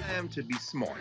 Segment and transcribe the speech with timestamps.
[0.00, 0.98] Time to be smart.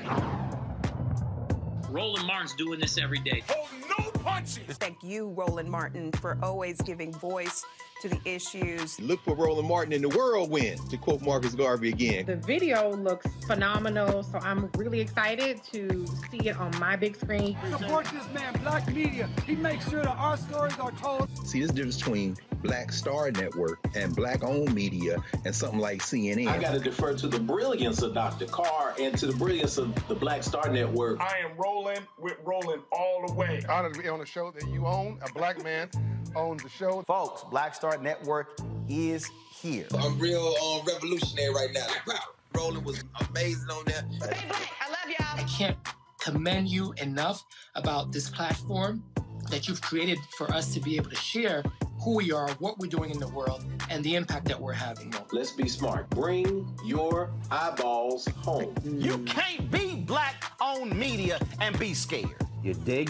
[1.90, 3.44] Roland Martin's doing this every day.
[3.50, 4.78] Oh, no punches!
[4.78, 7.64] Thank you, Roland Martin, for always giving voice
[8.02, 9.00] to the issues.
[9.00, 12.26] Look for Roland Martin in the whirlwind, to quote Marcus Garvey again.
[12.26, 17.58] The video looks phenomenal, so I'm really excited to see it on my big screen.
[17.70, 19.30] Support this man, Black Media.
[19.46, 21.30] He makes sure that our stories are told.
[21.48, 26.48] See, this difference between Black Star Network and Black owned media and something like CNN.
[26.48, 28.46] I got to defer to the brilliance of Dr.
[28.46, 31.20] Carr and to the brilliance of the Black Star Network.
[31.22, 33.62] I am rolling with rolling all the way.
[33.70, 35.20] Honored to be on a show that you own.
[35.22, 35.90] A black man
[36.36, 37.04] owns the show.
[37.04, 38.60] Folks, Black Star Network
[38.90, 39.88] is here.
[39.98, 41.88] I'm real um, revolutionary right now.
[41.88, 42.20] Like, wow,
[42.54, 44.04] Roland was amazing on there.
[44.22, 45.40] I love y'all.
[45.40, 45.78] I can't
[46.20, 47.44] commend you enough
[47.76, 49.04] about this platform
[49.50, 51.64] that you've created for us to be able to share
[52.02, 55.14] who we are, what we're doing in the world, and the impact that we're having.
[55.32, 56.10] Let's be smart.
[56.10, 58.76] Bring your eyeballs home.
[58.84, 62.36] You can't be black owned media and be scared.
[62.64, 63.10] You dig?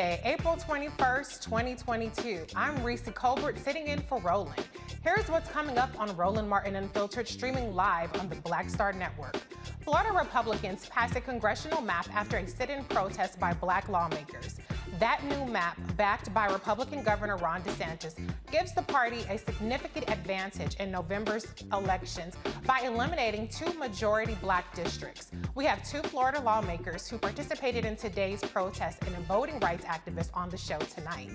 [0.00, 2.46] Thursday, April 21st, 2022.
[2.56, 4.66] I'm Reese Colbert sitting in for Roland.
[5.04, 9.36] Here's what's coming up on Roland Martin Unfiltered, streaming live on the Black Star Network.
[9.82, 14.56] Florida Republicans passed a congressional map after a sit in protest by black lawmakers.
[15.00, 18.16] That new map, backed by Republican Governor Ron DeSantis,
[18.52, 22.34] gives the party a significant advantage in November's elections
[22.66, 25.30] by eliminating two majority black districts.
[25.54, 30.28] We have two Florida lawmakers who participated in today's protest and a voting rights activist
[30.34, 31.30] on the show tonight.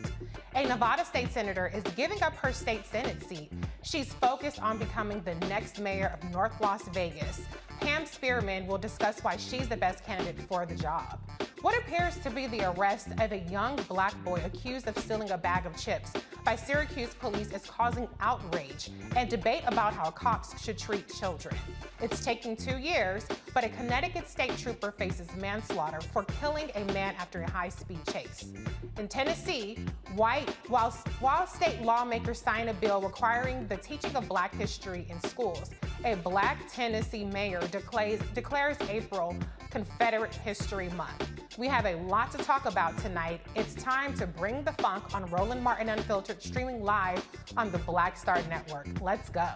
[0.54, 3.52] A Nevada state senator is giving up her state Senate seat.
[3.82, 7.42] She's focused on becoming the next mayor of North Las Vegas.
[7.80, 11.20] Pat Spearman will discuss why she's the best candidate for the job.
[11.62, 15.38] What appears to be the arrest of a young black boy accused of stealing a
[15.38, 16.12] bag of chips
[16.46, 21.56] by Syracuse police is causing outrage and debate about how cops should treat children.
[22.00, 23.26] It's taking two years,
[23.56, 28.00] but a Connecticut state trooper faces manslaughter for killing a man after a high speed
[28.12, 28.54] chase.
[29.00, 29.80] In Tennessee,
[30.16, 35.20] white, while, while state lawmakers sign a bill requiring the teaching of black history in
[35.28, 35.72] schools,
[36.06, 39.36] a black Tennessee mayor declares, declares April
[39.76, 41.30] Confederate History Month.
[41.58, 43.42] We have a lot to talk about tonight.
[43.56, 47.28] It's time to bring the funk on Roland Martin Unfiltered, streaming live
[47.58, 48.88] on the Black Star Network.
[49.02, 49.50] Let's go.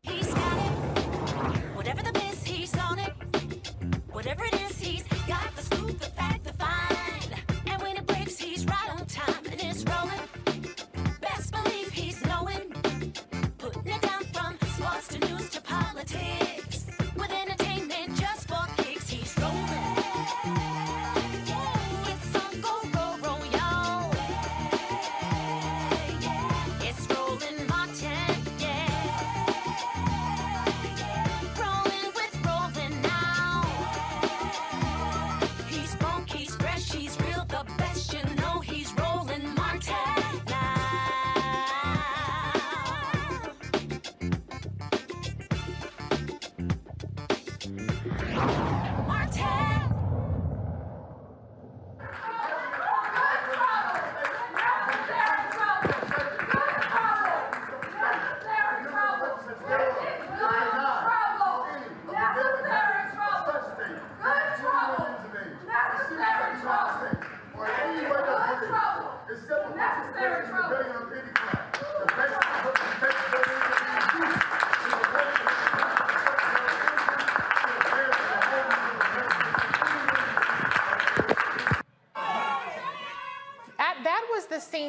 [0.00, 0.72] He's got it.
[1.76, 3.12] Whatever the he's on it.
[4.10, 7.34] Whatever it is, he's got the scoop, the fact, the find.
[7.66, 10.70] And when it breaks, he's right on time and it's rolling.
[11.20, 12.72] Best believe he's knowing.
[13.58, 16.45] Putting it down from sports to news to politics.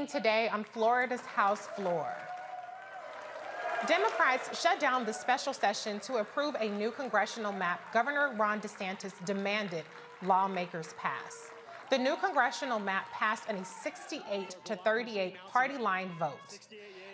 [0.07, 2.07] Today on Florida's House floor.
[3.87, 9.13] Democrats shut down the special session to approve a new congressional map Governor Ron DeSantis
[9.25, 9.83] demanded
[10.23, 11.51] lawmakers pass.
[11.89, 16.59] The new congressional map passed in a 68 to 38 party line vote.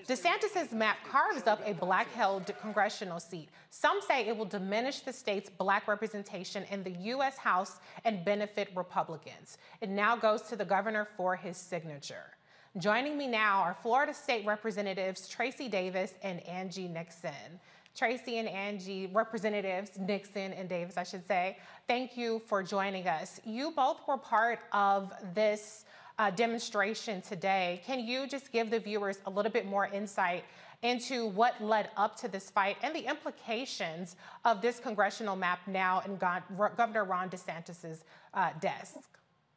[0.08, 3.50] DeSantis' map carves up a black held congressional seat.
[3.70, 7.38] Some say it will diminish the state's black representation in the U.S.
[7.38, 9.58] House and benefit Republicans.
[9.82, 12.36] It now goes to the governor for his signature.
[12.80, 17.60] Joining me now are Florida State Representatives Tracie Davis and Angie Nixon.
[17.96, 23.40] Tracie and Angie, Representatives Nixon and Davis, I should say, thank you for joining us.
[23.46, 25.86] You both were part of this
[26.18, 27.80] uh, demonstration today.
[27.86, 30.44] Can you just give the viewers a little bit more insight
[30.82, 34.16] into what led up to this fight and the implications
[34.46, 38.04] of this congressional map now in Go- Governor Ron DeSantis's
[38.34, 39.13] uh, desk?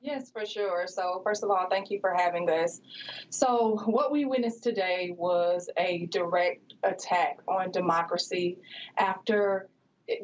[0.06, 0.86] Yes, for sure.
[0.86, 2.80] So, first of all, thank you for having us.
[3.28, 8.58] So, what we witnessed today was a direct attack on democracy
[8.96, 9.68] after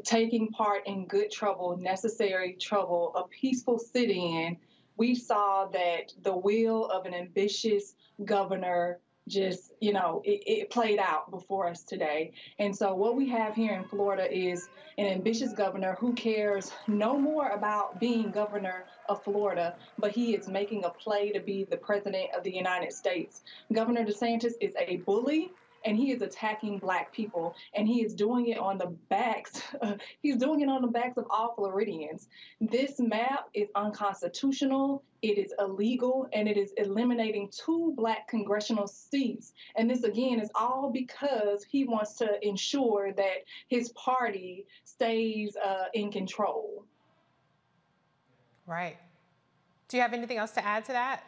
[0.04, 4.56] taking part in good trouble, necessary trouble, a peaceful sit in.
[4.96, 9.00] We saw that the will of an ambitious governor
[9.32, 12.32] just, you know, it, it, played out before us today.
[12.58, 14.68] And so, what we have here in Florida is
[14.98, 20.48] an ambitious governor who cares no more about being governor of Florida, but he is
[20.48, 23.42] making a play to be the president of the United States.
[23.72, 25.50] Governor DeSantis is a bully.
[25.84, 29.62] And he is attacking black people, and he is doing it on the backs.
[30.22, 32.28] he's doing it on the backs of all Floridians.
[32.60, 35.02] This map is unconstitutional.
[35.22, 39.52] It is illegal, and it is eliminating two black congressional seats.
[39.76, 45.84] And this again is all because he wants to ensure that his party stays uh,
[45.94, 46.84] in control.
[48.66, 48.96] Right.
[49.88, 51.24] Do you have anything else to add to that?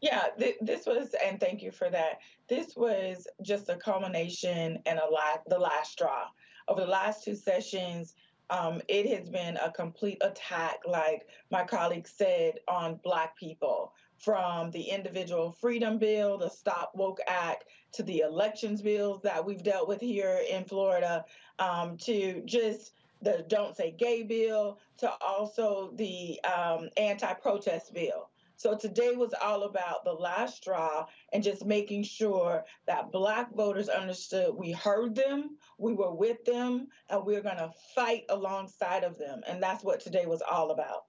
[0.00, 2.20] Yeah, th- this was, and thank you for that.
[2.48, 6.26] This was just a culmination and a lot, the last straw.
[6.68, 8.14] Over the last two sessions,
[8.50, 13.92] um, it has been a complete attack, like my colleague said, on Black people.
[14.18, 19.62] From the individual freedom bill, the Stop Woke Act, to the elections bills that we've
[19.62, 21.24] dealt with here in Florida,
[21.60, 28.28] um, to just the Don't Say Gay bill, to also the um, anti protest bill.
[28.58, 33.88] So today was all about the last straw and just making sure that Black voters
[33.88, 39.16] understood we heard them, we were with them, and we're going to fight alongside of
[39.16, 39.42] them.
[39.46, 41.04] And that's what today was all about.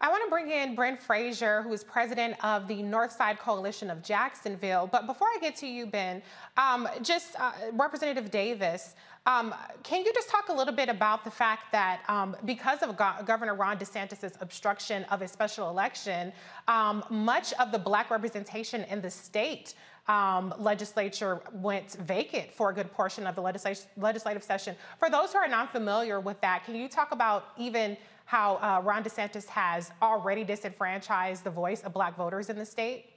[0.00, 4.02] I want to bring in Ben Frazier, who is president of the Northside Coalition of
[4.02, 4.88] Jacksonville.
[4.90, 6.20] But before I get to you, Ben,
[6.56, 11.30] um, just uh, Representative Davis, um, can you just talk a little bit about the
[11.30, 16.32] fact that um, because of Go Governor Ron DeSantis' obstruction of a special election,
[16.68, 19.74] um, much of the black representation in the state
[20.08, 24.76] um, legislature went vacant for a good portion of the legislat legislative session.
[24.98, 28.82] For those who are not familiar with that, can you talk about even how uh,
[28.84, 33.14] Ron DeSantis has already disenfranchised the voice of black voters in the state?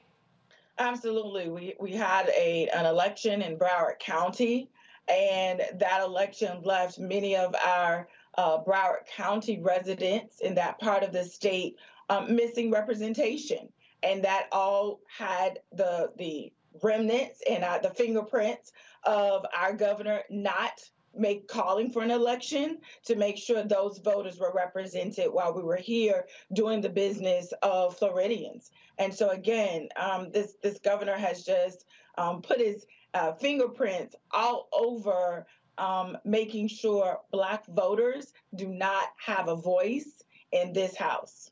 [0.80, 1.50] Absolutely.
[1.50, 4.70] We, we had a, an election in Broward County,
[5.10, 11.12] and that election left many of our uh, Broward County residents in that part of
[11.12, 11.76] the state
[12.10, 13.70] um, missing representation.
[14.04, 18.72] And that all had the, the remnants and uh, the fingerprints
[19.06, 20.80] of our governor not
[21.16, 25.78] make calling for an election to make sure those voters were represented while we were
[25.78, 28.72] here doing the business of Floridians.
[29.00, 31.86] And so again, um, this this governor has just
[32.18, 35.46] um, put his uh, fingerprints all over
[35.78, 41.52] um, making sure Black voters do not have a voice in this House.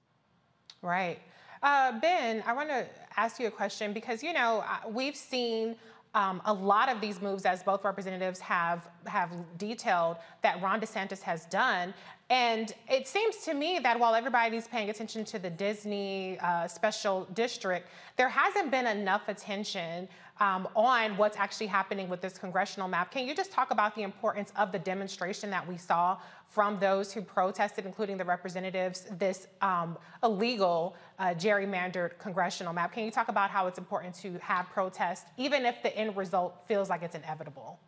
[0.82, 1.20] Right.
[1.62, 2.86] Uh, ben, I want to
[3.18, 5.76] ask you a question because, you know, uh, we've seen
[6.14, 11.22] um, a lot of these moves, as both representatives have have detailed, that Ron DeSantis
[11.22, 11.94] has done.
[12.30, 17.26] And it seems to me that while everybody's paying attention to the Disney uh, special
[17.36, 20.08] district, there hasn't been enough attention
[20.40, 23.12] um, on what's actually happening with this congressional map.
[23.12, 26.18] Can you just talk about the importance of the demonstration that we saw
[26.50, 32.92] from those who protested, including the representatives, this um, illegal uh, gerrymandered congressional map?
[32.92, 36.64] Can you talk about how it's important to have protests, even if the end result
[36.68, 37.80] feels like it's inevitable?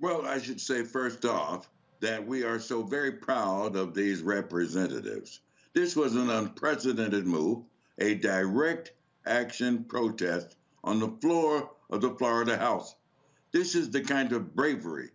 [0.00, 1.68] Well, I should say first off
[2.00, 5.40] that we are so very proud of these representatives.
[5.72, 7.64] This was an unprecedented move,
[7.98, 8.92] a direct
[9.26, 12.94] action protest on the floor of the Florida House.
[13.52, 15.10] This is the kind of bravery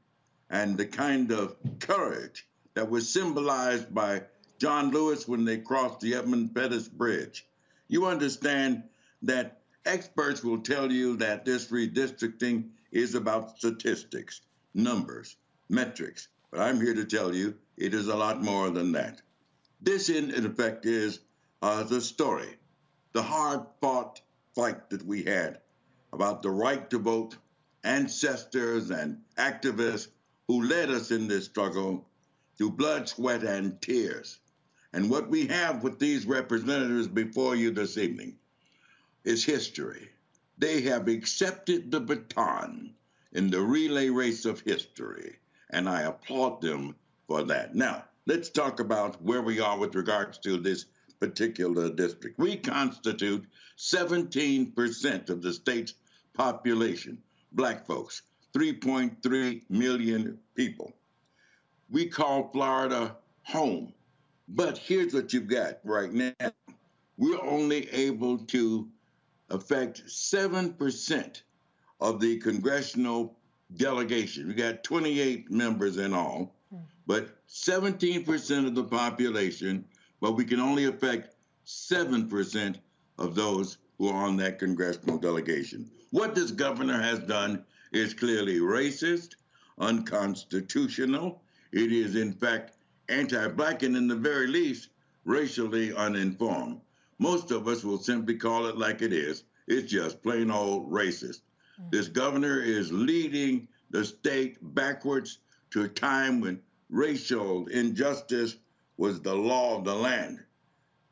[0.49, 4.23] and the kind of courage that was symbolized by
[4.57, 7.45] John Lewis when they crossed the Edmund Pettus Bridge.
[7.87, 8.83] You understand
[9.23, 14.41] that experts will tell you that this redistricting is about statistics
[14.73, 15.35] numbers,
[15.69, 16.27] metrics.
[16.53, 19.23] But I'm here to tell you it is a lot more than that.
[19.81, 21.19] This, in, effect, is
[21.63, 22.59] uh, the story,
[23.11, 24.21] the hard fought
[24.53, 25.61] fight that we had
[26.11, 27.37] about the right to vote,
[27.83, 30.09] ancestors and activists
[30.47, 32.07] who led us in this struggle
[32.55, 34.37] through blood, sweat, and tears.
[34.93, 38.37] And what we have with these representatives before you this evening
[39.23, 40.07] is history.
[40.59, 42.93] They have accepted the baton
[43.31, 45.39] in the relay race of history,
[45.73, 46.95] and I applaud them
[47.27, 47.75] for that.
[47.75, 50.85] Now, let's talk about where we are with regards to this
[51.19, 52.39] particular district.
[52.39, 53.45] We constitute
[53.77, 55.95] 17% of the state's
[56.33, 57.17] population,
[57.51, 58.21] black folks,
[58.53, 60.93] 3.3 million people.
[61.89, 63.93] We call Florida home.
[64.47, 66.51] But here's what you've got right now.
[67.17, 68.87] We're only able to
[69.49, 71.41] affect 7%
[71.99, 73.37] of the congressional
[73.75, 74.47] delegation.
[74.47, 76.83] We got 28 members in all, mm-hmm.
[77.07, 79.85] but 17% of the population,
[80.21, 82.75] but we can only affect 7%
[83.17, 85.89] of those who are on that congressional delegation.
[86.11, 89.35] What this governor has done is clearly racist,
[89.79, 91.41] unconstitutional.
[91.71, 92.75] It is, in fact,
[93.09, 94.89] anti black and, in the very least,
[95.25, 96.81] racially uninformed.
[97.19, 99.43] Most of us will simply call it like it is.
[99.67, 101.41] It's just plain old racist.
[101.89, 105.39] This governor is leading the state backwards
[105.71, 108.57] to a time when racial injustice
[108.97, 110.43] was the law of the land.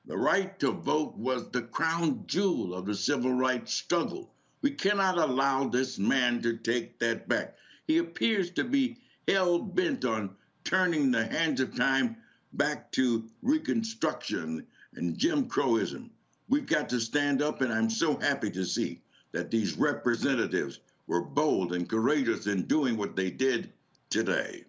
[0.05, 4.35] The right to vote was the crown jewel of the civil rights struggle.
[4.61, 7.57] We cannot allow this man to take that back.
[7.87, 12.17] He appears to be hell bent on turning the hands of time
[12.53, 16.11] back to Reconstruction and Jim Crowism.
[16.47, 19.00] We've got to stand up, and I'm so happy to see
[19.31, 23.71] that these representatives were bold and courageous in doing what they did
[24.09, 24.63] today.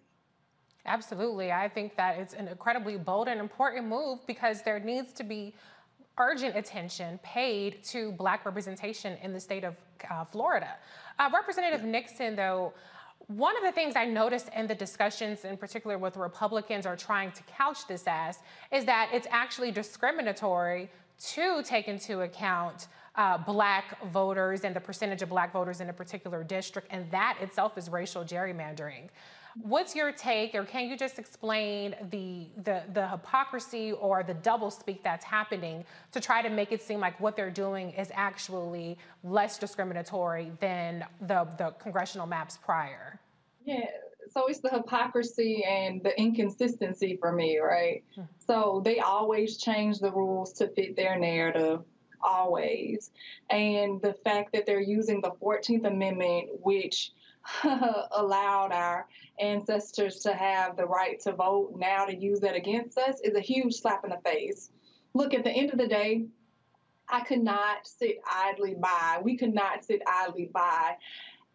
[0.85, 1.51] Absolutely.
[1.51, 5.53] I think that it's an incredibly bold and important move because there needs to be
[6.17, 9.75] urgent attention paid to black representation in the state of
[10.11, 10.75] uh, Florida.
[11.17, 12.73] Uh, Representative Nixon, though,
[13.27, 17.31] one of the things I noticed in the discussions, in particular with Republicans are trying
[17.31, 18.39] to couch this as,
[18.71, 20.89] is that it's actually discriminatory
[21.31, 25.93] to take into account uh, black voters and the percentage of black voters in a
[25.93, 29.09] particular district, and that itself is racial gerrymandering.
[29.61, 35.03] What's your take, or can you just explain the, the the hypocrisy or the doublespeak
[35.03, 39.59] that's happening to try to make it seem like what they're doing is actually less
[39.59, 43.19] discriminatory than the the congressional maps prior?
[43.63, 43.85] Yeah,
[44.31, 48.03] so it's the hypocrisy and the inconsistency for me, right?
[48.39, 51.81] So they always change the rules to fit their narrative,
[52.23, 53.11] always.
[53.49, 57.11] And the fact that they're using the 14th Amendment, which
[58.11, 59.07] allowed our
[59.39, 63.41] ancestors to have the right to vote, now to use that against us is a
[63.41, 64.71] huge slap in the face.
[65.13, 66.25] Look, at the end of the day,
[67.09, 69.19] I could not sit idly by.
[69.21, 70.95] We could not sit idly by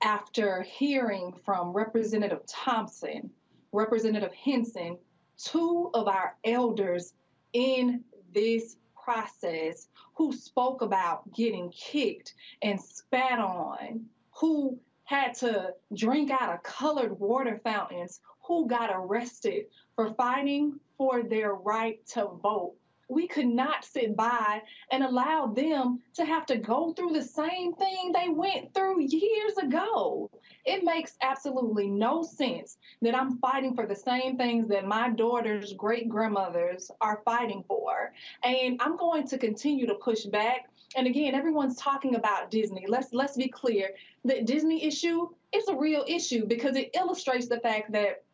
[0.03, 3.31] after hearing from Representative Thompson,
[3.73, 4.99] Representative Hinson,
[5.37, 7.15] two of our elders
[7.53, 8.77] in this
[9.09, 14.05] process who spoke about getting kicked and spat on,
[14.39, 21.23] who had to drink out of colored water fountains, who got arrested for fighting for
[21.23, 22.75] their right to vote
[23.09, 24.63] we could not sit by
[24.93, 29.57] and allow them to have to go through the same thing they went through years
[29.57, 30.31] ago.
[30.65, 35.73] It makes absolutely no sense that I'm fighting for the same things that my daughter's
[35.73, 38.13] great grandmothers are fighting for.
[38.45, 40.69] And I'm going to continue to push back.
[40.97, 42.85] And again, everyone's talking about Disney.
[42.87, 43.91] Let's let's be clear.
[44.25, 48.25] The Disney issue is a real issue because it illustrates the fact that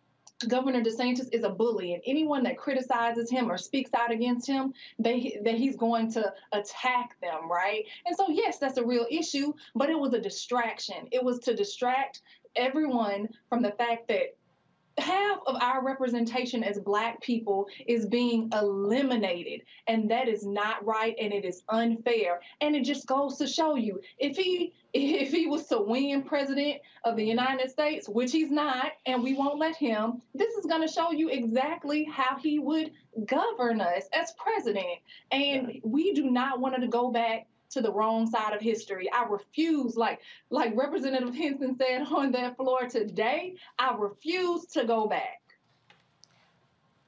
[0.49, 4.75] Governor DeSantis is a bully, and anyone that criticizes him or speaks out against him,
[4.99, 7.85] they that he's going to attack them, right?
[8.07, 11.09] And so, yes, that's a real issue, but it was a distraction.
[11.13, 12.23] It was to distract
[12.57, 14.37] everyone from the fact that
[14.99, 21.15] half of our representation as black people is being eliminated and that is not right
[21.21, 22.41] and it is unfair.
[22.61, 26.81] And it just goes to show you if he if he was to win president
[27.03, 30.87] of the united states which he's not and we won't let him this is going
[30.87, 32.93] to show you exactly how he would
[33.27, 34.87] govern us as president.
[35.31, 39.11] And we do not want to go back to the wrong side of history.
[39.13, 45.07] I refuse, like like Representative Hinson said on that floor today, I refuse to go
[45.07, 45.44] back.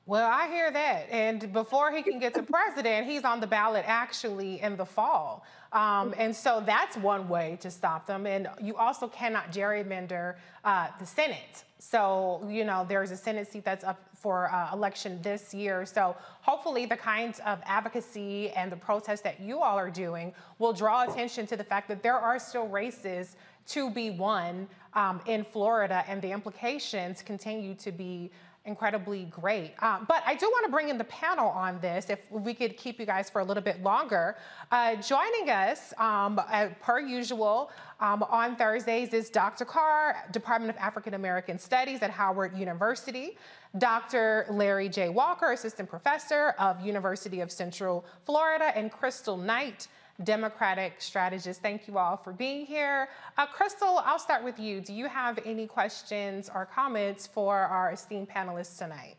[0.08, 1.10] Well, I hear that.
[1.10, 5.44] And before he can get to president, he's on the ballot actually in the fall.
[5.72, 8.24] Um, and so that's one way to stop them.
[8.24, 11.64] And you also cannot gerrymander uh, the Senate.
[11.80, 15.84] So, you know, there's a Senate seat that's up for uh, election this year.
[15.84, 20.72] So hopefully the kinds of advocacy and the protests that you all are doing will
[20.72, 23.34] draw attention to the fact that there are still races
[23.66, 28.30] to be won um, in Florida and the implications continue to be
[28.66, 29.72] incredibly great.
[29.82, 32.76] Um, but I do want to bring in the panel on this, if we could
[32.76, 34.36] keep you guys for a little bit longer.
[34.70, 39.64] Uh, joining us, um, uh, per usual, um, on Thursdays is Dr.
[39.64, 43.38] Carr, Department of African American Studies at Howard University.
[43.78, 44.46] Dr.
[44.50, 45.08] Larry J.
[45.08, 49.88] Walker, Assistant Professor of University of Central Florida, and Crystal Knight,
[50.24, 51.60] Democratic strategist.
[51.60, 53.08] Thank you all for being here.
[53.36, 54.80] Uh, Crystal, I'll start with you.
[54.80, 59.16] Do you have any questions or comments for our esteemed panelists tonight?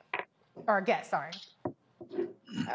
[0.67, 1.31] Or guests, sorry.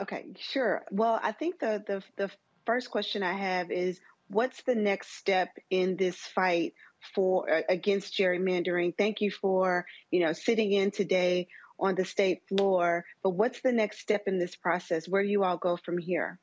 [0.00, 0.84] Okay, sure.
[0.90, 2.30] Well, I think the, the the
[2.64, 6.74] first question I have is what's the next step in this fight
[7.14, 8.96] for uh, against gerrymandering?
[8.96, 13.72] Thank you for, you know, sitting in today on the state floor, but what's the
[13.72, 15.08] next step in this process?
[15.08, 16.38] Where do you all go from here?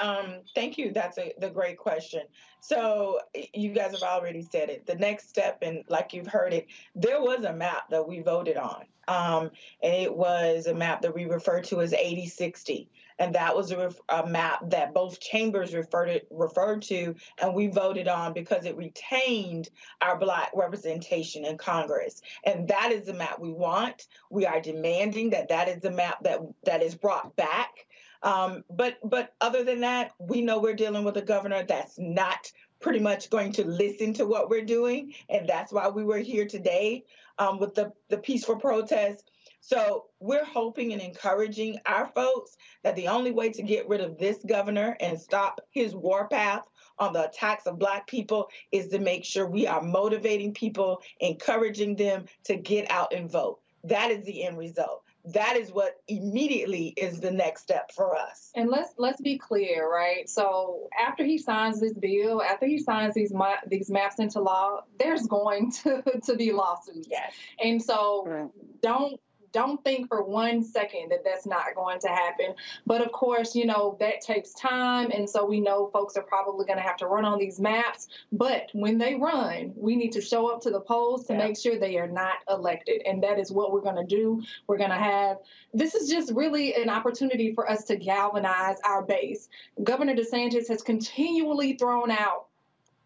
[0.00, 0.92] Um, thank you.
[0.92, 2.22] That's a the great question.
[2.60, 3.20] So
[3.52, 4.86] you guys have already said it.
[4.86, 8.56] The next step, and like you've heard it, there was a map that we voted
[8.56, 9.50] on, um,
[9.82, 13.94] and it was a map that we refer to as 8060, and that was a,
[14.08, 19.68] a map that both chambers referred referred to, and we voted on because it retained
[20.00, 24.08] our black representation in Congress, and that is the map we want.
[24.30, 27.86] We are demanding that that is the map that that is brought back.
[28.24, 32.50] Um, but but other than that, we know we're dealing with a governor that's not
[32.80, 36.46] pretty much going to listen to what we're doing, and that's why we were here
[36.46, 37.04] today
[37.38, 39.30] um, with the the peaceful protest.
[39.60, 44.18] So we're hoping and encouraging our folks that the only way to get rid of
[44.18, 46.64] this governor and stop his warpath
[46.98, 51.96] on the attacks of black people is to make sure we are motivating people, encouraging
[51.96, 53.60] them to get out and vote.
[53.84, 58.50] That is the end result that is what immediately is the next step for us.
[58.54, 60.28] And let's let's be clear, right?
[60.28, 64.80] So after he signs this bill, after he signs these ma- these maps into law,
[64.98, 67.08] there's going to to be lawsuits.
[67.10, 67.32] Yes.
[67.62, 68.50] And so Right.
[68.82, 69.20] don't
[69.54, 72.54] don't think for one second that that's not going to happen.
[72.84, 75.10] But of course, you know, that takes time.
[75.12, 78.08] And so we know folks are probably going to have to run on these maps.
[78.32, 81.38] But when they run, we need to show up to the polls to Yeah.
[81.46, 83.00] make sure they are not elected.
[83.06, 84.42] And that is what we're going to do.
[84.66, 85.38] We're going to have
[85.72, 89.48] this is just really an opportunity for us to galvanize our base.
[89.82, 92.46] Governor DeSantis has continually thrown out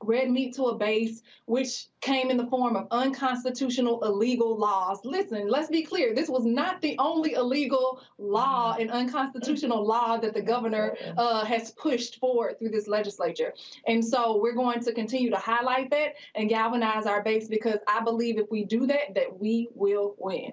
[0.02, 5.00] red meat to a base, which came in the form of unconstitutional, illegal laws.
[5.04, 6.14] Listen, let's be clear.
[6.14, 11.72] This was not the only illegal law and unconstitutional law that the governor uh, has
[11.72, 13.52] pushed forward through this legislature.
[13.86, 18.02] And so we're going to continue to highlight that and galvanize our base because I
[18.02, 20.52] believe if we do that, that we will win.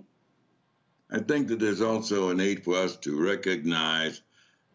[1.11, 4.21] I think that there's also a need for us to recognize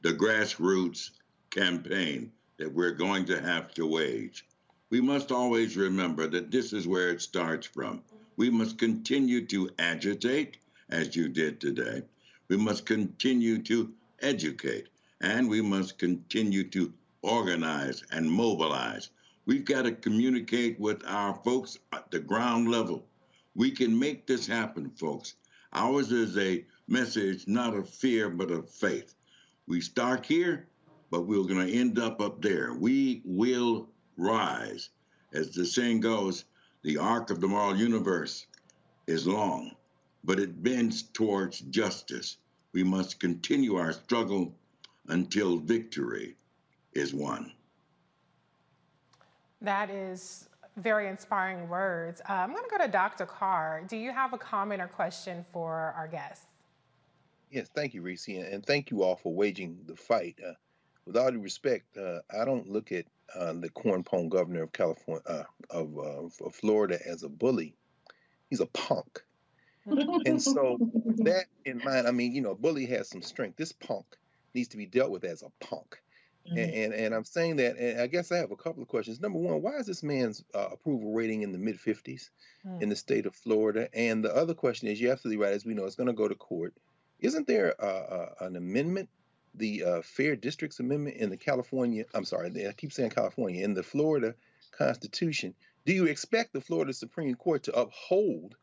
[0.02, 1.10] the grassroots
[1.50, 4.46] campaign that we're going to have to wage.
[4.90, 8.02] We must always remember that this is where it starts from.
[8.36, 10.56] We must continue to agitate,
[10.88, 12.02] as you did today.
[12.48, 14.88] We must continue to educate,
[15.20, 19.10] and we must continue to organize and mobilize.
[19.46, 23.06] We've got to communicate with our folks at the ground level.
[23.54, 25.36] We can make this happen, folks.
[25.72, 29.14] Ours is a message not of fear, but of faith.
[29.68, 30.66] We start here,
[31.12, 32.74] but we're going to end up up there.
[32.74, 33.88] We will
[34.20, 34.90] rise.
[35.32, 36.44] As the saying goes,
[36.82, 38.46] the arc of the moral universe
[39.06, 39.72] is long,
[40.24, 42.36] but it bends towards justice.
[42.72, 44.54] We must continue our struggle
[45.08, 46.36] until victory
[46.92, 47.52] is won.
[49.60, 52.20] That is very inspiring words.
[52.28, 53.26] Uh, I'm going to go to Dr.
[53.26, 53.82] Carr.
[53.86, 56.46] Do you have a comment or question for our guests?
[57.50, 60.38] Yes, thank you, Reese, and and thank you all for waging the fight.
[60.46, 60.52] Uh,
[61.06, 65.22] with all due respect, uh, I don't look at uh, the cornpone governor of California,
[65.26, 67.74] uh, of, uh, of Florida, as a bully.
[68.48, 69.22] He's a punk.
[69.86, 70.78] And so,
[71.24, 73.56] that in mind, I mean, you know, bully has some strength.
[73.56, 74.04] This punk
[74.54, 76.00] needs to be dealt with as a punk.
[76.46, 79.20] And, and and I'm saying that, and I guess I have a couple of questions.
[79.20, 82.30] Number one, why is this man's uh, approval rating in the mid 50s
[82.80, 83.88] in the state of Florida?
[83.94, 85.52] And the other question is, you're absolutely right.
[85.52, 86.74] As we know, it's going to go to court.
[87.20, 89.10] Isn't there uh, an amendment,
[89.54, 92.04] the uh, Fair Districts Amendment in the California?
[92.14, 94.34] I'm sorry, I keep saying California in the Florida
[94.72, 95.54] Constitution.
[95.86, 98.56] Do you expect the Florida Supreme Court to uphold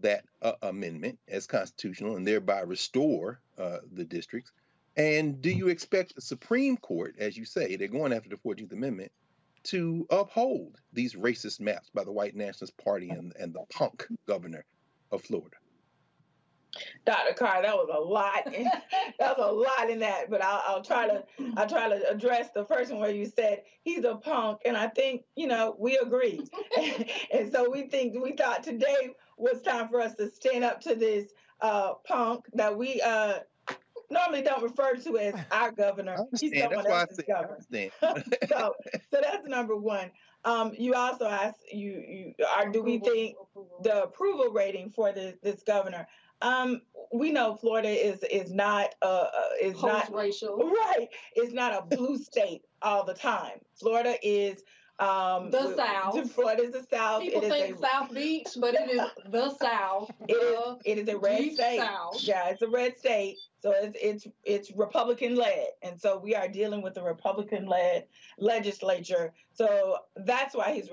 [0.00, 4.52] that uh, amendment as constitutional and thereby restore uh, the districts?
[4.96, 8.72] And do you expect the Supreme Court, as you say, they're going after the 14th
[8.72, 9.12] Amendment,
[9.64, 14.64] to uphold these racist maps by the white nationalist party and, and the punk governor
[15.10, 15.56] of Florida?
[17.04, 17.34] Dr.
[17.34, 18.52] Carr, that was a lot.
[18.52, 18.64] In,
[19.18, 21.24] that was a lot in that, but I'll, I'll try to
[21.56, 24.88] I'll try to address the first one where you said he's a punk, and I
[24.88, 26.40] think you know we agree,
[27.32, 30.94] and so we think we thought today was time for us to stand up to
[30.94, 33.40] this uh, punk that we uh,
[34.10, 36.16] normally don't refer to as our governor.
[36.40, 37.58] He's someone That's else's governor.
[38.48, 38.74] so,
[39.10, 40.10] so that's number one.
[40.44, 42.04] Um, you also asked you,
[42.38, 43.36] you are do we think
[43.82, 46.06] the approval rating for this this governor?
[46.42, 51.08] Um, we know Florida is is not uh, uh is not racial, right?
[51.34, 53.58] It's not a blue state all the time.
[53.74, 54.62] Florida is
[54.98, 56.32] um The South.
[56.34, 57.22] Florida is the South.
[57.22, 60.10] People it is think a, South Beach, but it is the South.
[60.28, 61.78] it is, it is a red state.
[61.78, 62.22] South.
[62.22, 63.36] Yeah, it's a red state.
[63.60, 68.06] So it's it's it's Republican led, and so we are dealing with a Republican led
[68.38, 69.34] legislature.
[69.52, 70.90] So that's why his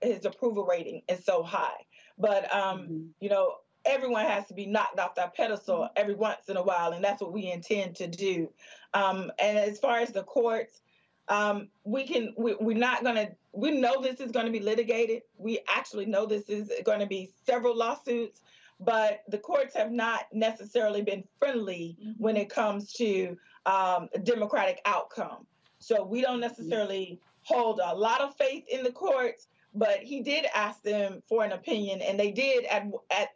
[0.00, 1.84] his approval rating is so high.
[2.18, 3.54] But um, you know,
[3.86, 7.22] everyone has to be knocked off that pedestal every once in a while, and that's
[7.22, 8.48] what we intend to do.
[8.94, 10.80] Um, and as far as the courts,
[11.28, 14.60] um, we can we, we're not going to we know this is going to be
[14.60, 15.22] litigated.
[15.38, 18.42] We actually know this is going to be several lawsuits
[18.80, 24.80] but the courts have not necessarily been friendly when it comes to um, a democratic
[24.84, 25.46] outcome.
[25.78, 30.46] So we don't necessarily hold a lot of faith in the courts but he did
[30.54, 33.28] ask them for an opinion and they did at, at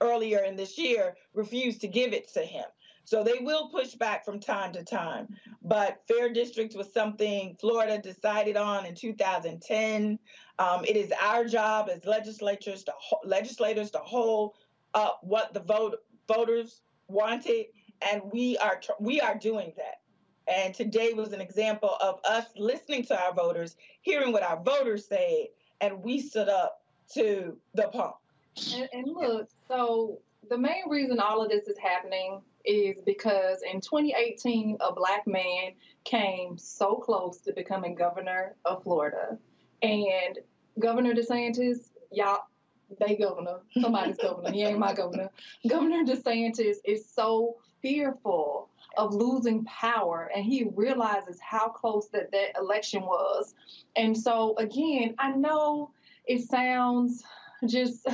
[0.00, 2.64] earlier in this year refuse to give it to him
[3.04, 5.28] so they will push back from time to time.
[5.62, 10.18] But fair districts was something Florida decided on in 2010.
[10.58, 14.54] Um, it is our job as legislators to ho- legislators to hold
[14.94, 17.66] up what the vote voters wanted,
[18.10, 20.00] and we are tr- we are doing that.
[20.46, 25.08] And today was an example of us listening to our voters, hearing what our voters
[25.08, 25.46] said,
[25.80, 26.82] and we stood up
[27.14, 28.16] to the pump.
[28.74, 33.80] And, and look, so the main reason all of this is happening is because in
[33.80, 35.72] 2018, a black man
[36.04, 39.38] came so close to becoming governor of Florida.
[39.82, 40.38] And
[40.78, 42.44] Governor DeSantis, y'all,
[43.00, 44.50] they governor, somebody's governor.
[44.50, 45.30] He ain't my governor.
[45.68, 52.56] Governor DeSantis is so fearful of losing power and he realizes how close that that
[52.58, 53.54] election was.
[53.96, 55.90] And so again, I know
[56.26, 57.24] it sounds
[57.66, 58.06] just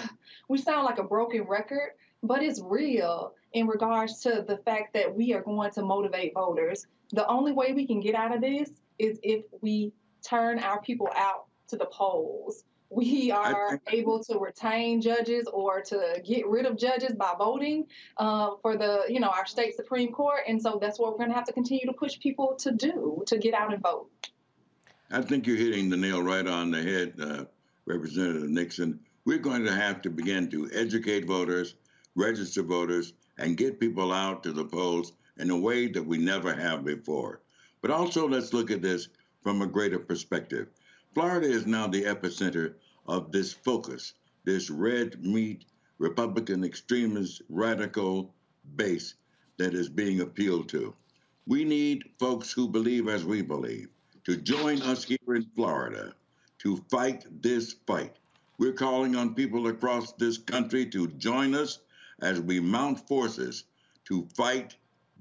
[0.49, 1.91] we sound like a broken record,
[2.23, 6.87] but it's real in regards to the fact that we are going to motivate voters.
[7.13, 11.09] The only way we can get out of this is if we turn our people
[11.15, 12.65] out to the polls.
[12.93, 18.57] We are able to retain judges or to get rid of judges by voting uh,
[18.63, 21.37] for the, you know, our state supreme court, and so that's what we're going to
[21.37, 24.09] have to continue to push people to do to get out and vote.
[25.13, 27.45] I think you're hitting the nail right on the head, uh,
[27.87, 28.99] Representative Nixon.
[29.27, 31.75] We're going to have to begin to educate voters,
[32.15, 36.55] register voters, and get people out to the polls in a way that we never
[36.55, 37.41] have before.
[37.83, 39.09] But also, let's look at this
[39.43, 40.69] from a greater perspective.
[41.13, 42.75] Florida is now the epicenter
[43.07, 45.65] of this focus, this red meat,
[45.99, 48.35] Republican extremist, radical
[48.77, 49.15] base
[49.59, 50.95] that is being appealed to.
[51.47, 53.89] We need folks who believe as we believe
[54.25, 56.15] to join us here in Florida
[56.61, 58.17] to fight this fight.
[58.61, 61.79] We're calling on people across this country to join us
[62.21, 63.65] as we mount forces
[64.05, 64.77] to fight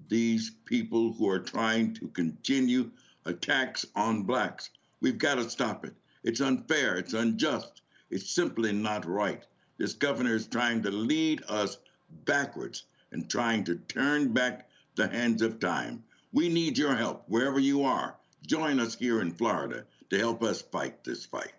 [0.09, 2.91] these people who are trying to continue
[3.23, 4.71] attacks on blacks.
[4.99, 5.93] We've got to stop it.
[6.21, 6.97] It's unfair.
[6.97, 7.81] It's unjust.
[8.09, 9.45] It's simply not right.
[9.77, 11.77] This governor is trying to lead us
[12.25, 16.03] backwards and trying to turn back the hands of time.
[16.33, 18.17] We need your help wherever you are.
[18.45, 21.53] Join us here in Florida to help us fight this fight.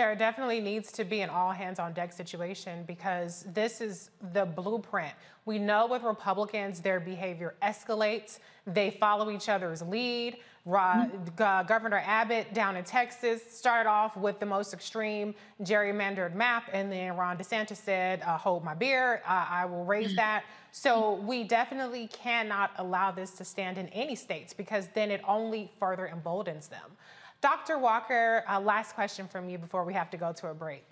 [0.00, 4.46] There definitely needs to be an all hands on deck situation because this is the
[4.46, 5.12] blueprint.
[5.44, 10.38] We know with Republicans, their behavior escalates, they follow each other's lead.
[10.64, 11.04] Ra-
[11.36, 15.34] Go- Governor Abbott down in Texas started off with the most extreme
[15.64, 20.16] gerrymandered map, and then Ron DeSantis said, uh, Hold my beer, uh, I will raise
[20.16, 20.44] that.
[20.72, 25.70] So we definitely cannot allow this to stand in any states because then it only
[25.78, 26.96] further emboldens them.
[27.40, 27.78] Dr.
[27.78, 30.84] Walker, uh, last question from you before we have to go to a break.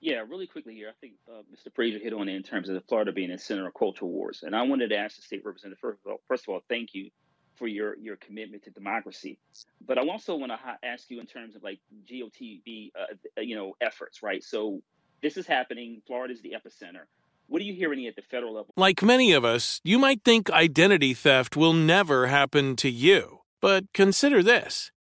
[0.00, 0.88] Yeah, really quickly here.
[0.90, 1.74] I think uh, Mr.
[1.74, 4.54] Frazier hit on it in terms of Florida being a center of cultural wars, and
[4.54, 6.20] I wanted to ask the state representative first of all.
[6.28, 7.10] First of all, thank you
[7.54, 9.38] for your your commitment to democracy,
[9.86, 13.56] but I also want to ha- ask you in terms of like GOTV, uh, you
[13.56, 14.44] know, efforts, right?
[14.44, 14.82] So
[15.22, 16.02] this is happening.
[16.06, 17.04] Florida is the epicenter.
[17.48, 18.74] What are you hearing at the federal level?
[18.76, 23.40] Like many of us, you might think identity theft will never happen to you.
[23.62, 24.92] But consider this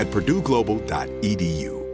[0.00, 1.84] at purdueglobal.edu.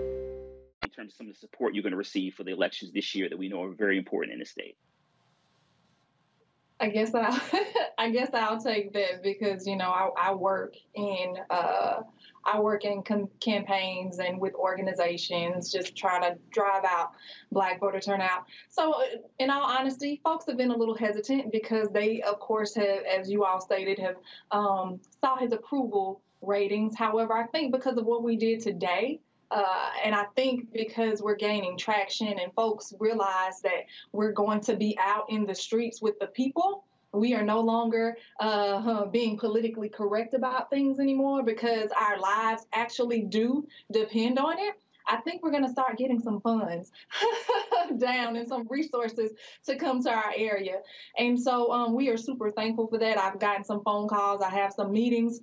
[0.85, 3.17] in terms of some of the support you're going to receive for the elections this
[3.17, 4.77] year that we know are very important in the state?
[6.79, 7.37] I guess I,
[7.99, 12.03] I guess I'll take that because you know I, I work in uh,
[12.45, 17.11] I work in com- campaigns and with organizations, just trying to drive out
[17.51, 18.45] Black voter turnout.
[18.69, 19.05] So, uh,
[19.41, 23.29] in all honesty, folks have been a little hesitant because they, of course, have, as
[23.29, 24.17] you all stated, have
[24.53, 26.97] um, saw his approval ratings.
[26.97, 31.37] However, I think because of what we did today, uh, and I think because we're
[31.37, 36.19] gaining traction and folks realize that we're going to be out in the streets with
[36.19, 42.19] the people, we are no longer uh, being politically correct about things anymore because our
[42.19, 44.75] lives actually do depend on it.
[45.09, 46.91] I think we're going to start getting some funds
[47.99, 49.31] down and some resources
[49.65, 50.79] to come to our area.
[51.17, 53.17] And so um, we are super thankful for that.
[53.17, 55.41] I've gotten some phone calls, I have some meetings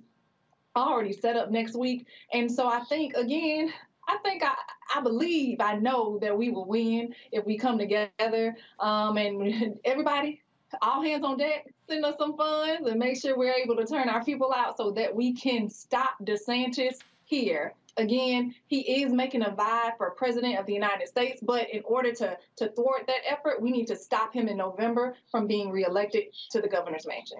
[0.80, 2.06] already set up next week.
[2.32, 3.72] And so I think, again,
[4.08, 4.54] I think I,
[4.94, 8.56] I believe, I know that we will win if we come together.
[8.78, 10.42] Um, and everybody,
[10.82, 14.08] all hands on deck, send us some funds and make sure we're able to turn
[14.08, 17.74] our people out so that we can stop DeSantis here.
[17.96, 22.12] Again, he is making a vie for president of the United States, but in order
[22.12, 26.24] to, to thwart that effort, we need to stop him in November from being reelected
[26.50, 27.38] to the governor's mansion.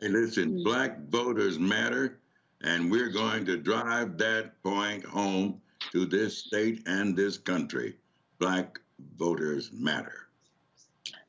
[0.00, 2.18] Hey, listen, black voters matter,
[2.64, 5.60] and we're going to drive that point home
[5.92, 7.96] to this state and this country.
[8.38, 8.78] Black
[9.16, 10.28] voters matter.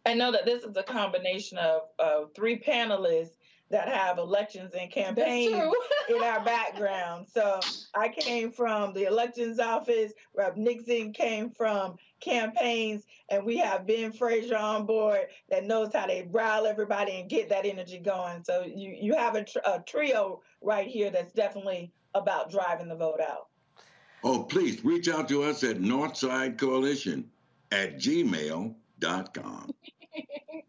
[0.05, 1.81] I know that this is a combination of,
[2.35, 3.34] three panelists
[3.69, 5.73] that have elections and campaigns
[6.09, 7.27] in our background.
[7.31, 7.59] So
[7.95, 10.13] I came from the elections office.
[10.35, 10.55] Rep.
[10.57, 16.25] Nixon came from campaigns, and we have Ben Frazier on board that knows how to
[16.29, 18.43] rile everybody and get that energy going.
[18.43, 22.95] So you you have a, tr- a trio right here that's definitely about driving the
[22.95, 23.47] vote out.
[24.23, 27.29] Oh, please reach out to us at Northside Coalition
[27.71, 29.71] at gmail.com.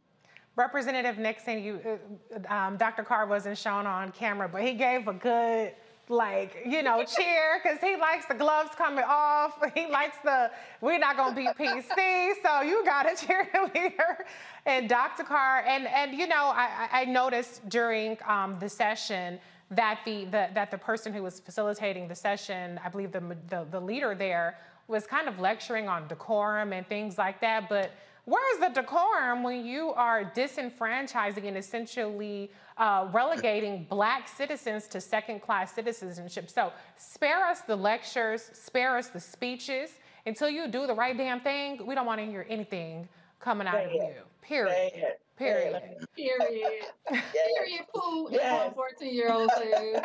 [0.56, 3.02] Representative Nixon, you, uh, um, Dr.
[3.02, 5.72] Carr wasn't shown on camera, but he gave a good,
[6.08, 9.58] like, you know, cheer because he likes the gloves coming off.
[9.74, 14.24] He likes the, we're not going to be PC, so you got a cheerleader.
[14.64, 15.24] And Dr.
[15.24, 19.38] Carr, and, and you know, I, I noticed during um, the session
[19.70, 23.66] that the, the, that the person who was facilitating the session, I believe the, the,
[23.70, 24.56] the leader there,
[24.88, 27.90] was kind of lecturing on decorum and things like that, but
[28.26, 35.42] Where's the decorum when you are disenfranchising and essentially uh, relegating black citizens to second
[35.42, 36.50] class citizenship?
[36.50, 39.90] So spare us the lectures, spare us the speeches.
[40.26, 43.08] Until you do the right damn thing, we don't want to hear anything
[43.38, 44.12] coming out of you.
[44.42, 44.92] Period.
[45.36, 45.82] Period.
[46.16, 46.84] Period.
[47.08, 47.84] Period.
[47.94, 48.28] Pooh.
[48.30, 48.72] Yes.
[48.74, 50.00] 14 year old says.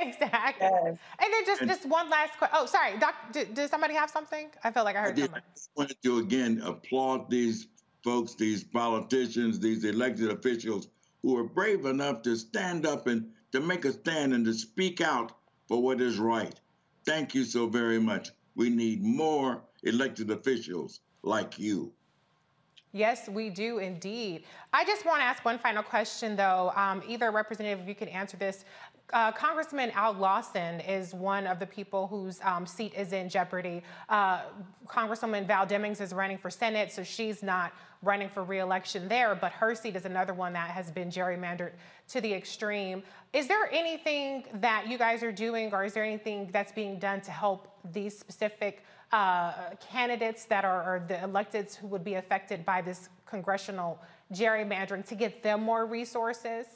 [0.00, 0.66] exactly.
[0.66, 2.56] And then just, just one last question.
[2.60, 2.98] Oh, sorry.
[2.98, 4.50] Doc, did, did somebody have something?
[4.62, 5.42] I felt like I I heard I someone.
[5.76, 7.66] wanted to again applaud these
[8.04, 10.88] folks, these politicians, these elected officials
[11.22, 15.00] who are brave enough to stand up and to make a stand and to speak
[15.00, 15.32] out
[15.68, 16.58] for what is right.
[17.04, 18.30] Thank you so very much.
[18.54, 21.92] We need more elected officials like you.
[22.92, 24.44] Yes, we do indeed.
[24.72, 26.72] I just want to ask one final question, though.
[26.76, 28.66] Um, either representative, if you can answer this.
[29.12, 33.82] Uh, Congressman Al Lawson is one of the people whose um, seat is in jeopardy.
[34.08, 34.42] Uh,
[34.86, 37.72] Congresswoman Val Demings is running for Senate, so she's not
[38.02, 41.72] running for reelection there, but her seat is another one that has been gerrymandered
[42.08, 43.02] to the extreme.
[43.32, 47.20] Is there anything that you guys are doing, or is there anything that's being done
[47.22, 48.82] to help these specific
[49.12, 49.52] uh,
[49.90, 54.00] candidates that are, are the electeds who would be affected by this congressional
[54.32, 56.66] gerrymandering to get them more resources?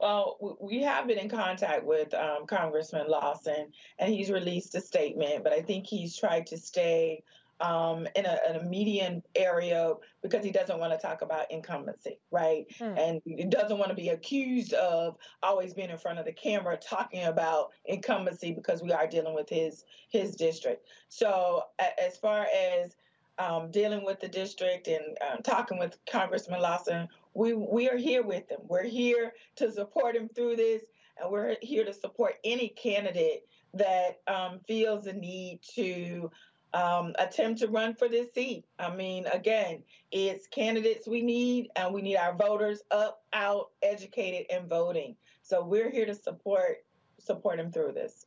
[0.00, 5.44] Well, we have been in contact with um, Congressman Lawson, and he's released a statement,
[5.44, 7.22] but I think he's tried to stay
[7.60, 9.92] um, in, a, in, a, median area
[10.22, 12.64] because he doesn't want to talk about incumbency, right?
[12.78, 12.96] Hmm.
[12.96, 16.76] And he doesn't want to be accused of always being in front of the camera
[16.76, 20.86] talking about incumbency because we are dealing with his his district.
[21.08, 21.64] So
[21.98, 22.96] as far as
[23.38, 28.22] um, dealing with the district and um, talking with Congressman Lawson, we we are here
[28.22, 28.60] with him.
[28.68, 30.82] We're here to support him through this,
[31.20, 36.30] and we're here to support any candidate that um, feels the need to
[36.72, 38.64] um, attempt to run for this seat.
[38.78, 44.46] I mean, again, it's candidates we need, and we need our voters up, out, educated,
[44.50, 45.16] and voting.
[45.42, 46.84] So we're here to support
[47.18, 48.26] support him through this.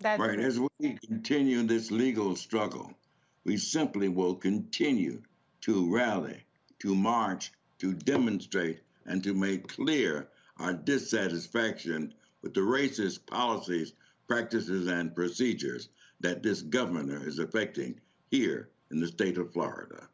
[0.00, 0.38] That's right.
[0.38, 2.92] As we continue this legal struggle,
[3.44, 5.22] we simply will continue
[5.62, 6.44] to rally,
[6.80, 13.92] to march, to demonstrate, and to make clear our dissatisfaction with the racist policies,
[14.26, 15.88] practices, and procedures
[16.20, 18.00] that this governor is affecting
[18.30, 20.08] here in the state of Florida.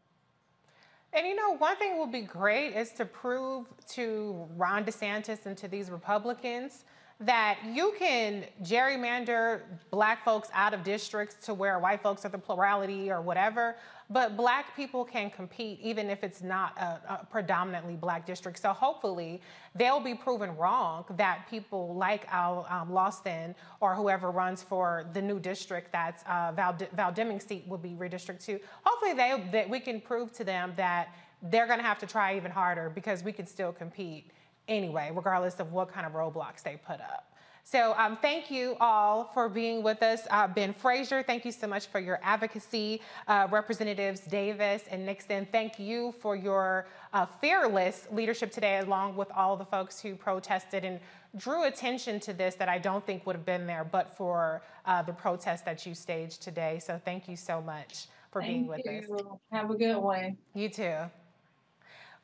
[1.13, 5.57] And you know, one thing will be great is to prove to Ron DeSantis and
[5.59, 6.85] to these Republicans
[7.27, 12.39] that you can gerrymander black folks out of districts to where white folks are the
[12.39, 13.77] plurality or whatever,
[14.11, 18.59] but black people can compete even if it's not a, a predominantly black district.
[18.61, 19.41] So hopefully
[19.75, 25.23] they'll be proven wrong that people like Al um, Lawson or whoever runs for the
[25.23, 28.61] new district that's uh, Val, Val Deming's seat will be redistricted to.
[28.85, 31.14] Hopefully they, that we can prove to them that
[31.51, 34.31] they're to have to try even harder because we can still compete
[34.69, 37.33] anyway, regardless of what kind of roadblocks they put up.
[37.65, 40.23] So um, thank you all for being with us.
[40.31, 43.01] Uh, ben Frazier, thank you so much for your advocacy.
[43.29, 49.31] Uh, Representatives Davis and Nixon, thank you for your uh, fearless leadership today, along with
[49.31, 50.99] all the folks who protested and
[51.37, 55.03] drew attention to this that I don't think would have been there but for uh,
[55.03, 56.81] the protest that you staged today.
[56.85, 59.15] So thank you so much for thank being with you.
[59.15, 59.39] us.
[59.53, 60.37] Have a good one.
[60.55, 60.97] You too.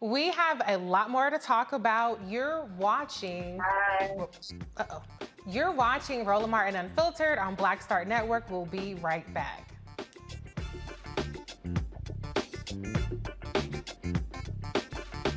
[0.01, 2.21] We have a lot more to talk about.
[2.29, 3.61] You're watching.
[4.01, 5.03] Uh-oh.
[5.45, 8.49] You're watching Roland Martin Unfiltered on Black Star Network.
[8.49, 9.75] We'll be right back.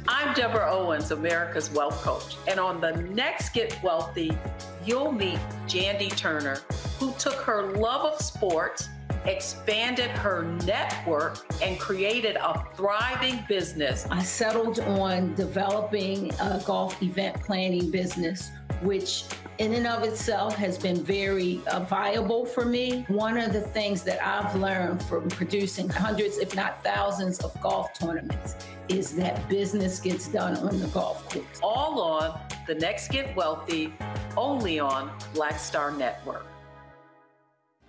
[0.08, 2.38] I'm Deborah Owens, America's Wealth Coach.
[2.48, 4.38] And on the next Get Wealthy,
[4.86, 6.60] you'll meet Jandy Turner,
[7.00, 8.90] who took her love of sports
[9.26, 14.08] expanded her network, and created a thriving business.
[14.10, 18.52] I settled on developing a golf event planning business,
[18.82, 19.26] which
[19.60, 23.06] in and of itself has been very uh, viable for me.
[23.10, 27.94] One of the things that I've learned from producing hundreds, if not thousands, of golf
[27.94, 28.56] tournaments
[28.90, 31.46] is that business gets done on the golf course.
[31.62, 33.94] All on The Next Get Wealthy,
[34.36, 36.51] only on Black Star Network.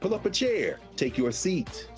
[0.03, 1.89] Pull up a chair, take your seat.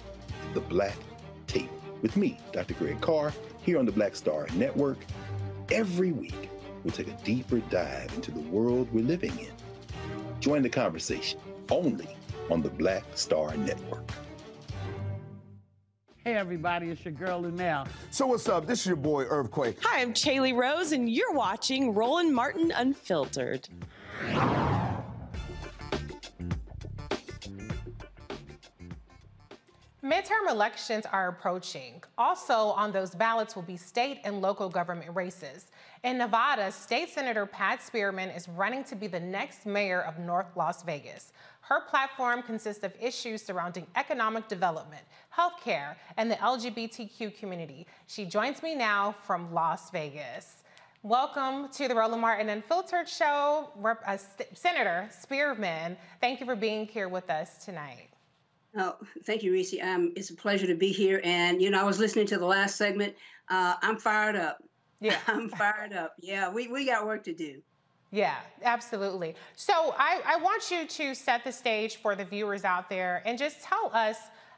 [0.53, 0.99] The Black
[1.47, 1.71] Tape
[2.03, 2.75] with me, Dr.
[2.75, 3.33] Greg Carr,
[3.63, 4.99] here on the Black Star Network.
[5.73, 6.51] Every week,
[6.83, 9.53] we'll take a deeper dive into the world we're living in.
[10.39, 11.41] Join the conversation
[11.71, 12.15] only
[12.51, 14.07] on the Black Star Network.
[16.25, 17.89] Hey everybody, it's your girl Luenell.
[18.11, 18.67] So what's up?
[18.67, 19.79] This is your boy Earthquake.
[19.81, 23.67] Hi, I'm Chaley Rose, and you're watching Roland Martin Unfiltered.
[30.05, 32.03] Midterm elections are approaching.
[32.19, 35.69] Also on those ballots will be state and local government races.
[36.03, 40.55] In Nevada, State Senator Pat Spearman is running to be the next mayor of North
[40.57, 41.33] Las Vegas.
[41.63, 45.01] Her platform consists of issues surrounding economic development,
[45.35, 47.87] healthcare, and the LGBTQ community.
[48.07, 50.65] She joins me now from Las Vegas.
[51.03, 54.19] Welcome to the Roland Martin Unfiltered Show, Rep- uh,
[54.53, 55.97] Senator Spearman.
[56.21, 58.14] Thank you for being here with us tonight.
[58.77, 59.75] Oh, thank you, Reese.
[59.81, 61.21] Um, it's a pleasure to be here.
[61.23, 63.15] And, you know, I was listening to the last segment.
[63.49, 64.63] Uh, I'm fired up.
[65.01, 65.19] Yeah.
[65.29, 66.15] I'm fired up.
[66.21, 67.63] Yeah, we, we got work to do.
[68.11, 69.35] Yeah, absolutely.
[69.57, 73.37] So I, I want you to set the stage for the viewers out there and
[73.37, 74.17] just tell us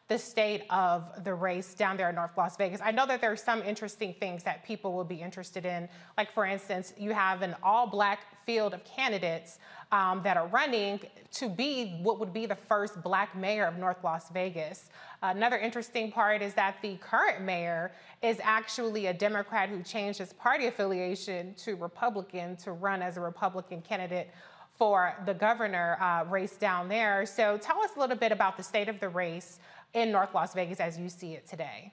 [0.08, 2.80] the state of the race down there in North Las Vegas.
[2.82, 5.88] I know that there are some interesting things that people will be interested in.
[6.16, 9.58] Like, for instance, you have an all black field of candidates
[9.90, 11.00] um, that are running
[11.32, 14.90] to be what would be the first black mayor of North Las Vegas.
[15.22, 17.90] Another interesting part is that the current mayor
[18.22, 23.20] is actually a Democrat who changed his party affiliation to Republican to run as a
[23.20, 24.30] Republican candidate
[24.76, 27.26] for the governor uh, race down there.
[27.26, 29.58] So tell us a little bit about the state of the race
[29.94, 31.92] in North Las Vegas as you see it today?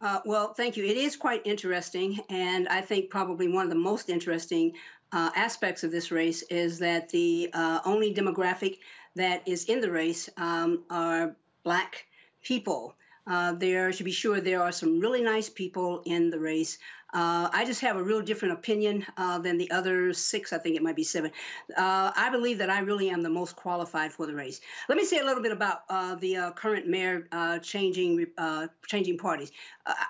[0.00, 0.84] Uh, well, thank you.
[0.84, 4.74] It is quite interesting, and I think probably one of the most interesting
[5.10, 8.78] uh, aspects of this race is that the uh, only demographic
[9.16, 11.34] that is in the race um, are
[11.64, 12.06] Black
[12.42, 12.94] people.
[13.26, 16.78] Uh, there, to be sure, there are some really nice people in the race.
[17.12, 20.52] Uh, I just have a real different opinion uh, than the other six.
[20.52, 21.30] I think it might be seven.
[21.74, 24.60] Uh, I believe that I really am the most qualified for the race.
[24.88, 28.26] Let me say a little bit about uh, the uh, current mayor uh, changing
[28.86, 29.52] changing parties.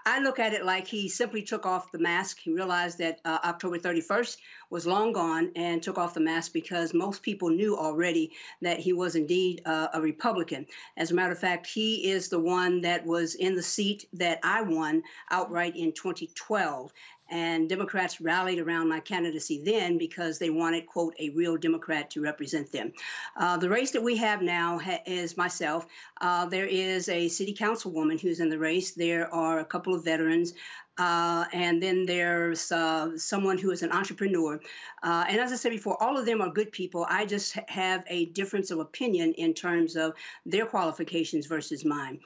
[0.05, 2.39] I look at it like he simply took off the mask.
[2.41, 4.37] He realized that October 31st
[4.71, 8.93] was long gone and took off the mask because most people knew already that he
[8.93, 10.67] was indeed uh, a Republican.
[10.97, 14.41] As a matter of fact, he is the one that was in the seat that
[14.43, 16.93] I won outright in 2012.
[17.31, 22.21] And Democrats rallied around my candidacy then because they wanted, quote, a real Democrat to
[22.21, 22.93] represent them.
[23.37, 25.87] Uh, the race that we have now ha- is myself.
[26.21, 28.93] Uh, there is a city councilwoman who's in the race.
[28.93, 30.55] There are a couple of veterans.
[30.99, 34.61] Uh, and then there's uh, someone who is an entrepreneur.
[35.03, 37.07] Uh, and as I said before, all of them are good people.
[37.09, 40.15] I just have a difference of opinion in terms of
[40.45, 42.19] their qualifications versus mine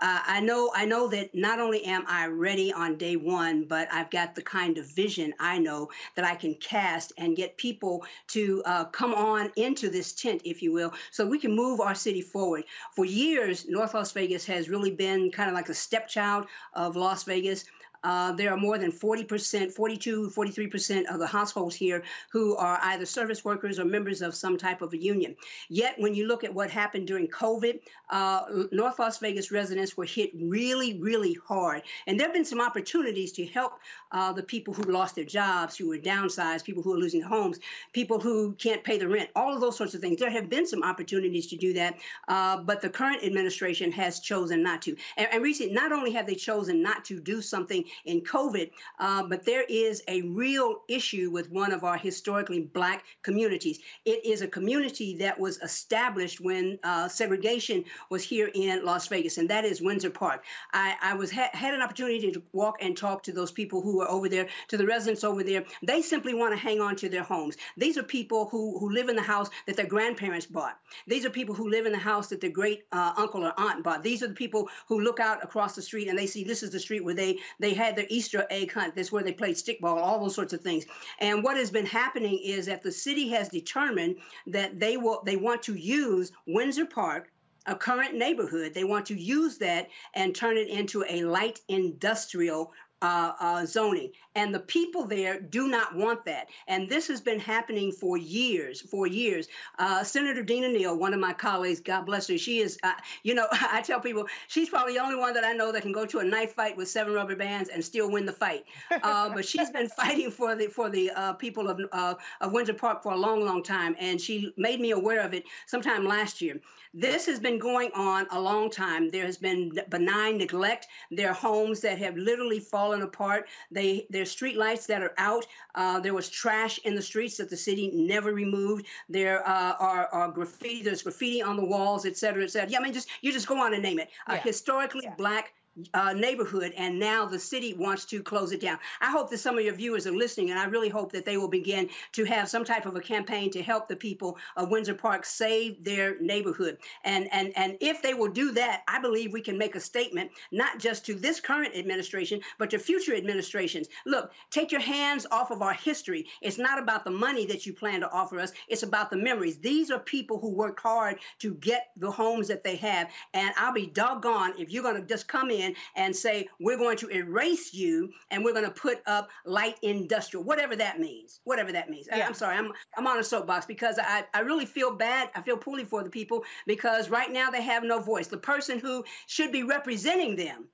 [0.00, 3.88] uh, I know I know that not only am I ready on day one, but
[3.90, 8.04] I've got the kind of vision I know that I can cast and get people
[8.28, 11.94] to uh, come on into this tent, if you will, so we can move our
[11.94, 12.64] city forward.
[12.94, 17.24] For years, North Las Vegas has really been kind of like a stepchild of Las
[17.24, 17.64] Vegas.
[18.06, 23.04] Uh, there are more than 40%, 42, 43% of the households here who are either
[23.04, 25.34] service workers or members of some type of a union.
[25.68, 27.80] Yet, when you look at what happened during COVID,
[28.10, 31.82] uh, North Las Vegas residents were hit really, really hard.
[32.06, 33.80] And there have been some opportunities to help
[34.16, 37.28] uh, the people who lost their jobs, who were downsized, people who are losing their
[37.28, 37.58] homes,
[37.92, 40.18] people who can't pay the rent, all of those sorts of things.
[40.18, 44.62] There have been some opportunities to do that, uh, but the current administration has chosen
[44.62, 44.96] not to.
[45.18, 49.24] And, and recently, not only have they chosen not to do something in COVID, uh,
[49.28, 53.80] but there is a real issue with one of our historically black communities.
[54.06, 59.36] It is a community that was established when uh, segregation was here in Las Vegas,
[59.36, 60.44] and that is Windsor Park.
[60.72, 64.05] I, I was ha- had an opportunity to walk and talk to those people who
[64.06, 65.64] over there, to the residents over there.
[65.82, 67.56] They simply want to hang on to their homes.
[67.76, 70.78] These are people who who live in the house that their grandparents bought.
[71.06, 73.84] These are people who live in the house that their great uh, uncle or aunt
[73.84, 74.02] bought.
[74.02, 76.70] These are the people who look out across the street and they see this is
[76.70, 78.94] the street where they they had their Easter egg hunt.
[78.94, 80.86] That's where they played stickball, all those sorts of things.
[81.18, 84.16] And what has been happening is that the city has determined
[84.48, 87.30] that they will they want to use Windsor Park
[87.66, 88.74] a current neighborhood.
[88.74, 92.72] They want to use that and turn it into a light industrial
[93.02, 94.10] uh, uh, zoning.
[94.34, 96.48] And the people there do not want that.
[96.66, 99.48] And this has been happening for years, for years.
[99.78, 102.92] Uh, Senator Dina Neal, one of my colleagues, God bless her, she is, uh,
[103.22, 105.92] you know, I tell people she's probably the only one that I know that can
[105.92, 108.64] go to a knife fight with seven rubber bands and still win the fight.
[108.90, 113.02] Uh, but she's been fighting for the for the uh, people of, of Windsor Park
[113.02, 113.94] for a long, long time.
[113.98, 116.60] And she made me aware of it sometime last year.
[116.94, 119.10] This has been going on a long time.
[119.10, 120.86] There has been benign neglect.
[121.10, 123.48] There are homes that have literally fallen apart.
[123.70, 125.46] They there's street lights that are out.
[125.74, 128.86] Uh, there was trash in the streets that the city never removed.
[129.08, 130.82] There uh, are, are, graffiti.
[130.82, 132.70] There's graffiti on the walls, et cetera, et cetera.
[132.70, 134.10] Yeah, I mean, just you just go on and name it.
[134.28, 134.36] Yeah.
[134.38, 135.14] Historically yeah.
[135.16, 135.52] black
[135.94, 138.78] uh, neighborhood, and now the city wants to close it down.
[139.00, 141.36] I hope that some of your viewers are listening, and I really hope that they
[141.36, 144.94] will begin to have some type of a campaign to help the people of Windsor
[144.94, 146.78] Park save their neighborhood.
[147.04, 150.30] And and and if they will do that, I believe we can make a statement
[150.50, 153.88] not just to this current administration, but to future administrations.
[154.06, 156.26] Look, take your hands off of our history.
[156.40, 159.58] It's not about the money that you plan to offer us; it's about the memories.
[159.58, 163.72] These are people who worked hard to get the homes that they have, and I'll
[163.72, 167.08] be doggone if you're going to just come in in and say, we're going to
[167.08, 171.90] erase you and we're going to put up light industrial, whatever that means, whatever that
[171.90, 172.08] means.
[172.10, 172.24] Yeah.
[172.24, 175.30] I, am sorry, I'm, I'm on a soapbox because I, I really feel bad.
[175.34, 178.28] I feel poorly for the people because right now they have no voice.
[178.28, 180.66] The person who should be representing them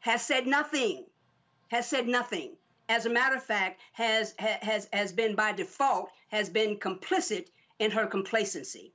[0.00, 1.04] has said nothing,
[1.68, 2.56] has said nothing.
[2.88, 7.46] As a matter of fact, has, has, has been by default, has been complicit
[7.78, 8.92] in her complacency.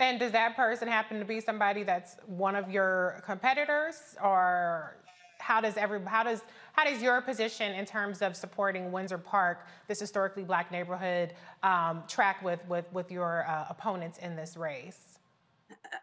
[0.00, 4.96] And does that person happen to be somebody that's one of your competitors, or
[5.38, 9.66] how does every how does how does your position in terms of supporting Windsor Park,
[9.88, 15.18] this historically black neighborhood, um, track with with with your uh, opponents in this race?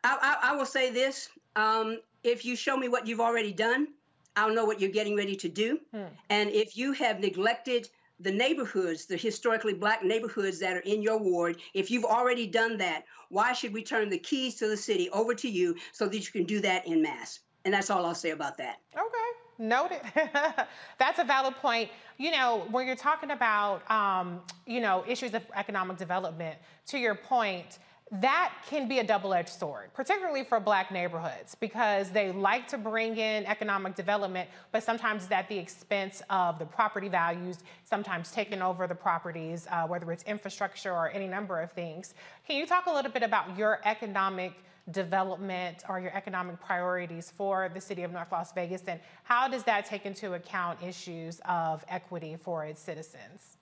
[0.03, 3.87] I, I, I will say this: um, if you show me what you've already done,
[4.35, 5.79] I'll know what you're getting ready to do.
[5.93, 6.03] Hmm.
[6.29, 11.17] And if you have neglected the neighborhoods, the historically black neighborhoods that are in your
[11.17, 15.09] ward, if you've already done that, why should we turn the keys to the city
[15.11, 17.39] over to you so that you can do that in mass?
[17.65, 18.79] And that's all I'll say about that.
[18.95, 19.39] Okay.
[19.61, 19.99] Noted.
[20.97, 21.89] That's a valid point.
[22.17, 26.57] You know, when you're talking about, um, you know, issues of economic development,
[26.87, 27.79] to your point,
[28.11, 33.17] that can be a double-edged sword, particularly for black neighborhoods, because they like to bring
[33.17, 38.61] in economic development, but sometimes it's at the expense of the property values, sometimes taking
[38.61, 42.15] over the properties, uh, whether it's infrastructure or any number of things.
[42.47, 44.53] Can you talk a little bit about your economic
[44.91, 49.63] development or your economic priorities for the city of North Las Vegas, and how does
[49.63, 53.57] that take into account issues of equity for its citizens?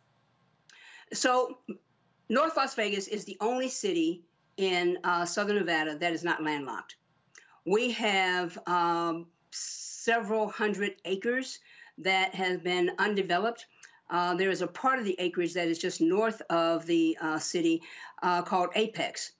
[1.14, 1.58] So,
[2.30, 4.24] North Las Vegas is the only city
[4.58, 6.96] in uh, southern Nevada that is not landlocked.
[7.66, 11.60] We have um, several hundred acres
[12.00, 13.66] that have been undeveloped.
[14.10, 17.40] Uh, there is a part of the acreage that is just north of the uh,
[17.40, 17.82] city
[18.24, 19.34] uh, called Apex.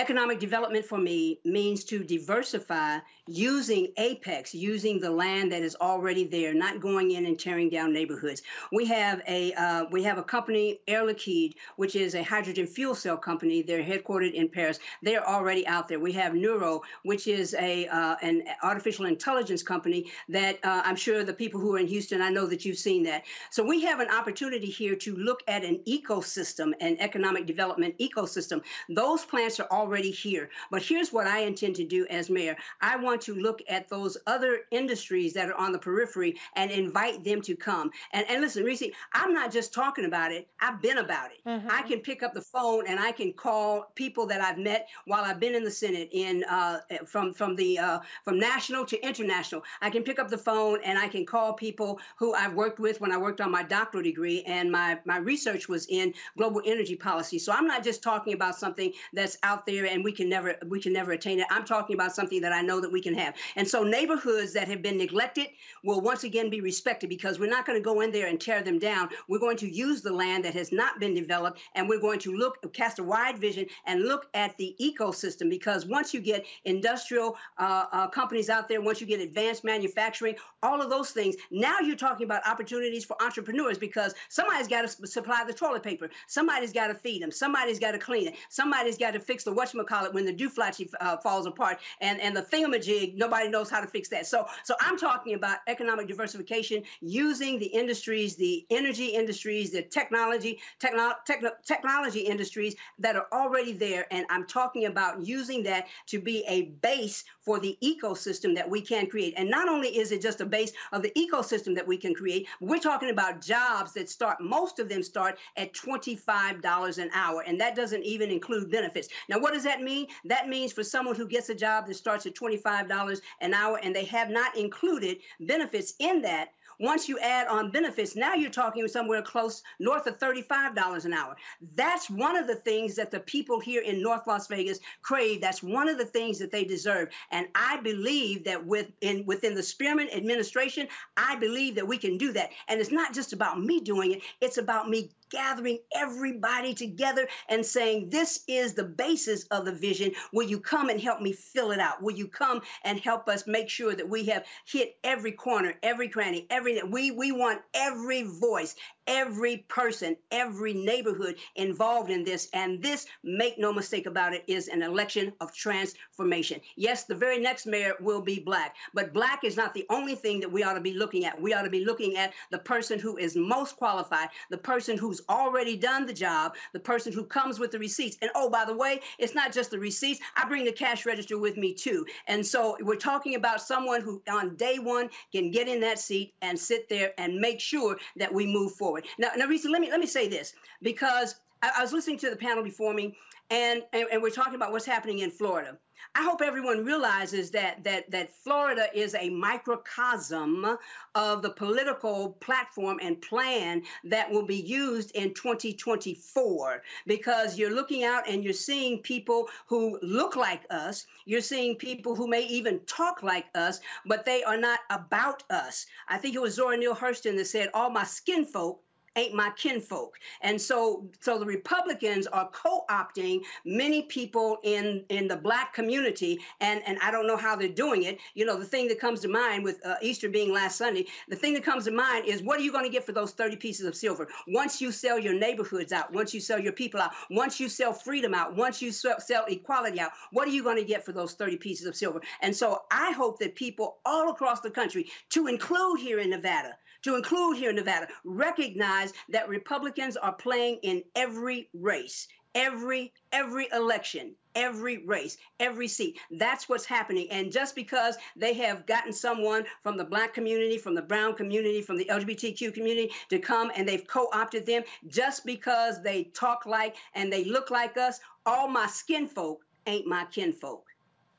[0.00, 6.24] Economic development for me means to diversify using apex, using the land that is already
[6.24, 8.40] there, not going in and tearing down neighborhoods.
[8.72, 12.94] We have a uh, we have a company, Air Liquide, which is a hydrogen fuel
[12.94, 13.60] cell company.
[13.60, 14.78] They're headquartered in Paris.
[15.02, 16.00] They're already out there.
[16.00, 21.22] We have Nuro, which is a uh, an artificial intelligence company that uh, I'm sure
[21.24, 23.24] the people who are in Houston, I know that you've seen that.
[23.50, 28.62] So we have an opportunity here to look at an ecosystem, an economic development ecosystem.
[28.88, 30.50] Those plants are already here.
[30.70, 32.56] But here's what I intend to do as mayor.
[32.80, 37.24] I want to look at those other industries that are on the periphery and invite
[37.24, 37.90] them to come.
[38.12, 38.82] And, and listen, Reese,
[39.12, 41.38] I'm not just talking about it, I've been about it.
[41.46, 41.68] Mm-hmm.
[41.70, 45.24] I can pick up the phone and I can call people that I've met while
[45.24, 49.62] I've been in the Senate in uh, from from the uh, from national to international.
[49.80, 53.00] I can pick up the phone and I can call people who I've worked with
[53.00, 56.96] when I worked on my doctoral degree and my my research was in global energy
[56.96, 57.38] policy.
[57.38, 60.80] So I'm not just talking about something that's out there and we can never we
[60.80, 61.46] can never attain it.
[61.50, 63.34] I'm talking about something that I know that we can have.
[63.56, 65.48] And so neighborhoods that have been neglected
[65.84, 68.62] will once again be respected because we're not going to go in there and tear
[68.62, 69.08] them down.
[69.28, 72.32] We're going to use the land that has not been developed and we're going to
[72.32, 77.36] look cast a wide vision and look at the ecosystem because once you get industrial
[77.58, 81.78] uh, uh, companies out there, once you get advanced manufacturing, all of those things, now
[81.80, 86.72] you're talking about opportunities for entrepreneurs because somebody's got to supply the toilet paper, somebody's
[86.72, 90.12] got to feed them, somebody's got to clean it, somebody's got to fix the whatchamacallit
[90.12, 94.08] when the duflachi uh, falls apart and, and the thingamajig, nobody knows how to fix
[94.08, 94.26] that.
[94.26, 100.60] So, so I'm talking about economic diversification using the industries, the energy industries, the technology,
[100.78, 104.06] techno- techno- technology industries that are already there.
[104.10, 108.80] And I'm talking about using that to be a base for the ecosystem that we
[108.80, 109.34] can create.
[109.36, 112.46] And not only is it just a base of the ecosystem that we can create,
[112.60, 117.42] we're talking about jobs that start, most of them start at $25 an hour.
[117.46, 119.08] And that doesn't even include benefits.
[119.28, 120.06] Now, what does that mean?
[120.24, 123.94] That means for someone who gets a job that starts at $25 an hour and
[123.94, 128.88] they have not included benefits in that, once you add on benefits, now you're talking
[128.88, 131.36] somewhere close north of $35 an hour.
[131.74, 135.42] That's one of the things that the people here in North Las Vegas crave.
[135.42, 137.10] That's one of the things that they deserve.
[137.30, 140.88] And I believe that within within the Spearman administration,
[141.18, 142.50] I believe that we can do that.
[142.66, 147.64] And it's not just about me doing it, it's about me gathering everybody together and
[147.64, 150.12] saying, This is the basis of the vision.
[150.32, 152.02] Will you come and help me fill it out?
[152.02, 156.08] Will you come and help us make sure that we have hit every corner, every
[156.08, 158.74] cranny, every we we want every voice,
[159.10, 162.48] every person, every neighborhood involved in this.
[162.54, 166.60] And this, make no mistake about it, is an election of transformation.
[166.76, 170.38] Yes, the very next mayor will be black, but black is not the only thing
[170.40, 171.40] that we ought to be looking at.
[171.40, 175.20] We ought to be looking at the person who is most qualified, the person who's
[175.28, 178.16] already done the job, the person who comes with the receipts.
[178.22, 180.20] And oh, by the way, it's not just the receipts.
[180.36, 182.06] I bring the cash register with me too.
[182.28, 186.34] And so we're talking about someone who on day one can get in that seat
[186.42, 188.99] and sit there and make sure that we move forward.
[189.18, 192.30] Now, now, Risa, let me let me say this because I, I was listening to
[192.30, 193.16] the panel before me,
[193.50, 195.76] and, and, and we're talking about what's happening in Florida.
[196.14, 200.78] I hope everyone realizes that that that Florida is a microcosm
[201.14, 208.02] of the political platform and plan that will be used in 2024 because you're looking
[208.02, 212.80] out and you're seeing people who look like us, you're seeing people who may even
[212.86, 215.86] talk like us, but they are not about us.
[216.08, 218.82] I think it was Zora Neale Hurston that said all my skin folk
[219.16, 220.16] ain't my kinfolk.
[220.42, 226.82] And so so the Republicans are co-opting many people in in the black community and
[226.86, 228.18] and I don't know how they're doing it.
[228.34, 231.36] You know, the thing that comes to mind with uh, Easter being last Sunday, the
[231.36, 233.56] thing that comes to mind is what are you going to get for those 30
[233.56, 234.28] pieces of silver?
[234.46, 237.92] Once you sell your neighborhoods out, once you sell your people out, once you sell
[237.92, 241.12] freedom out, once you sell, sell equality out, what are you going to get for
[241.12, 242.20] those 30 pieces of silver?
[242.40, 246.76] And so I hope that people all across the country, to include here in Nevada,
[247.02, 253.68] to include here in Nevada, recognize that Republicans are playing in every race, every every
[253.72, 256.18] election, every race, every seat.
[256.30, 257.28] That's what's happening.
[257.30, 261.82] And just because they have gotten someone from the black community, from the brown community,
[261.82, 266.96] from the LGBTQ community to come and they've co-opted them, just because they talk like
[267.14, 270.89] and they look like us, all my skin folk ain't my kinfolk.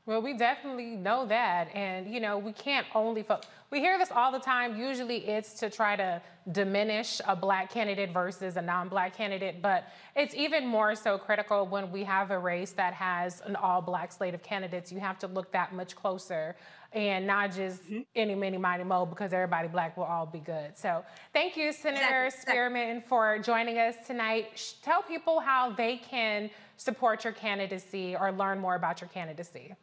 [0.07, 1.73] Well, we definitely know that.
[1.75, 3.47] And, you know, we can't only focus.
[3.69, 4.75] We hear this all the time.
[4.75, 6.21] Usually it's to try to
[6.51, 9.61] diminish a black candidate versus a non black candidate.
[9.61, 9.85] But
[10.15, 14.11] it's even more so critical when we have a race that has an all black
[14.11, 14.91] slate of candidates.
[14.91, 16.55] You have to look that much closer
[16.93, 18.01] and not just mm-hmm.
[18.15, 20.77] any, many, mighty, mo, because everybody black will all be good.
[20.77, 22.51] So thank you, Senator exactly.
[22.51, 24.75] Spearman, for joining us tonight.
[24.81, 29.73] Tell people how they can support your candidacy or learn more about your candidacy.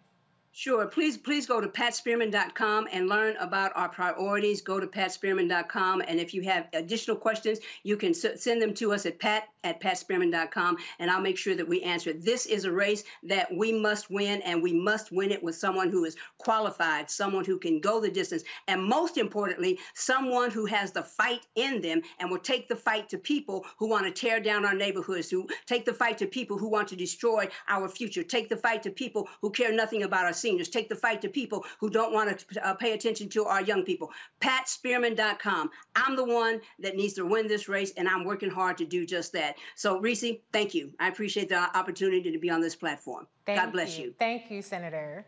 [0.52, 0.86] Sure.
[0.86, 4.62] Please, please go to patspearman.com and learn about our priorities.
[4.62, 6.02] Go to patspearman.com.
[6.06, 9.80] And if you have additional questions, you can send them to us at pat at
[9.80, 12.12] patspearman.com, and I'll make sure that we answer.
[12.12, 15.90] This is a race that we must win, and we must win it with someone
[15.90, 20.92] who is qualified, someone who can go the distance, and most importantly, someone who has
[20.92, 24.40] the fight in them and will take the fight to people who want to tear
[24.40, 28.22] down our neighborhoods, who take the fight to people who want to destroy our future,
[28.22, 31.28] take the fight to people who care nothing about our seniors, take the fight to
[31.28, 34.10] people who don't want to uh, pay attention to our young people.
[34.40, 35.70] PatSpearman.com.
[35.96, 39.06] I'm the one that needs to win this race, and I'm working hard to do
[39.06, 39.56] just that.
[39.74, 40.92] So, Reese, thank you.
[41.00, 43.26] I appreciate the opportunity to be on this platform.
[43.46, 44.06] Thank God bless you.
[44.06, 44.14] you.
[44.18, 45.26] Thank you, Senator.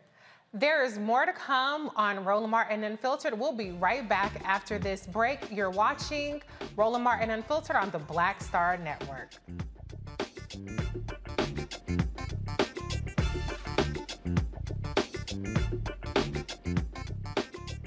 [0.53, 3.39] There is more to come on Roland Martin Unfiltered.
[3.39, 5.39] We'll be right back after this break.
[5.49, 6.41] You're watching
[6.75, 9.29] Roland Martin Unfiltered on the Black Star Network.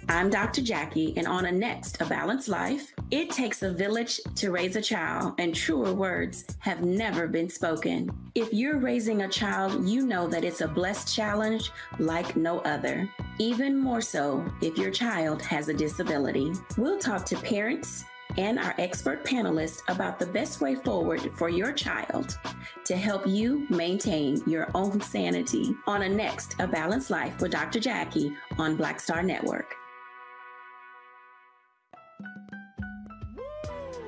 [0.09, 0.61] I'm Dr.
[0.61, 4.83] Jackie, and on a next A Balanced Life, it takes a village to raise a
[4.83, 8.11] child, and truer words have never been spoken.
[8.35, 13.09] If you're raising a child, you know that it's a blessed challenge like no other.
[13.39, 16.53] Even more so if your child has a disability.
[16.77, 18.05] We'll talk to parents,
[18.37, 22.39] and our expert panelists about the best way forward for your child
[22.85, 27.81] to help you maintain your own sanity on a next A Balanced Life with Dr.
[27.81, 29.75] Jackie on Black Star Network.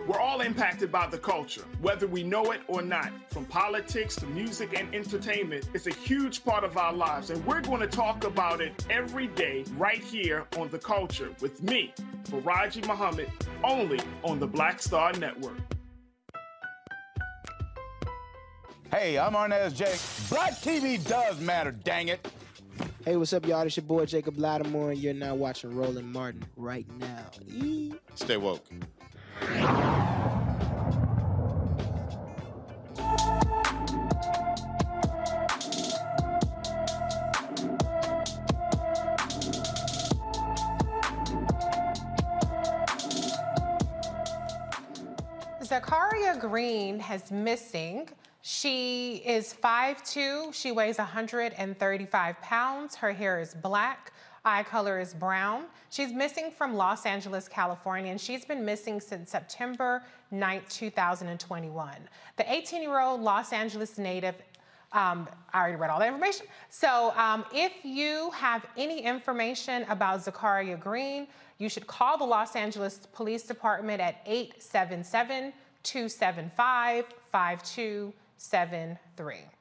[0.06, 3.10] We're all impacted by the culture, whether we know it or not.
[3.28, 7.60] From politics to music and entertainment, it's a huge part of our lives, and we're
[7.60, 11.92] going to talk about it every day right here on The Culture with me,
[12.24, 13.32] Faraji Muhammad,
[13.64, 15.58] only on the Black Star Network.
[18.92, 19.86] Hey, I'm Arnez J.
[20.32, 22.24] Black TV does matter, dang it.
[23.04, 23.62] Hey, what's up, y'all?
[23.62, 27.26] It's your boy Jacob Lattimore, and you're now watching Roland Martin right now.
[27.48, 27.94] Eee.
[28.14, 28.64] Stay woke.
[45.66, 48.08] Zakaria Green has missing.
[48.40, 54.12] She is 5'2", she weighs 135 pounds, her hair is black,
[54.46, 55.64] eye color is brown.
[55.90, 61.94] She's missing from Los Angeles, California, and she's been missing since September 9, 2021.
[62.36, 64.36] The 18-year-old Los Angeles native
[64.92, 66.46] um, I already read all that information.
[66.70, 71.26] So um, if you have any information about Zakaria Green,
[71.58, 79.55] you should call the Los Angeles Police Department at 877 275 5273.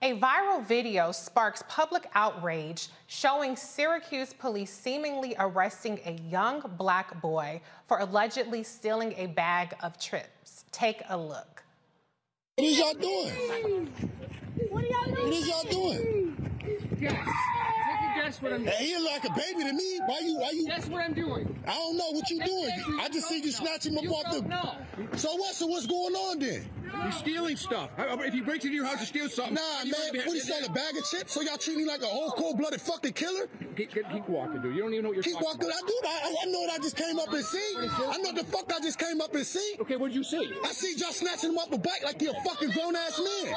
[0.00, 7.60] A viral video sparks public outrage showing Syracuse police seemingly arresting a young black boy
[7.88, 10.64] for allegedly stealing a bag of chips.
[10.70, 11.64] Take a look.
[12.54, 13.92] What is y'all doing?
[14.70, 15.24] What are y'all doing?
[15.24, 16.60] What is y'all doing?
[17.00, 17.28] Guess.
[18.28, 18.76] Take a guess what I'm doing.
[18.76, 20.00] Hey, he like a baby to me.
[20.06, 20.38] Why you?
[20.38, 20.66] Why you?
[20.66, 21.58] Guess what I'm doing.
[21.66, 22.70] I don't know what you doing.
[23.00, 24.40] I just see you snatching him You off the.
[24.40, 24.74] don't know.
[25.16, 25.54] So what?
[25.54, 26.68] So what's going on then?
[27.02, 27.90] You're stealing stuff.
[27.98, 30.00] If you break into your house to steal something, Nah, you man.
[30.04, 30.66] might be- What is that?
[30.66, 31.32] A bag of chips?
[31.32, 33.46] So y'all treat me like a whole cold-blooded fucking killer?
[33.76, 34.74] Keep, keep, keep walking, dude.
[34.74, 35.68] You don't even know what you're Keep talking walking.
[35.68, 35.84] about.
[35.84, 36.00] I do.
[36.06, 37.74] I, I know what I just came up and see.
[37.78, 39.76] I know the fuck I just came up and see.
[39.80, 40.50] Okay, what did you see?
[40.64, 43.54] I see y'all snatching him up a bike like he a fucking grown ass man.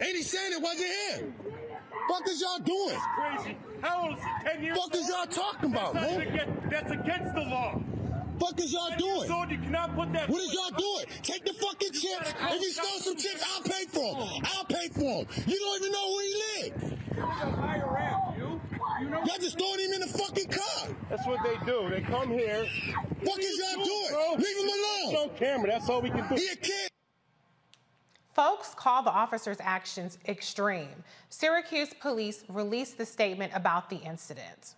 [0.00, 1.34] Ain't he saying it wasn't him?
[2.08, 2.98] Fuck is y'all doing?
[3.16, 3.56] Crazy.
[3.82, 4.48] How old is he?
[4.50, 6.28] 10 years Fuck is y'all talking about, That's, man?
[6.28, 7.80] against, that's against the law.
[8.38, 9.30] Fuck is y'all doing?
[9.32, 10.28] old, you cannot put that.
[10.28, 11.06] What is y'all doing?
[11.22, 12.34] Take the fucking chips.
[12.38, 14.42] If he stole some chips, I'll pay for them.
[14.44, 15.44] I'll pay for them.
[15.46, 16.92] You don't even know where he lives.
[19.26, 20.88] Y'all just throwing him in the fucking car.
[21.10, 21.88] That's what they do.
[21.90, 22.66] They come here.
[23.24, 24.38] Fuck is y'all doing?
[24.38, 25.12] Leave him alone.
[25.12, 25.70] It's on camera.
[25.70, 26.34] That's all we can do.
[26.34, 26.90] He a kid.
[28.36, 31.02] Folks call the officers' actions extreme.
[31.30, 34.74] Syracuse police released the statement about the incident.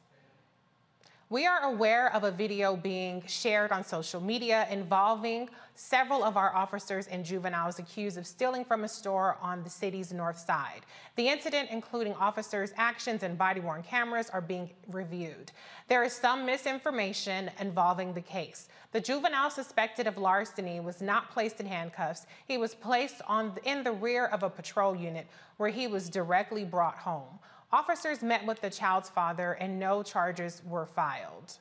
[1.29, 6.55] We are aware of a video being shared on social media involving several of our
[6.57, 10.81] officers and juveniles accused of stealing from a store on the city's north side.
[11.15, 15.53] The incident, including officers' actions and body worn cameras, are being reviewed.
[15.87, 18.69] There is some misinformation involving the case.
[18.91, 22.27] The juvenile suspected of larceny was not placed in handcuffs.
[22.49, 26.65] He was placed on in the rear of a patrol unit where he was directly
[26.65, 27.39] brought home.
[27.71, 31.59] Officers met with the child's father and no charges were filed.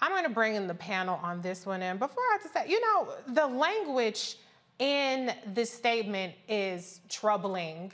[0.00, 1.82] I'm going to bring in the panel on this one.
[1.82, 4.36] And before I say, you know, the language
[4.78, 7.92] in this statement is troubling.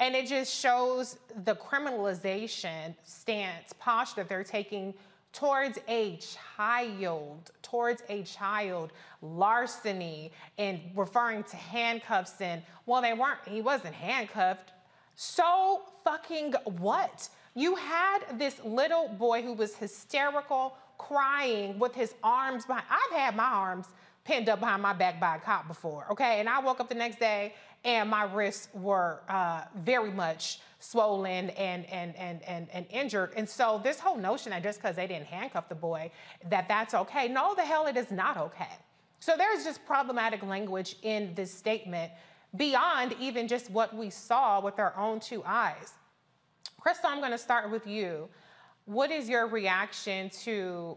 [0.00, 4.94] And it just shows the criminalization stance, posture they're taking
[5.32, 6.18] towards a
[6.56, 8.92] child, towards a child,
[9.22, 12.40] larceny, and referring to handcuffs.
[12.40, 14.72] And well, they weren't, he wasn't handcuffed.
[15.16, 17.28] So fucking what?
[17.54, 22.84] You had this little boy who was hysterical, crying with his arms behind.
[22.90, 23.86] I've had my arms
[24.24, 26.40] pinned up behind my back by a cop before, okay?
[26.40, 31.50] And I woke up the next day and my wrists were uh, very much swollen
[31.50, 33.32] and, and, and, and, and injured.
[33.36, 36.10] And so this whole notion that just because they didn't handcuff the boy,
[36.50, 37.28] that that's okay.
[37.28, 38.68] No, the hell it is not okay.
[39.20, 42.12] So there's just problematic language in this statement
[42.56, 45.92] beyond even just what we saw with our own two eyes.
[46.80, 48.28] Crystal, I'm to start with you.
[48.88, 50.96] What is your reaction to?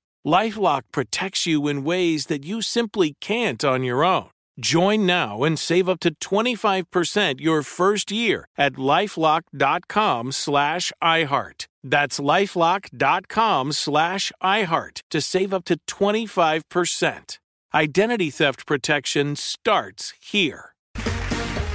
[0.25, 4.29] Lifelock protects you in ways that you simply can't on your own.
[4.59, 11.67] Join now and save up to 25% your first year at lifelock.com slash iHeart.
[11.83, 17.37] That's lifelock.com slash iHeart to save up to 25%.
[17.73, 20.75] Identity theft protection starts here.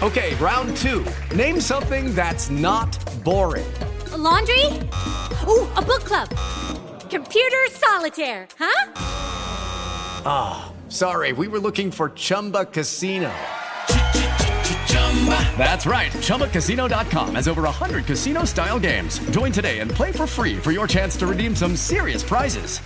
[0.02, 1.04] Okay, round two.
[1.34, 3.66] Name something that's not boring.
[4.12, 4.66] A laundry?
[5.48, 6.28] Ooh, a book club.
[7.10, 8.92] Computer solitaire, huh?
[10.28, 13.32] Ah, oh, sorry, we were looking for Chumba Casino.
[15.58, 16.12] That's right.
[16.12, 19.18] ChumbaCasino.com has over 100 casino style games.
[19.30, 22.78] Join today and play for free for your chance to redeem some serious prizes.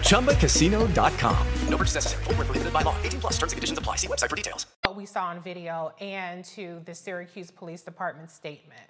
[0.00, 1.46] ChumbaCasino.com.
[1.68, 2.24] No purchase necessary.
[2.24, 2.96] Full prohibited by law.
[3.04, 3.96] 18 plus terms and conditions apply.
[3.96, 4.66] See website for details.
[4.82, 8.82] What we saw on video and to the Syracuse Police Department statement.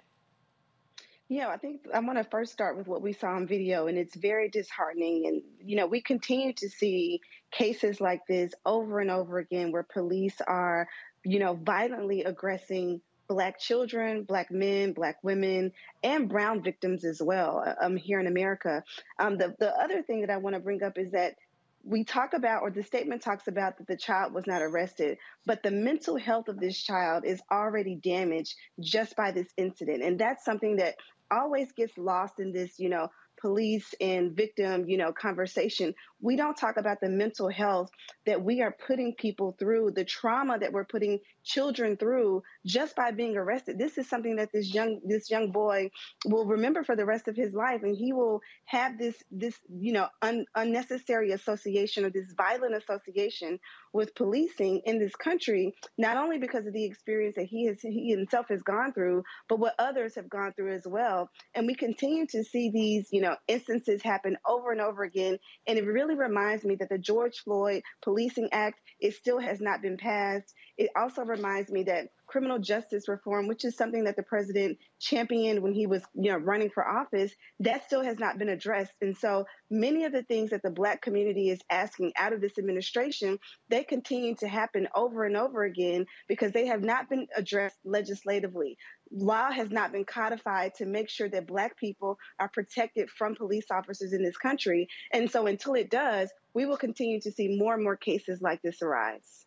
[1.29, 3.97] Yeah, I think I want to first start with what we saw on video, and
[3.97, 5.27] it's very disheartening.
[5.27, 7.19] And, you know, we continue to see
[7.51, 10.87] cases like this over and over again where police are
[11.27, 17.63] you know, violently aggressing black children, black men, black women, and brown victims as well
[17.65, 18.83] uh, um, here in America.
[19.19, 21.35] Um, the, the other thing that I want to bring up is that
[21.83, 25.63] we talk about, or the statement talks about that the child was not arrested, but
[25.63, 30.03] the mental health of this child is already damaged just by this incident.
[30.03, 30.95] And that's something that
[31.31, 33.09] always gets lost in this, you know,
[33.39, 35.93] police and victim, you know, conversation.
[36.21, 37.89] We don't talk about the mental health
[38.25, 43.11] that we are putting people through, the trauma that we're putting children through just by
[43.11, 43.77] being arrested.
[43.79, 45.89] This is something that this young this young boy
[46.25, 49.93] will remember for the rest of his life and he will have this this, you
[49.93, 53.59] know, un, unnecessary association or this violent association
[53.93, 58.11] with policing in this country, not only because of the experience that he has he
[58.11, 61.29] himself has gone through, but what others have gone through as well.
[61.55, 65.37] And we continue to see these, you know, instances happen over and over again.
[65.67, 69.81] And it really reminds me that the George Floyd Policing Act, it still has not
[69.81, 70.53] been passed.
[70.77, 75.61] It also reminds me that criminal justice reform, which is something that the president championed
[75.61, 77.31] when he was, you know, running for office,
[77.61, 78.91] that still has not been addressed.
[79.01, 82.57] And so many of the things that the black community is asking out of this
[82.57, 83.39] administration,
[83.69, 88.77] they continue to happen over and over again because they have not been addressed legislatively.
[89.11, 93.65] Law has not been codified to make sure that black people are protected from police
[93.71, 94.87] officers in this country.
[95.13, 98.61] And so until it does, we will continue to see more and more cases like
[98.61, 99.45] this arise.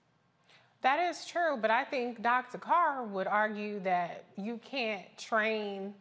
[0.82, 2.56] That is true, but I think Dr.
[2.56, 5.92] Carr would argue that you can't train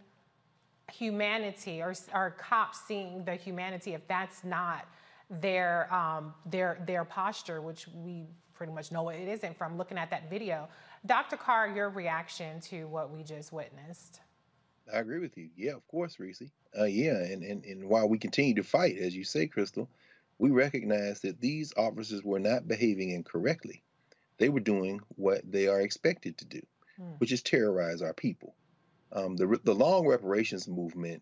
[0.92, 4.88] humanity or, or cops seeing the humanity if that's not
[5.30, 10.10] their um, their their posture, which we pretty much know it isn't from looking at
[10.10, 10.68] that video.
[11.06, 11.38] Dr.
[11.38, 14.22] Carr, your reaction to what we just witnessed?
[14.94, 15.50] I agree with you.
[15.56, 16.42] Yeah, of course, Reese.
[16.78, 19.90] Uh, yeah, and, and and while we continue to fight, as you say, Crystal,
[20.38, 23.84] we recognize that these officers were not behaving incorrectly
[24.40, 26.62] they were doing what they are expected to do,
[27.00, 27.20] mm.
[27.20, 28.56] which is terrorize our people.
[29.12, 31.22] Um, the, the long reparations movement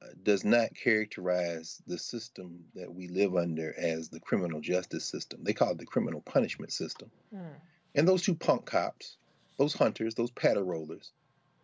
[0.00, 5.40] uh, does not characterize the system that we live under as the criminal justice system.
[5.42, 7.10] They call it the criminal punishment system.
[7.34, 7.56] Mm.
[7.94, 9.16] And those two punk cops,
[9.58, 11.12] those hunters, those patter rollers,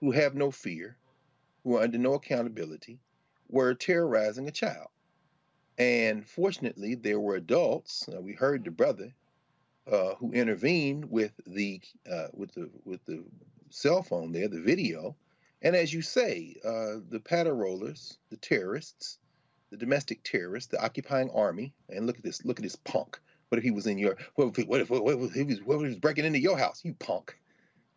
[0.00, 0.96] who have no fear,
[1.64, 2.98] who are under no accountability,
[3.48, 4.88] were terrorizing a child.
[5.76, 8.08] And fortunately, there were adults.
[8.08, 9.12] Uh, we heard the brother
[9.90, 13.24] uh, who intervened with the uh, with the with the
[13.70, 15.16] cell phone there, the video,
[15.62, 19.18] and as you say, uh, the patter rollers, the terrorists,
[19.70, 23.20] the domestic terrorists, the occupying army, and look at this, look at this punk.
[23.50, 24.16] What if he was in your?
[24.34, 26.58] What if, what if, what if, he was, what if he was breaking into your
[26.58, 26.80] house?
[26.84, 27.36] You punk.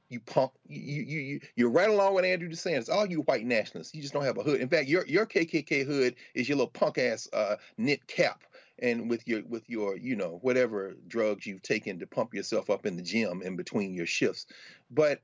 [0.10, 0.52] You punk.
[0.68, 2.90] You you you you're right along with Andrew DeSantis.
[2.90, 4.62] All you white nationalists, you just don't have a hood.
[4.62, 8.44] In fact, your your KKK hood is your little punk ass uh, knit cap
[8.80, 12.86] and with your with your you know whatever drugs you've taken to pump yourself up
[12.86, 14.46] in the gym in between your shifts
[14.92, 15.20] but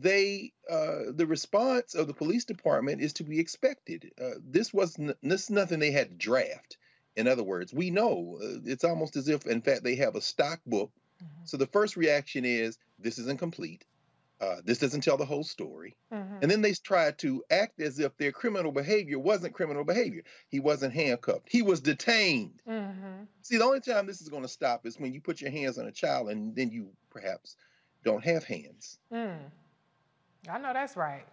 [0.00, 4.98] they uh, the response of the police department is to be expected uh, this was
[4.98, 6.78] n- this is nothing they had to draft
[7.18, 10.20] in other words we know uh, it's almost as if in fact they have a
[10.20, 10.90] stock book
[11.22, 11.44] mm-hmm.
[11.44, 13.84] so the first reaction is this is incomplete
[14.40, 15.96] uh, this doesn't tell the whole story.
[16.12, 16.36] Mm-hmm.
[16.42, 20.22] And then they try to act as if their criminal behavior wasn't criminal behavior.
[20.48, 22.60] He wasn't handcuffed, he was detained.
[22.68, 23.24] Mm-hmm.
[23.42, 25.78] See, the only time this is going to stop is when you put your hands
[25.78, 27.56] on a child and then you perhaps
[28.04, 28.98] don't have hands.
[29.12, 29.38] Mm.
[30.48, 31.24] I know that's right.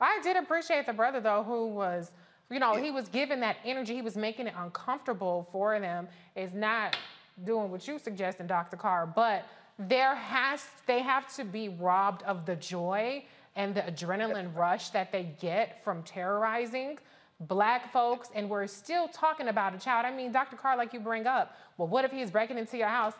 [0.00, 2.10] I did appreciate the brother, though, who was,
[2.50, 2.82] you know, yeah.
[2.82, 6.96] he was giving that energy, he was making it uncomfortable for them, is not
[7.44, 8.76] doing what you suggesting, Dr.
[8.76, 9.44] Carr, but
[9.78, 13.24] there has they have to be robbed of the joy
[13.56, 16.98] and the adrenaline rush that they get from terrorizing
[17.40, 20.06] black folks and we're still talking about a child.
[20.06, 20.56] I mean, Dr.
[20.56, 23.14] Carr, like you bring up, well, what if he's breaking into your house?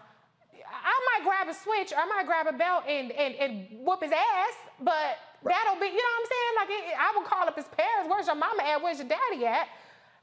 [0.55, 4.03] I might grab a switch or I might grab a belt and, and, and whoop
[4.03, 5.19] his ass, but
[5.49, 6.55] that'll be, you know what I'm saying?
[6.57, 8.11] Like, it, I would call up his parents.
[8.11, 8.83] Where's your mama at?
[8.83, 9.69] Where's your daddy at?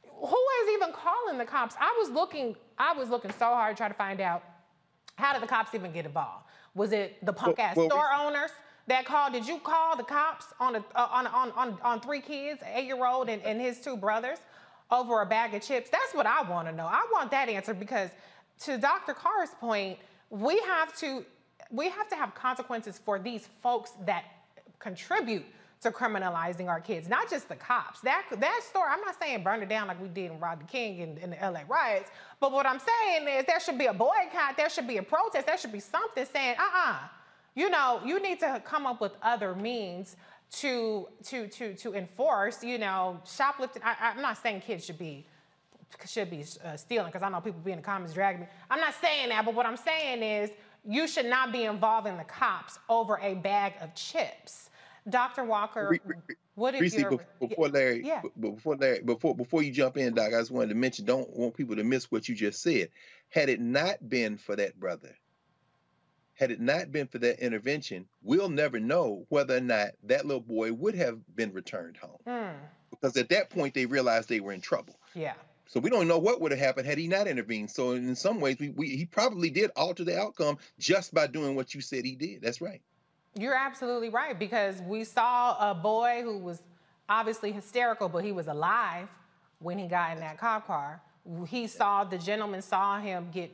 [0.06, 0.28] Who
[0.64, 1.76] is even calling the cops?
[1.80, 4.44] I was looking, I was looking so hard to try to find out
[5.16, 6.46] how did the cops even get involved?
[6.76, 8.52] Was it the punk ass Well, well, store owners
[8.88, 9.34] that called?
[9.34, 12.86] Did you call the cops on a, uh, on, on, on, on three kids, eight
[12.86, 14.40] year old and, and his two brothers,
[14.92, 15.90] over a bag of chips?
[15.90, 16.86] That's what I want to know.
[16.86, 18.10] I want that answer because,
[18.62, 19.14] to Dr.
[19.14, 20.00] Carr's point,
[20.30, 21.26] we have to
[21.72, 24.26] we have to have consequences for these folks that
[24.84, 25.46] contribute
[25.82, 28.02] to criminalizing our kids, not just the cops.
[28.02, 31.02] That that story, I'm not saying burn it down like we did in Rodney King
[31.02, 32.10] and, in the LA riots,
[32.40, 35.46] but what I'm saying is there should be a boycott, there should be a protest,
[35.46, 37.00] there should be something saying, uh-uh,
[37.56, 40.16] you know, you need to come up with other means
[40.52, 43.82] to to to to enforce, you know, shoplifting.
[43.84, 45.26] I, I'm not saying kids should be
[46.08, 48.48] should be uh, stealing because I know people be in the comments dragging me.
[48.70, 50.52] I'm not saying that, but what I'm saying is
[50.86, 54.70] you should not be involving the cops over a bag of chips.
[55.10, 55.44] Dr.
[55.44, 56.16] Walker, Re-
[56.56, 58.22] what you're bef- before Larry, Yeah.
[58.40, 61.56] before Larry, before before you jump in, Doc, I just wanted to mention, don't want
[61.56, 62.90] people to miss what you just said.
[63.30, 65.16] Had it not been for that brother,
[66.36, 70.42] had it not been for that intervention, we'll never know whether or not that little
[70.42, 72.18] boy would have been returned home.
[72.28, 72.54] Mm,
[72.92, 74.96] Because at that point, they realized they were in trouble.
[75.14, 75.34] yeah.
[75.66, 77.72] So we don't know what would have happened had he not intervened.
[77.72, 81.56] So in some ways, we, we he probably did alter the outcome just by doing
[81.56, 82.44] what you said he did.
[82.44, 82.82] That's right.
[83.36, 86.62] You're absolutely right because we saw a boy who was
[87.10, 89.08] obviously hysterical, but he was alive
[89.60, 91.02] when he got in that cop car.
[91.48, 93.52] He saw the gentleman saw him get,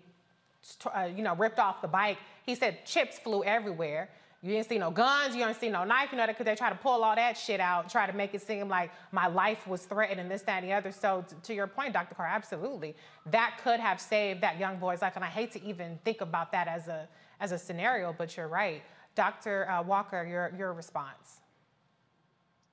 [0.94, 2.18] uh, you know, ripped off the bike.
[2.46, 4.10] He said chips flew everywhere.
[4.42, 6.70] You didn't see no guns, you didn't see no knife, you know, because they try
[6.70, 9.84] to pull all that shit out, try to make it seem like my life was
[9.84, 10.94] threatened and this, that, and the other.
[10.94, 12.16] So to your point, Dr.
[12.16, 15.18] Carr, absolutely, that could have saved that young boy's life.
[15.18, 17.08] And I hate to even think about that as a
[17.42, 18.84] as a scenario, but you're right.
[19.20, 19.70] Dr.
[19.70, 21.42] Uh, Walker, your your response.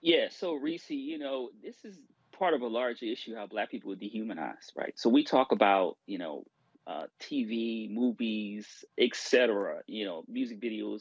[0.01, 1.99] Yeah, so Reese, you know, this is
[2.39, 4.93] part of a larger issue how black people are dehumanized, right?
[4.97, 6.45] So we talk about, you know,
[6.87, 11.01] uh, TV, movies, etc., you know, music videos.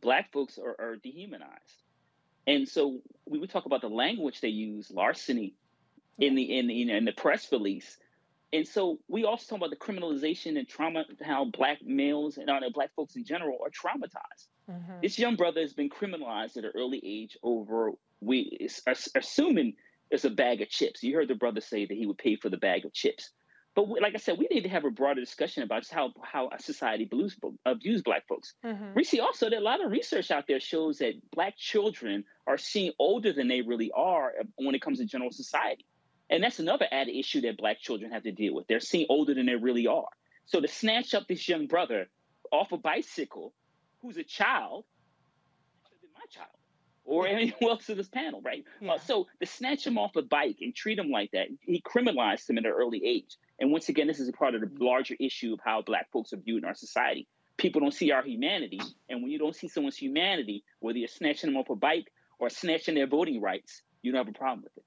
[0.00, 1.82] Black folks are, are dehumanized.
[2.46, 5.54] And so we would talk about the language they use, larceny,
[6.16, 7.98] in the in the, in the press release.
[8.52, 12.60] And so we also talk about the criminalization and trauma, how black males and uh,
[12.72, 14.46] black folks in general are traumatized.
[14.70, 15.00] Mm-hmm.
[15.02, 18.68] This young brother has been criminalized at an early age over we
[19.14, 19.74] assuming
[20.10, 21.02] it's a bag of chips.
[21.02, 23.30] You heard the brother say that he would pay for the bag of chips.
[23.74, 26.12] But we, like I said, we need to have a broader discussion about just how
[26.22, 27.36] how society abuse
[27.66, 28.54] abuse black folks.
[28.64, 28.94] Mm-hmm.
[28.94, 32.56] We see also that a lot of research out there shows that black children are
[32.56, 35.84] seen older than they really are when it comes to general society.
[36.30, 38.66] And that's another added issue that black children have to deal with.
[38.66, 40.08] They're seen older than they really are.
[40.46, 42.08] So to snatch up this young brother
[42.50, 43.52] off a bicycle,
[44.06, 44.84] who's a child,
[46.00, 46.48] than my child,
[47.04, 48.64] or anyone else in this panel, right?
[48.88, 52.48] Uh, so to snatch him off a bike and treat him like that, he criminalized
[52.48, 53.36] him at an early age.
[53.58, 56.32] And once again, this is a part of the larger issue of how black folks
[56.32, 57.26] are viewed in our society.
[57.56, 61.50] People don't see our humanity, and when you don't see someone's humanity, whether you're snatching
[61.50, 64.76] them off a bike or snatching their voting rights, you don't have a problem with
[64.76, 64.84] it.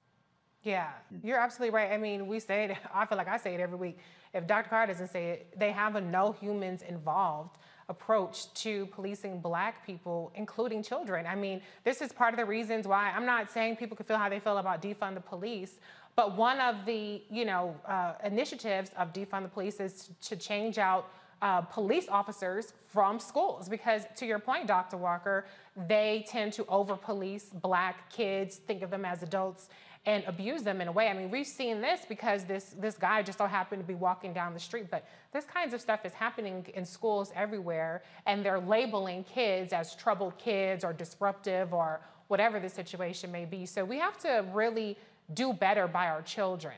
[0.62, 0.90] Yeah,
[1.24, 1.90] you're absolutely right.
[1.90, 3.98] I mean, we say it, I feel like I say it every week.
[4.32, 4.68] If Dr.
[4.68, 7.56] Carr doesn't say it, they have a no humans involved
[7.90, 11.26] approach to policing black people, including children.
[11.26, 14.16] I mean, this is part of the reasons why I'm not saying people can feel
[14.16, 15.74] how they feel about defund the police,
[16.16, 20.78] but one of the, you know, uh, initiatives of defund the police is to change
[20.78, 21.10] out
[21.42, 25.46] uh, police officers from schools because to your point dr walker
[25.88, 29.70] they tend to over police black kids think of them as adults
[30.06, 31.08] and abuse them in a way.
[31.08, 34.32] I mean we've seen this because this this guy just so happened to be walking
[34.32, 38.60] down the street but this kinds of stuff is happening in schools everywhere and they're
[38.60, 43.66] labeling kids as troubled kids or disruptive or whatever the situation may be.
[43.66, 44.96] So we have to really
[45.34, 46.74] do better by our children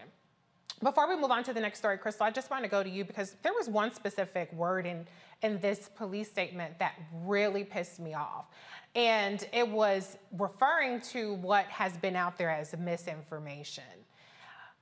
[0.82, 2.88] before we move on to the next story, Crystal, I just want to go to
[2.88, 5.06] you because there was one specific word in,
[5.42, 8.46] in this police statement that really pissed me off.
[8.94, 13.84] And it was referring to what has been out there as misinformation.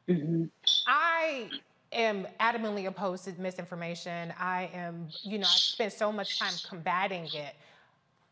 [0.08, 0.44] Mm-hmm.
[0.86, 1.50] I
[1.92, 4.32] am adamantly opposed to misinformation.
[4.38, 7.54] I am, you know, I've spent so much time combating it.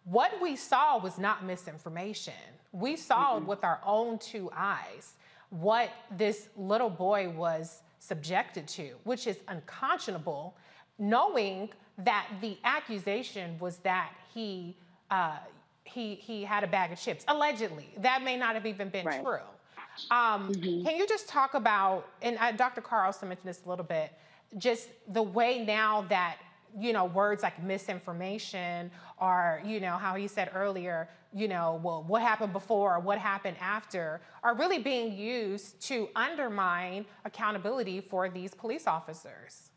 [0.04, 2.32] What we saw was not misinformation.
[2.72, 5.14] We saw it with our own two eyes
[5.50, 10.54] what this little boy was subjected to, which is unconscionable
[10.98, 14.76] knowing that the accusation was that he
[15.10, 15.36] uh,
[15.84, 17.88] he he had a bag of chips allegedly.
[17.98, 19.22] That may not have even been Right.
[19.22, 19.38] true.
[20.10, 22.80] Um, Can you just talk about and uh, Dr.
[22.80, 24.12] Carr also mentioned this a little bit,
[24.58, 26.36] just the way now that
[26.78, 28.90] you know words like misinformation
[29.20, 33.18] or you know how he said earlier you know well what happened before or what
[33.18, 39.70] happened after are really being used to undermine accountability for these police officers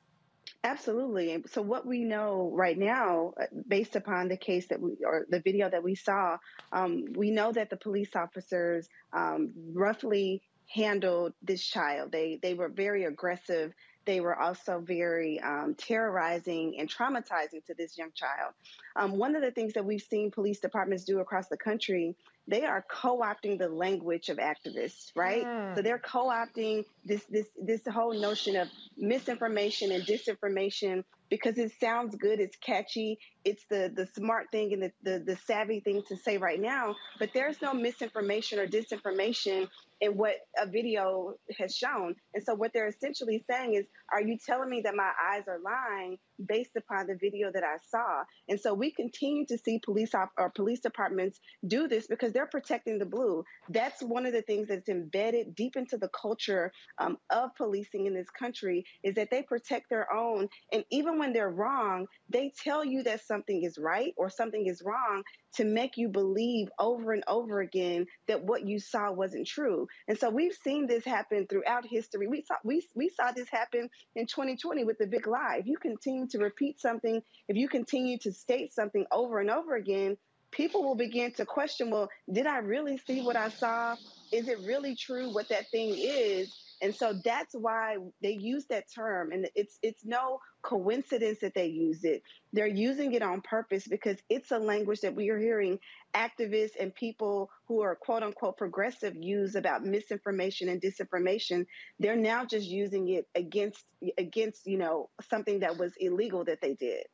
[0.63, 1.43] Absolutely.
[1.47, 5.39] So what we know right now, uh, based upon the case that we or the
[5.39, 6.37] video that we saw,
[6.71, 12.11] um, we know that the police officers um, roughly handled this child.
[12.11, 13.73] They they were very aggressive.
[14.05, 18.53] They were also very um, terrorizing and traumatizing to this young child.
[18.95, 22.15] Um, one of the things that we've seen police departments do across the country,
[22.47, 25.45] they are co-opting the language of activists, right?
[25.75, 28.67] So they're co-opting this this this whole notion of
[28.97, 34.83] misinformation and disinformation because it sounds good, it's catchy, it's the the smart thing and
[34.83, 36.95] the, the the savvy thing to say right now.
[37.19, 39.69] But there's no misinformation or disinformation
[40.01, 42.15] in what a video has shown.
[42.33, 45.59] And so what they're essentially saying is, are you telling me that my eyes are
[45.63, 46.17] lying
[46.47, 48.23] based upon the video that I saw?
[48.49, 52.47] And so we continue to see police op- or police departments do this because they're
[52.47, 53.43] protecting the blue.
[53.69, 58.15] That's one of the things that's embedded deep into the culture um, of policing in
[58.15, 60.49] this country is that they protect their own.
[60.73, 64.81] And even when they're wrong, they tell you that something is right or something is
[64.83, 65.23] wrong
[65.55, 69.87] to make you believe over and over again that what you saw wasn't true.
[70.07, 72.27] And so we've seen this happen throughout history.
[72.27, 75.57] We saw we, we saw this happen in 2020 with the big lie.
[75.59, 79.75] If you continue to repeat something, if you continue to state something over and over
[79.75, 80.17] again,
[80.51, 83.95] people will begin to question, well, did I really see what I saw?
[84.31, 86.53] Is it really true what that thing is?
[86.81, 91.67] And so that's why they use that term and it's it's no coincidence that they
[91.67, 92.23] use it.
[92.53, 95.79] They're using it on purpose because it's a language that we are hearing
[96.15, 101.65] activists and people who are quote unquote progressive use about misinformation and disinformation.
[101.99, 103.83] They're now just using it against
[104.17, 107.05] against, you know, something that was illegal that they did.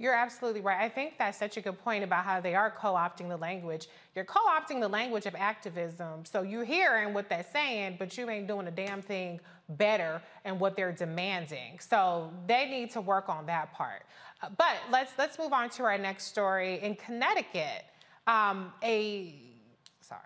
[0.00, 0.80] You're absolutely right.
[0.80, 3.88] I think that's such a good point about how they are co opting the language.
[4.14, 6.24] You're co opting the language of activism.
[6.24, 10.60] So you're hearing what they're saying, but you ain't doing a damn thing better and
[10.60, 11.80] what they're demanding.
[11.80, 14.04] So they need to work on that part.
[14.56, 16.80] But let's let's move on to our next story.
[16.80, 17.84] In Connecticut,
[18.28, 19.34] um, a
[20.00, 20.22] sorry.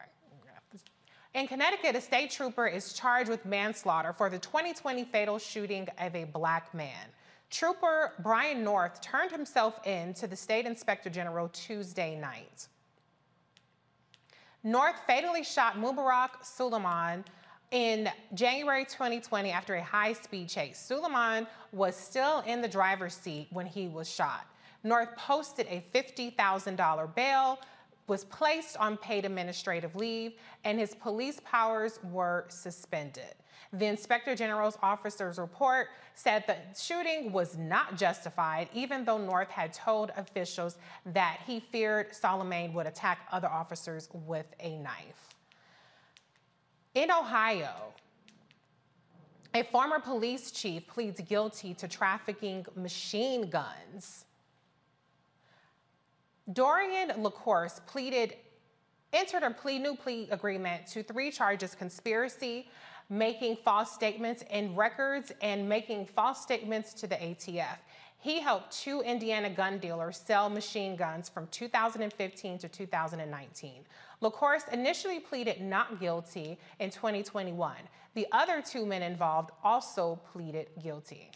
[1.35, 6.15] In Connecticut, a state trooper is charged with manslaughter for the 2020 fatal shooting of
[6.15, 7.09] a black man.
[7.53, 12.67] Trooper Brian North turned himself in to the state inspector general Tuesday night.
[14.65, 17.23] North fatally shot Mubarak Soulemane
[17.71, 20.85] in January 2020 after a high speed chase.
[20.91, 24.47] Soulemane was still in the driver's seat when he was shot.
[24.83, 27.59] North posted a $50,000 bail,
[28.07, 30.35] was placed on paid administrative leave,
[30.65, 33.35] and his police powers were suspended.
[33.73, 39.73] The Inspector General's officer's report said the shooting was not justified, even though North had
[39.73, 40.77] told officials
[41.07, 45.35] that he feared Solomon would attack other officers with a knife.
[46.95, 47.95] In Ohio,
[49.55, 54.27] a former police chief pleads guilty to trafficking machine guns.
[56.51, 58.35] Dorian LaCourse pleaded,
[59.13, 62.69] entered a plea, new plea agreement to three charges conspiracy,
[63.09, 67.77] making false statements in records, and making false statements to the ATF.
[68.19, 73.85] He helped two Indiana gun dealers sell machine guns from 2015 to 2019.
[74.21, 77.77] LaCourse initially pleaded not guilty in 2021.
[78.15, 81.31] The other two men involved also pleaded guilty.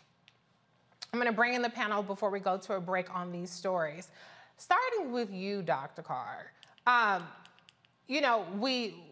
[1.12, 3.50] I'm going to bring in the panel before we go to a break on these
[3.50, 4.10] stories.
[4.56, 6.02] Starting with you, Dr.
[6.02, 6.52] Carr.
[6.86, 7.24] Um,
[8.08, 9.02] you know, we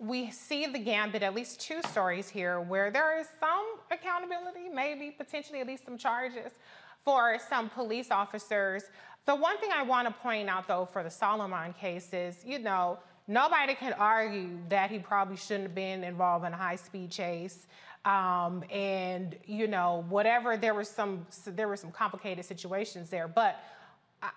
[0.00, 5.10] we see the gambit, at least two stories here, where there is some accountability, maybe
[5.10, 6.52] potentially at least some charges
[7.04, 8.84] for some police officers.
[9.26, 12.58] The one thing I want to point out, though, for the Solomon case is, you
[12.58, 12.98] know,
[13.28, 17.66] nobody can argue that he probably shouldn't have been involved in a high-speed chase.
[18.04, 23.60] Um, and you know, whatever there was some there were some complicated situations there, but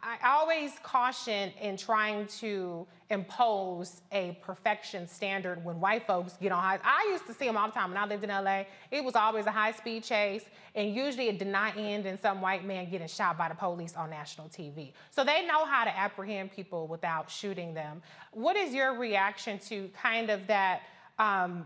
[0.03, 6.61] I always caution in trying to impose a perfection standard when white folks get on
[6.61, 6.80] high.
[6.84, 8.64] I used to see them all the time when I lived in LA.
[8.91, 10.43] It was always a high speed chase,
[10.76, 13.95] and usually it did not end in some white man getting shot by the police
[13.95, 14.91] on national TV.
[15.11, 18.01] So they know how to apprehend people without shooting them.
[18.34, 20.81] What is your reaction to kind of that?
[21.18, 21.65] Um,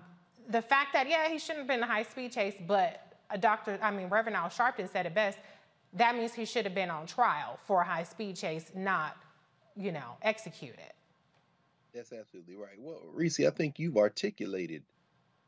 [0.49, 3.79] the fact that yeah, he shouldn't have been a high speed chase, but a doctor,
[3.81, 5.39] I mean, Reverend Al Sharpton said it best
[5.93, 9.17] that means he should have been on trial for a high speed chase, not,
[9.75, 10.93] you know, executed.
[11.93, 12.79] That's absolutely right.
[12.79, 14.83] Well, Reese, I think you've articulated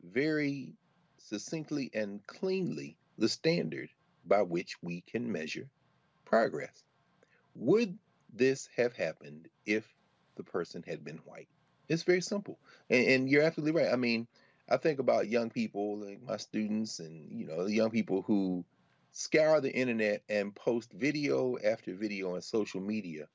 [0.04, 0.74] very
[1.18, 3.90] succinctly and cleanly the standard
[4.26, 5.70] by which we can measure
[6.26, 6.84] progress.
[7.56, 7.98] Would
[8.34, 9.86] this have happened if
[10.36, 11.48] the person had been white?
[11.88, 12.58] It's very simple.
[12.90, 13.94] And, and you're absolutely right.
[13.94, 14.28] I mean,
[14.70, 18.66] I think about young people, like my students, and you know, the young people who
[19.14, 23.28] scour the internet and post video after video on social media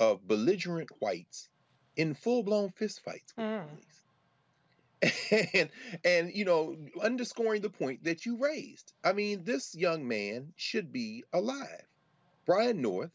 [0.00, 1.48] of belligerent whites
[1.96, 3.68] in full-blown fistfights with Mm.
[3.68, 4.04] police.
[5.54, 5.70] And
[6.04, 8.92] and you know, underscoring the point that you raised.
[9.04, 11.86] I mean, this young man should be alive.
[12.46, 13.12] Brian North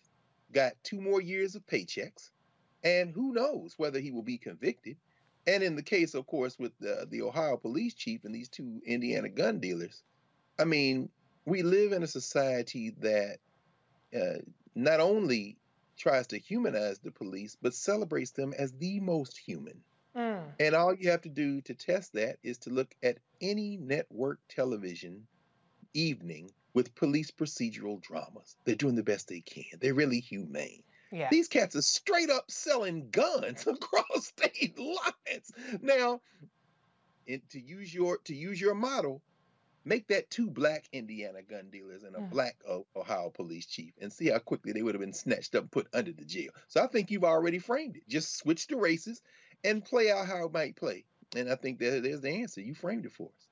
[0.54, 2.30] got two more years of paychecks,
[2.84, 4.96] and who knows whether he will be convicted.
[5.46, 8.82] And in the case, of course, with the, the Ohio police chief and these two
[8.86, 10.02] Indiana gun dealers,
[10.58, 11.10] I mean,
[11.46, 13.38] we live in a society that
[14.16, 14.40] uh,
[14.76, 15.58] not only
[15.98, 19.82] tries to humanize the police, but celebrates them as the most human.
[20.16, 20.44] Mm.
[20.60, 24.40] And all you have to do to test that is to look at any network
[24.50, 25.28] television
[25.94, 28.56] evening with police procedural dramas.
[28.66, 29.80] They're doing the best they can.
[29.80, 30.84] They're really humane.
[31.12, 31.28] Yeah.
[31.30, 35.52] These cats are straight up selling guns across state lines.
[35.82, 36.22] Now,
[37.28, 39.22] to use your to use your model,
[39.86, 42.30] make that two black Indiana gun dealers and a Mm.
[42.30, 45.64] black O- Ohio police chief, and see how quickly they would have been snatched up
[45.64, 46.52] and put under the jail.
[46.68, 48.08] So I think you've already framed it.
[48.08, 49.22] Just switch the races
[49.64, 51.06] and play out how it might play.
[51.36, 52.62] And I think that there's the answer.
[52.62, 53.48] You framed it for us.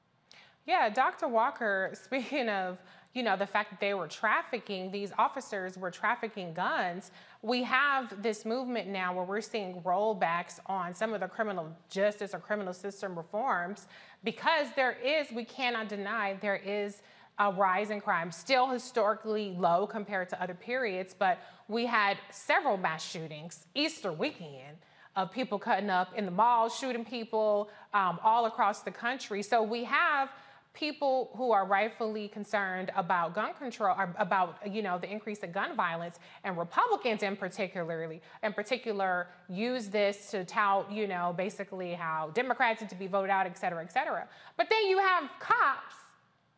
[0.66, 1.28] Yeah, Dr.
[1.28, 2.78] Walker, speaking of,
[3.14, 7.12] you know, the fact that they were trafficking, these officers were trafficking guns.
[7.42, 12.34] We have this movement now where we're seeing rollbacks on some of the criminal justice
[12.34, 13.88] or criminal system reforms
[14.24, 17.02] because there is, we cannot deny, there is
[17.40, 22.78] a rise in crime, still historically low compared to other periods, but we had several
[22.78, 24.78] mass shootings Easter weekend
[25.16, 29.42] of people cutting up in the malls, shooting people um, all across the country.
[29.42, 30.30] So we have
[30.74, 35.76] people who are rightfully concerned about gun control, about you know the increase in gun
[35.76, 42.30] violence, and Republicans in particularly, in particular, use this to tout you know basically how
[42.34, 44.28] Democrats need to be voted out, et cetera, et cetera.
[44.58, 45.96] But then you have cops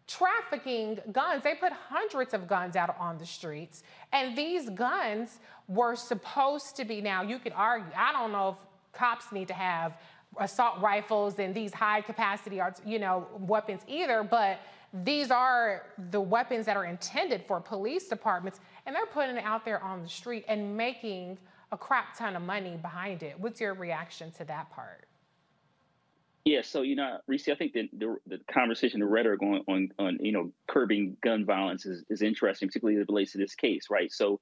[0.07, 1.43] trafficking guns.
[1.43, 3.83] They put hundreds of guns out on the streets.
[4.11, 8.55] And these guns were supposed to be, now you could argue, I don't know if
[8.93, 9.97] cops need to have
[10.37, 14.59] assault rifles and these high capacity, you know, weapons either, but
[15.03, 19.65] these are the weapons that are intended for police departments and they're putting it out
[19.65, 21.37] there on the street and making
[21.71, 23.39] a crap ton of money behind it.
[23.39, 25.07] What's your reaction to that part?
[26.45, 29.89] Yeah, so you know, Reese, I think the, the the conversation, the rhetoric on on,
[29.97, 33.55] on you know curbing gun violence is, is interesting, particularly as it relates to this
[33.55, 34.11] case, right?
[34.11, 34.41] So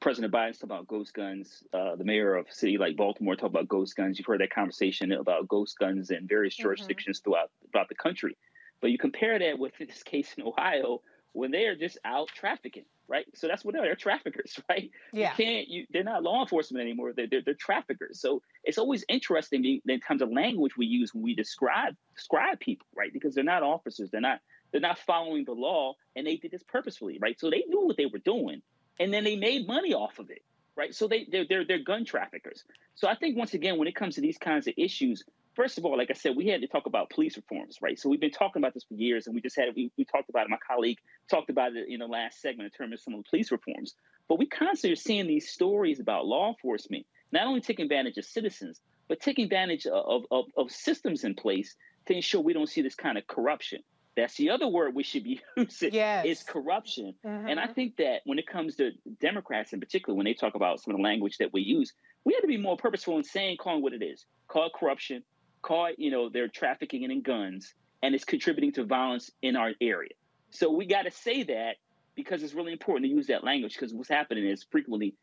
[0.00, 1.64] President Biden's talking about ghost guns.
[1.72, 4.18] Uh, the mayor of a city like Baltimore talked about ghost guns.
[4.18, 8.36] You've heard that conversation about ghost guns in various jurisdictions throughout throughout the country.
[8.80, 11.02] But you compare that with this case in Ohio,
[11.32, 13.26] when they are just out trafficking, right?
[13.34, 13.84] So that's what they are.
[13.84, 14.90] They're traffickers, right?
[15.12, 15.30] Yeah.
[15.30, 15.68] You can't.
[15.68, 17.12] You, they're not law enforcement anymore.
[17.14, 18.20] They're, they're, they're traffickers.
[18.20, 22.60] So it's always interesting in in terms of language we use when we describe describe
[22.60, 23.12] people, right?
[23.12, 24.10] Because they're not officers.
[24.10, 27.38] They're not they're not following the law, and they did this purposefully, right?
[27.40, 28.62] So they knew what they were doing,
[28.98, 30.42] and then they made money off of it,
[30.76, 30.94] right?
[30.94, 32.64] So they they're they're, they're gun traffickers.
[32.94, 35.84] So I think once again, when it comes to these kinds of issues, first of
[35.84, 37.98] all, like I said, we had to talk about police reforms, right?
[37.98, 40.30] So we've been talking about this for years, and we just had we, we talked
[40.30, 40.50] about it.
[40.50, 40.98] My colleague
[41.30, 43.94] talked about it in the last segment in terms of some of the police reforms.
[44.28, 48.24] But we constantly are seeing these stories about law enforcement not only taking advantage of
[48.24, 51.76] citizens, but taking advantage of, of, of systems in place
[52.06, 53.82] to ensure we don't see this kind of corruption.
[54.18, 56.26] That's the other word we should be using Yes.
[56.26, 57.14] is corruption.
[57.24, 57.74] And I Mhm.
[57.74, 58.90] think that when it comes to
[59.20, 61.92] Democrats in particular, when they talk about some of the language that we use,
[62.24, 64.26] we have to be more purposeful in saying, calling what it is.
[64.48, 65.22] Call it corruption,
[65.62, 69.72] call it, you know, they're trafficking in guns, and it's contributing to violence in our
[69.80, 70.10] area.
[70.50, 71.76] So we got to say that
[72.16, 75.14] because it's really important to use that language because what's happening is frequently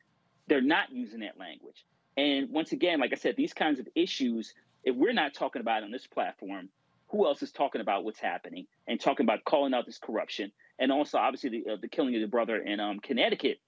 [0.48, 1.86] they're not using that language.
[2.16, 4.54] And once again, like I said, these kinds of issues,
[4.86, 6.70] if we're not talking about it on this platform,
[7.10, 10.92] who else is talking about what's happening and talking about calling out this corruption and
[10.92, 13.60] also obviously the, uh, the killing of the brother in um, Connecticut?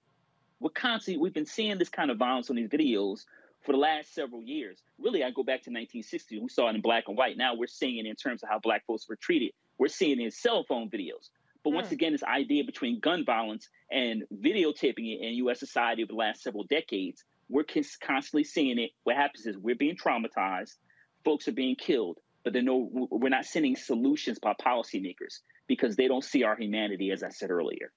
[0.60, 3.24] We're constantly we've been seeing this kind of violence on these videos
[3.64, 4.82] for the last several years.
[4.98, 6.40] Really, I go back to 1960.
[6.40, 7.36] We saw it in black and white.
[7.36, 9.52] Now we're seeing it in terms of how black folks were treated.
[9.78, 11.30] We're seeing it in cell phone videos.
[11.64, 11.92] But once Mm.
[11.92, 15.58] again, this idea between gun violence and videotaping it in U.S.
[15.60, 17.64] society over the last several decades, we're
[18.00, 18.90] constantly seeing it.
[19.04, 20.76] What happens is we're being traumatized,
[21.24, 26.08] folks are being killed, but then no, we're not sending solutions by policymakers because they
[26.08, 27.92] don't see our humanity, as I said earlier.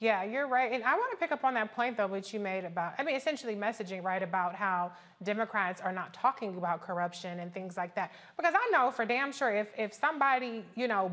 [0.00, 0.72] Yeah, you're right.
[0.72, 3.02] And I want to pick up on that point, though, which you made about, I
[3.02, 7.94] mean, essentially messaging, right, about how Democrats are not talking about corruption and things like
[7.96, 8.12] that.
[8.34, 11.12] Because I know for damn sure if, if somebody, you know,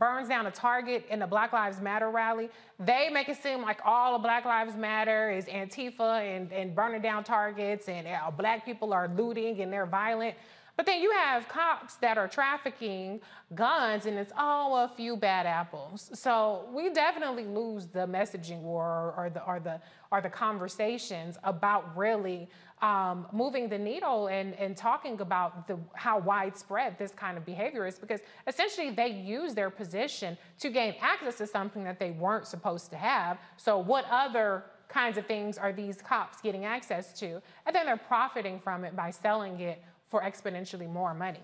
[0.00, 2.50] burns down a Target in a Black Lives Matter rally,
[2.80, 7.02] they make it seem like all of Black Lives Matter is Antifa and, and burning
[7.02, 10.34] down Targets and uh, black people are looting and they're violent.
[10.76, 13.20] But then you have cops that are trafficking
[13.54, 16.10] guns, and it's all a few bad apples.
[16.14, 19.80] So we definitely lose the messaging war or the or the
[20.10, 22.48] or the conversations about really
[22.82, 27.86] um, moving the needle and, and talking about the, how widespread this kind of behavior
[27.86, 32.46] is because essentially they use their position to gain access to something that they weren't
[32.46, 33.38] supposed to have.
[33.56, 37.40] So what other kinds of things are these cops getting access to?
[37.66, 39.82] And then they're profiting from it by selling it
[40.14, 41.42] for exponentially more money.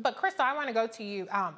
[0.00, 1.26] But Crystal, I want to go to you.
[1.30, 1.54] Um,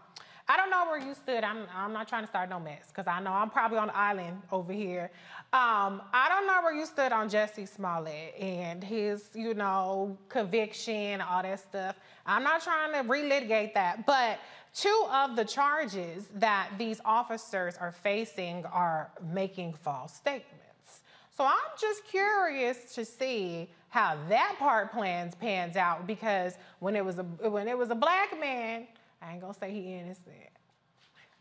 [0.47, 1.43] I don't know where you stood.
[1.43, 3.97] I'm, I'm not trying to start no mess because I know I'm probably on the
[3.97, 5.11] island over here.
[5.53, 11.21] Um, I don't know where you stood on Jussie Smollett and his, you know, conviction,
[11.21, 11.97] all that stuff.
[12.25, 14.39] I'm not trying to relitigate that, but
[14.73, 21.01] two of the charges that these officers are facing are making false statements.
[21.37, 27.05] So I'm just curious to see how that part plans pans out because when it
[27.05, 28.87] was a when it was a black man,
[29.21, 30.49] I ain't gonna say he innocent.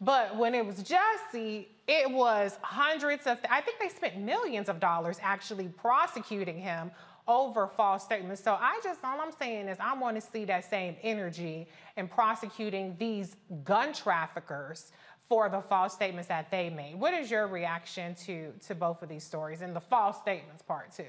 [0.01, 4.81] But when it was Jussie, it was hundreds of, I think they spent millions of
[4.81, 6.91] dollars actually prosecuting him
[7.25, 8.43] over false statements.
[8.43, 12.09] So I just, all I'm saying is I want to see that same energy in
[12.09, 14.91] prosecuting these gun traffickers
[15.29, 16.95] for the false statements that they made.
[16.99, 20.91] What is your reaction to to both of these stories and the false statements part
[20.91, 21.05] too?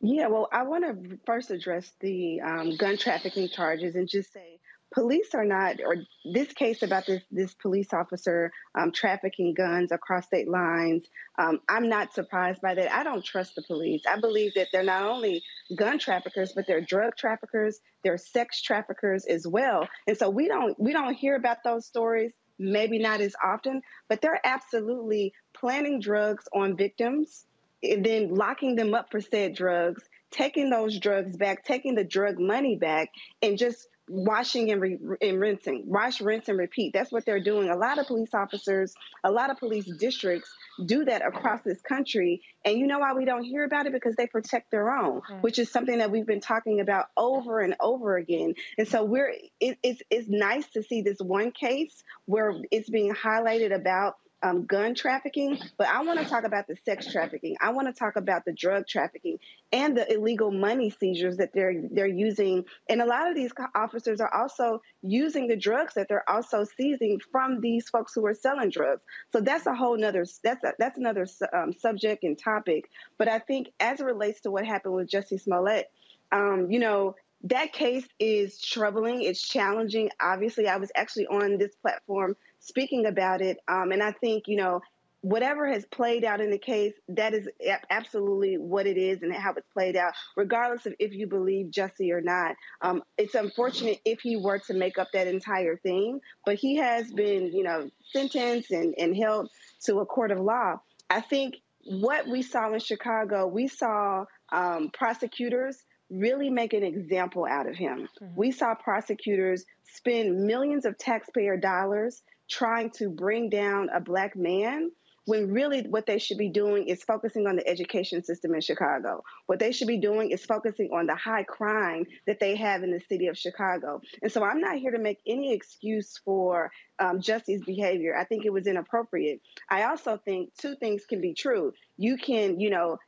[0.00, 4.58] Yeah, well, I want to first address the um, gun trafficking charges and just say
[4.94, 5.96] police are not, or
[6.32, 11.06] this case about this this police officer um, trafficking guns across state lines.
[11.38, 12.92] Um, I'm not surprised by that.
[12.92, 14.02] I don't trust the police.
[14.08, 15.42] I believe that they're not only
[15.76, 19.86] gun traffickers, but they're drug traffickers, they're sex traffickers as well.
[20.06, 24.20] And so we don't we don't hear about those stories maybe not as often, but
[24.20, 27.46] they're absolutely planting drugs on victims
[27.82, 32.76] then locking them up for said drugs, taking those drugs back, taking the drug money
[32.76, 33.10] back,
[33.42, 36.92] and just washing and, re- and rinsing, wash, rinse, and repeat.
[36.92, 37.70] That's what they're doing.
[37.70, 38.92] A lot of police officers,
[39.22, 40.52] a lot of police districts
[40.84, 42.42] do that across this country.
[42.64, 43.92] And you know why we don't hear about it?
[43.92, 45.42] Because they protect their own, mm.
[45.42, 48.54] which is something that we've been talking about over and over again.
[48.78, 53.14] And so we're it, it's it's nice to see this one case where it's being
[53.14, 57.56] highlighted about um, gun trafficking, but I want to talk about the sex trafficking.
[57.60, 59.38] I want to talk about the drug trafficking
[59.72, 62.64] and the illegal money seizures that they're they're using.
[62.88, 67.20] And a lot of these officers are also using the drugs that they're also seizing
[67.30, 69.02] from these folks who are selling drugs.
[69.32, 72.88] So that's a whole nother that's a, that's another um, subject and topic.
[73.18, 75.90] But I think as it relates to what happened with Jussie Smollett,
[76.32, 77.14] um, you know,
[77.44, 79.22] that case is troubling.
[79.22, 80.10] It's challenging.
[80.20, 83.58] Obviously, I was actually on this platform speaking about it.
[83.68, 84.80] Um, and I think, you know,
[85.22, 87.48] whatever has played out in the case, that is
[87.90, 92.10] absolutely what it is and how it's played out, regardless of if you believe Jussie
[92.10, 92.56] or not.
[92.80, 97.10] Um, it's unfortunate if he were to make up that entire thing, but he has
[97.12, 99.50] been, you know, sentenced and, and held
[99.84, 100.80] to a court of law.
[101.10, 107.46] I think what we saw in Chicago, we saw um, prosecutors really make an example
[107.48, 108.08] out of him.
[108.22, 108.36] Mm-hmm.
[108.36, 114.90] We saw prosecutors spend millions of taxpayer dollars trying to bring down a black man
[115.26, 119.22] when really what they should be doing is focusing on the education system in Chicago.
[119.46, 122.90] What they should be doing is focusing on the high crime that they have in
[122.90, 124.00] the city of Chicago.
[124.22, 128.16] And so I'm not here to make any excuse for um, behavior.
[128.16, 129.40] I think it was inappropriate.
[129.70, 131.74] I also think two things can be true.
[131.96, 132.98] You can, you know,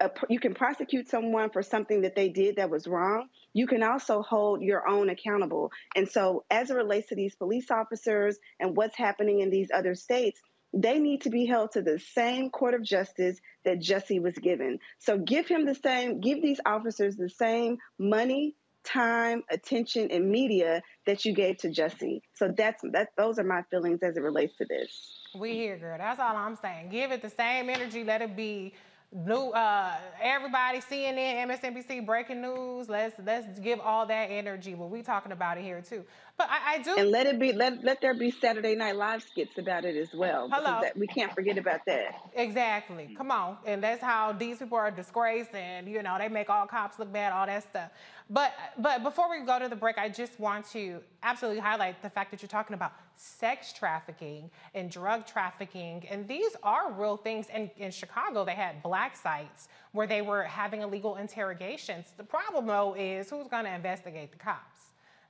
[0.00, 3.28] a, you can prosecute someone for something that they did that was wrong.
[3.52, 5.70] You can also hold your own accountable.
[5.94, 9.94] And so, as it relates to these police officers and what's happening in these other
[9.94, 10.40] states,
[10.72, 14.78] they need to be held to the same court of justice that Jussie was given.
[14.98, 18.54] So, give him the same, give these officers the same money,
[18.84, 22.22] time, attention, and media that you gave to Jussie.
[22.34, 23.08] So that's that.
[23.16, 24.90] Those are my feelings as it relates to this.
[25.38, 25.98] We here, girl.
[25.98, 26.88] That's all I'm saying.
[26.90, 28.04] Give it the same energy.
[28.04, 28.74] Let it be
[29.12, 32.88] new uh everybody cnn msnbc breaking news.
[32.88, 34.74] Let's let's give all that energy.
[34.74, 36.04] Well we talking about it here too
[36.40, 36.96] but But I, I do.
[36.96, 40.14] And let it be let let there be Saturday Night Live skits about it as
[40.14, 40.48] well.
[40.50, 40.80] Hello.
[40.80, 42.14] That, we can't forget about that.
[42.34, 43.10] Exactly.
[43.10, 43.16] Mm.
[43.16, 43.58] Come on.
[43.66, 47.12] And that's how these people are disgraced and you know, they make all cops look
[47.12, 47.90] bad, all that stuff.
[48.30, 52.08] But but before we go to the break, I just want to absolutely highlight the
[52.08, 56.06] fact that you're talking about sex trafficking and drug trafficking.
[56.08, 57.48] And these are real things.
[57.52, 62.14] And in Chicago, they had black sites where they were having illegal interrogations.
[62.16, 64.69] The problem though is who's gonna investigate the cops?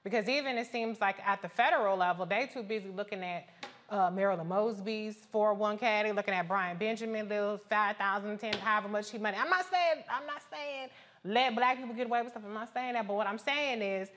[0.03, 3.49] Because even it seems like at the federal level, they too busy looking at
[3.91, 6.05] uh, Marilyn Mosby's 401k.
[6.05, 9.37] They looking at Brian Benjamin, little 5,000, 10, however much he money.
[9.39, 10.89] I'm not saying, I'm not saying
[11.25, 12.43] let black people get away with stuff.
[12.47, 13.07] I'm not saying that.
[13.07, 14.09] But what I'm saying is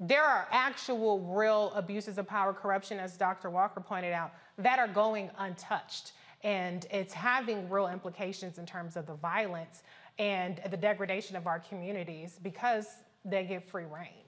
[0.00, 3.50] there are actual real abuses of power, corruption, as Dr.
[3.50, 6.12] Walker pointed out, that are going untouched.
[6.44, 9.82] And it's having real implications in terms of the violence
[10.18, 12.86] and the degradation of our communities because
[13.24, 14.25] they get free reign.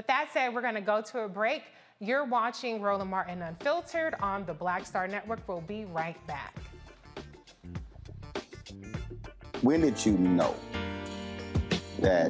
[0.00, 1.62] With that said, we're going to go to a break.
[1.98, 5.46] You're watching Roland Martin Unfiltered on the Black Star Network.
[5.46, 6.56] We'll be right back.
[9.60, 10.54] When did you know
[11.98, 12.29] that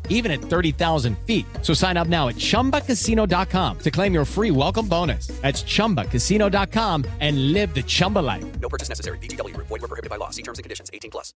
[0.11, 1.45] even at 30,000 feet.
[1.63, 5.27] So sign up now at chumbacasino.com to claim your free welcome bonus.
[5.41, 8.45] That's chumbacasino.com and live the Chumba life.
[8.59, 9.17] No purchase necessary.
[9.17, 9.67] VGW Group.
[9.67, 10.29] Void were prohibited by law.
[10.29, 10.91] See terms and conditions.
[10.93, 11.33] 18 plus.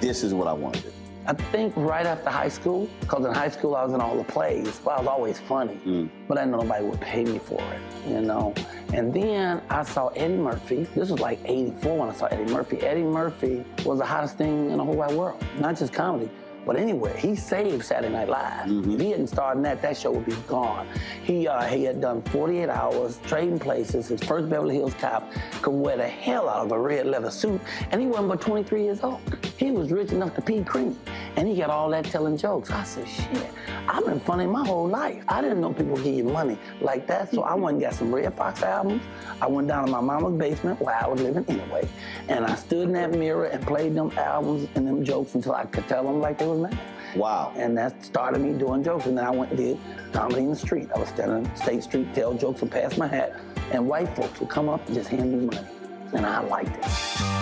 [0.00, 0.92] this is what I wanted.
[1.28, 4.24] I think right after high school, because in high school I was in all the
[4.24, 5.78] plays, but I was always funny.
[5.84, 6.08] Mm.
[6.26, 8.54] But I know nobody would pay me for it, you know.
[8.94, 10.84] And then I saw Eddie Murphy.
[10.94, 12.78] This was like 84 when I saw Eddie Murphy.
[12.78, 16.30] Eddie Murphy was the hottest thing in the whole wide world, not just comedy.
[16.68, 18.70] But anyway, he saved Saturday Night Live.
[18.70, 20.86] If he hadn't started in that, that show would be gone.
[21.24, 24.08] He uh, he had done 48 hours, trading places.
[24.08, 25.32] His first Beverly Hills Cop
[25.62, 27.58] could wear the hell out of a red leather suit,
[27.90, 29.22] and he wasn't but 23 years old.
[29.56, 30.94] He was rich enough to pee cream,
[31.36, 32.70] and he got all that telling jokes.
[32.70, 33.50] I said, shit,
[33.88, 35.24] I've been funny my whole life.
[35.26, 38.14] I didn't know people give you money like that, so I went and got some
[38.14, 39.02] Redd Foxx albums.
[39.40, 41.88] I went down to my mama's basement where I was living anyway,
[42.28, 45.64] and I stood in that mirror and played them albums and them jokes until I
[45.64, 46.78] could tell them like they was mad.
[47.16, 47.52] Wow.
[47.56, 49.06] And that started me doing jokes.
[49.06, 49.78] And then I went and did
[50.12, 50.88] comedy in the street.
[50.94, 53.40] I was standing on State Street, tell jokes and pass my hat.
[53.72, 55.66] And white folks would come up and just hand me money.
[56.12, 57.38] And I liked it.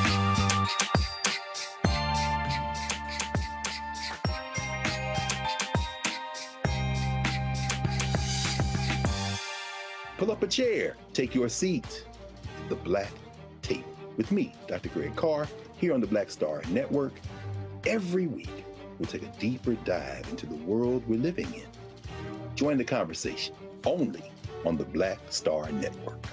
[10.19, 12.07] Pull up a chair, take your seat.
[12.71, 13.13] The Black
[13.61, 13.85] Tape
[14.17, 14.89] with me, Dr.
[14.89, 17.13] Greg Carr, here on the Black Star Network.
[17.87, 18.65] Every week,
[18.99, 21.67] we'll take a deeper dive into the world we're living in.
[22.55, 23.55] Join the conversation
[23.85, 24.31] only
[24.65, 26.25] on the Black Star Network.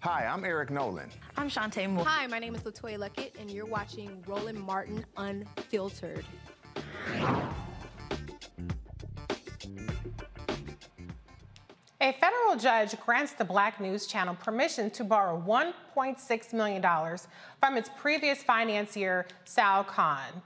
[0.00, 1.10] Hi, I'm Eric Nolan.
[1.36, 2.06] I'm Shantae Moore.
[2.06, 6.24] Hi, my name is Latoya Luckett, and you're watching Roland Martin Unfiltered.
[12.02, 16.82] A federal judge grants the Black News Channel permission to borrow $1.6 million
[17.60, 20.40] from its previous financier, Shad Khan.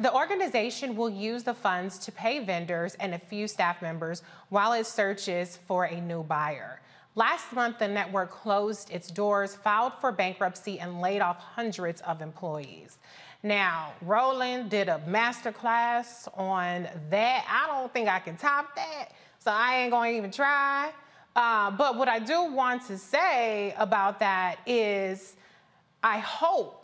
[0.00, 4.72] The organization will use the funds to pay vendors and a few staff members while
[4.72, 6.80] it searches for a new buyer.
[7.16, 12.22] Last month, the network closed its doors, filed for bankruptcy, and laid off hundreds of
[12.22, 12.96] employees.
[13.42, 17.44] Now, Roland did a masterclass on that.
[17.46, 19.08] I don't think I can top that,
[19.38, 20.92] so I ain't gonna even try.
[21.36, 25.36] Uh, but what I do want to say about that is
[26.02, 26.79] I hope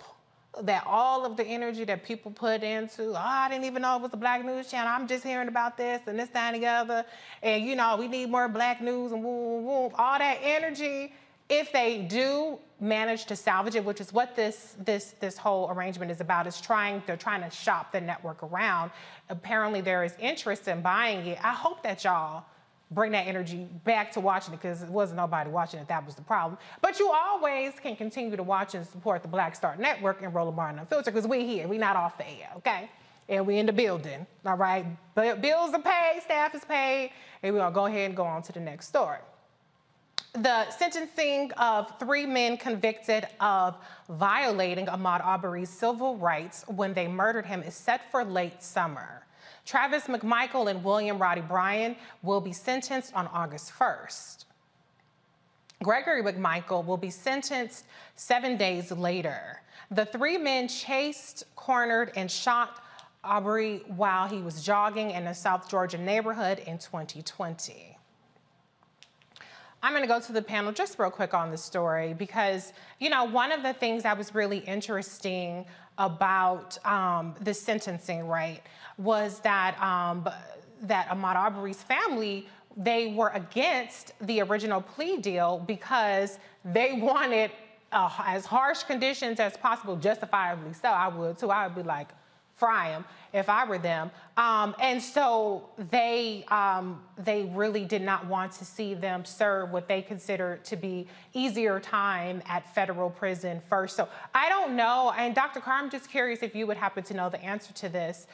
[0.63, 4.03] that all of the energy that people put into, oh, I didn't even know it
[4.03, 4.89] was a black news channel.
[4.89, 7.05] I'm just hearing about this and this, that, and the other.
[7.43, 9.93] And, you know, we need more black news and woo, woo, woo.
[9.97, 11.13] All that energy,
[11.49, 16.11] if they do manage to salvage it, which is what this this this whole arrangement
[16.11, 18.91] is about, is trying they're trying to shop the network around.
[19.31, 21.39] Apparently there is interest in buying it.
[21.45, 22.45] I hope that y'all
[22.91, 25.89] bring that energy back to watching it because it wasn't nobody watching it.
[25.89, 26.59] That was the problem.
[26.81, 30.57] But you always can continue to watch and support the Black Star Network and Roland
[30.57, 31.67] Martin Unfiltered because we're here.
[31.67, 32.89] We're not off the air, okay?
[33.29, 34.87] And we're in the building, all right?
[35.15, 37.11] Bills are paid, staff is paid,
[37.43, 39.19] and we're gonna go ahead and go on to the next story.
[40.35, 43.77] The sentencing of three men convicted of
[44.09, 49.26] violating Ahmaud Arbery's civil rights when they murdered him is set for late summer.
[49.67, 54.45] Travis McMichael and William Roddy Bryan will be sentenced on August 1st.
[55.83, 57.85] Gregory McMichael will be sentenced
[58.15, 59.61] seven days later.
[59.91, 62.83] The three men chased, cornered, and shot
[63.25, 67.99] Arbery while he was jogging in a South Georgia neighborhood in 2020.
[69.83, 73.11] I'm going to go to the panel just real quick on this story because, you
[73.11, 75.67] know, one of the things that was really interesting
[75.99, 78.63] about um, the sentencing, right,
[78.99, 80.29] was that um,
[80.83, 82.47] that Ahmaud Arbery's family
[82.77, 87.51] they were against the original plea deal because they wanted
[87.93, 90.89] uh, as harsh conditions as possible, justifiably so.
[90.89, 91.51] I would too.
[91.51, 92.09] I would be like,
[92.57, 94.11] fry them if I were them.
[94.37, 99.89] Um, and so they um, they really did not want to see them serve what
[99.89, 103.97] they consider to be easier time at federal prison first.
[103.97, 105.13] So I don't know.
[105.17, 105.61] And Dr.
[105.61, 108.27] Carr, I'm just curious if you would happen to know the answer to this.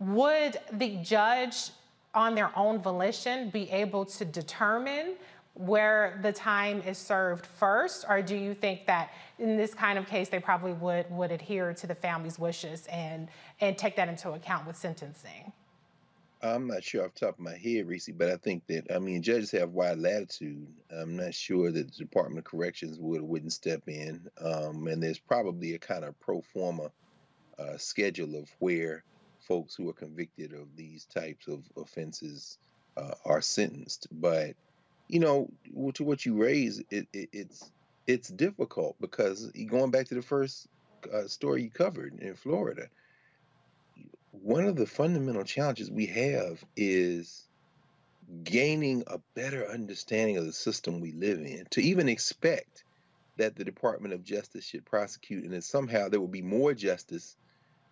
[0.00, 1.70] Would the judge,
[2.14, 5.14] on their own volition, be able to determine
[5.60, 10.06] where the time is served first, or do you think that in this kind of
[10.06, 13.28] case they probably would would adhere to the family's wishes and
[13.60, 15.52] and take that into account with sentencing?
[16.42, 18.98] I'm not sure off the top of my head, Reese, but I think that I
[18.98, 20.66] mean judges have wide latitude.
[20.90, 25.18] I'm not sure that the Department of Corrections would wouldn't step in, um, and there's
[25.18, 26.90] probably a kind of pro forma
[27.58, 29.04] uh, schedule of where
[29.46, 32.56] folks who are convicted of these types of offenses
[32.96, 34.06] uh, are sentenced.
[34.10, 34.54] But
[35.10, 35.48] you know,
[35.94, 37.70] to what you raise, it, it, it's
[38.06, 40.68] it's difficult because going back to the first
[41.12, 42.88] uh, story you covered in Florida,
[44.30, 47.46] one of the fundamental challenges we have is
[48.44, 51.66] gaining a better understanding of the system we live in.
[51.70, 52.84] To even expect
[53.36, 57.36] that the Department of Justice should prosecute and that somehow there will be more justice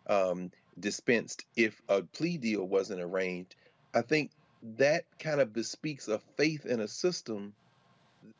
[0.06, 3.56] um, dispensed if a plea deal wasn't arranged,
[3.94, 4.30] I think
[4.76, 7.52] that kind of bespeaks a faith in a system.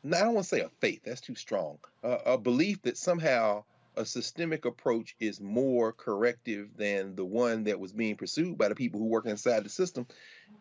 [0.03, 1.79] Now, I don't want to say a faith, that's too strong.
[2.03, 3.63] Uh, a belief that somehow
[3.95, 8.75] a systemic approach is more corrective than the one that was being pursued by the
[8.75, 10.07] people who work inside the system.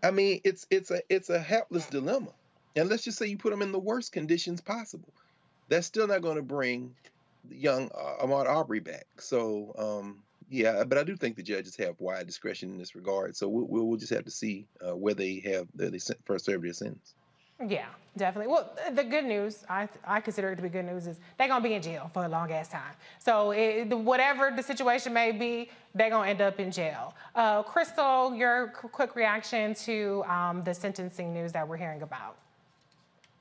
[0.03, 2.31] I mean, it's it's a it's a helpless dilemma.
[2.77, 5.13] And let's just say you put them in the worst conditions possible.
[5.69, 6.95] That's still not going to bring
[7.51, 9.07] young uh, Ahmaud Arbery back.
[9.19, 13.37] So um, yeah, but I do think the judges have wide discretion in this regard.
[13.37, 16.65] So we'll, we'll just have to see uh, where they have their they first served
[16.65, 17.15] their sentence.
[17.67, 18.53] Yeah, definitely.
[18.53, 21.61] Well, the good news, I, I consider it to be good news, is they're going
[21.61, 22.95] to be in jail for a long ass time.
[23.19, 27.15] So, it, whatever the situation may be, they're going to end up in jail.
[27.35, 32.37] Uh, Crystal, your quick reaction to um, the sentencing news that we're hearing about.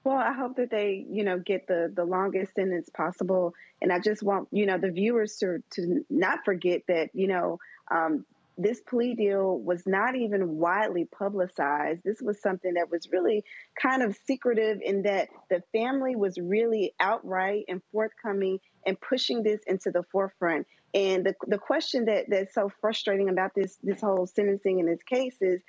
[0.08, 4.00] Well, I hope that they, you know, get the the longest sentence possible, and I
[4.00, 7.60] just want, you know, the viewers to to not forget that, you know,
[7.92, 8.26] um,
[8.58, 12.06] this plea deal was not even widely publicized.
[12.06, 13.44] This was something that was really
[13.78, 19.60] kind of secretive in that the family was really outright and forthcoming and pushing this
[19.68, 20.68] into the forefront.
[20.94, 25.04] And the, the question that, that's so frustrating about this this whole sentencing in this
[25.04, 25.60] case is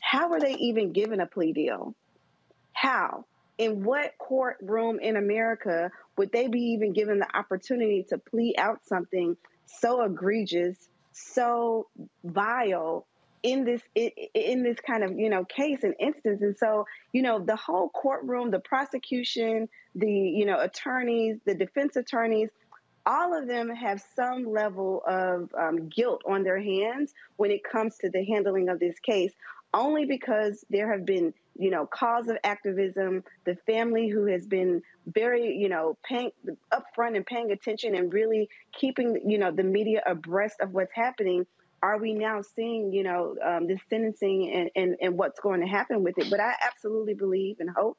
[0.00, 1.94] how are they even given a plea deal?
[2.72, 3.26] How?
[3.56, 8.80] In what courtroom in America would they be even given the opportunity to plea out
[8.84, 9.36] something
[9.66, 10.76] so egregious
[11.12, 11.86] so
[12.24, 13.06] vile
[13.44, 16.42] in this in this kind of you know case and instance?
[16.42, 21.96] And so you know the whole courtroom the prosecution the you know attorneys the defense
[21.96, 22.50] attorneys
[23.06, 27.96] all of them have some level of um, guilt on their hands when it comes
[27.98, 29.32] to the handling of this case
[29.74, 34.82] only because there have been you know cause of activism the family who has been
[35.06, 36.30] very you know paying
[36.72, 41.46] upfront and paying attention and really keeping you know the media abreast of what's happening
[41.82, 45.66] are we now seeing you know um, this sentencing and, and and what's going to
[45.66, 46.30] happen with it?
[46.30, 47.98] But i absolutely believe and hope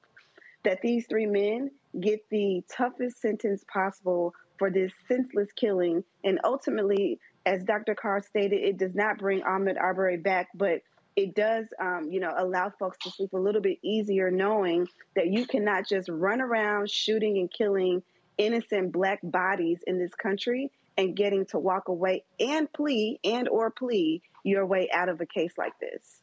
[0.63, 1.69] that these three men
[1.99, 6.03] get the toughest sentence possible for this senseless killing.
[6.23, 10.81] And ultimately as dr carr stated it does not bring ahmaud arbery back but
[11.15, 15.27] it does, um, you know, allow folks to sleep a little bit easier knowing that
[15.27, 18.03] you cannot just run around shooting and killing
[18.37, 23.71] innocent black bodies in this country and getting to walk away and plea and or
[23.71, 26.21] plea your way out of a case like this.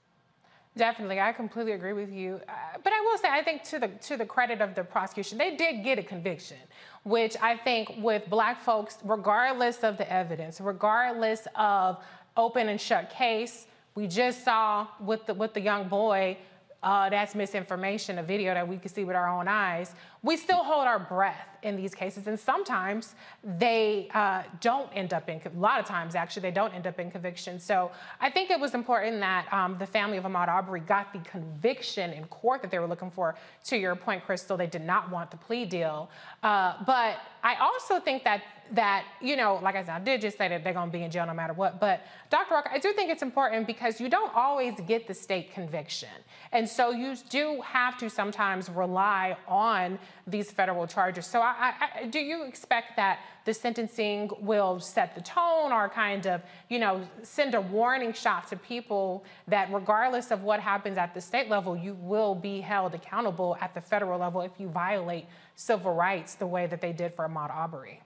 [0.75, 2.41] Definitely, I completely agree with you.
[2.49, 2.53] Uh,
[2.83, 5.55] but I will say, I think to the to the credit of the prosecution, they
[5.55, 6.57] did get a conviction,
[7.03, 12.03] which I think with black folks, regardless of the evidence, regardless of
[12.39, 16.37] open and shut case, we just saw with the, with the young boy,
[16.83, 19.95] uh, that's misinformation, a video that we could see with our own eyes.
[20.25, 23.15] We still hold our breath in these cases, and sometimes
[23.45, 26.99] they uh, don't end up in, a lot of times actually, they don't end up
[26.99, 27.61] in conviction.
[27.61, 31.21] So I think it was important that um, the family of Ahmaud Arbery got the
[31.21, 33.37] conviction in court that they were looking for.
[33.67, 36.11] To your point, Crystal, they did not want the plea deal.
[36.43, 38.43] Uh, but I also think that
[38.73, 41.05] that, you know, like I said, I did just say that they're going to be
[41.05, 41.79] in jail no matter what.
[41.79, 42.55] But Dr.
[42.55, 46.09] Rock, I do think it's important because you don't always get the state conviction.
[46.53, 51.27] And so you do have to sometimes rely on these federal charges.
[51.27, 56.27] So I, I, do you expect that the sentencing will set the tone or kind
[56.27, 56.41] of,
[56.71, 61.21] you know, send a warning shot to people that regardless of what happens at the
[61.21, 65.27] state level, you will be held accountable at the federal level if you violate
[65.57, 68.01] civil rights the way that they did for Ahmaud Arbery?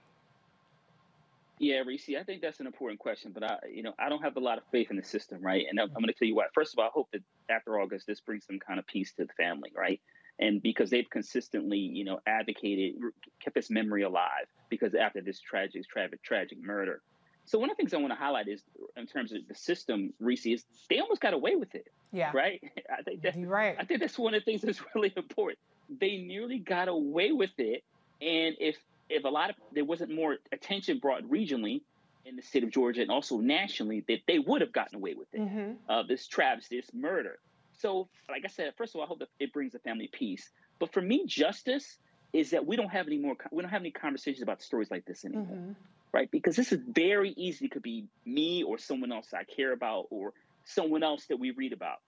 [1.59, 4.37] Yeah, Reese, I think that's an important question, but I, you know, I don't have
[4.37, 5.65] a lot of faith in the system, right?
[5.67, 6.45] And I'm, I'm going to tell you why.
[6.53, 9.25] First of all, I hope that after August, this brings some kind of peace to
[9.25, 9.99] the family, right?
[10.39, 13.01] And because they've consistently, you know, advocated,
[13.43, 17.01] kept this memory alive, because after this tragic, tragic, tragic murder.
[17.45, 18.61] So one of the things I want to highlight is,
[18.95, 21.87] in terms of the system, Reese, is they almost got away with it.
[22.11, 22.31] Yeah.
[22.33, 22.61] Right.
[22.99, 23.75] I think that, You're right.
[23.79, 25.57] I think that's one of the things that's really important.
[25.89, 27.83] They nearly got away with it,
[28.21, 28.75] and if
[29.09, 31.81] if a lot of there wasn't more attention brought regionally
[32.25, 35.27] in the state of Georgia and also nationally, that they would have gotten away with
[35.33, 35.39] it.
[35.41, 35.71] Mm-hmm.
[35.89, 37.39] Uh, this travesty, this murder.
[37.79, 40.49] So, like I said, first of all, I hope that it brings the family peace.
[40.79, 41.97] But for me, justice
[42.33, 43.35] is that we don't have any more.
[43.51, 45.71] We don't have any conversations about stories like this anymore, Mm-hmm.
[46.11, 46.29] right?
[46.29, 47.65] Because this is very easy.
[47.65, 50.33] It could be me or someone else I care about or
[50.65, 51.99] someone else that we read about.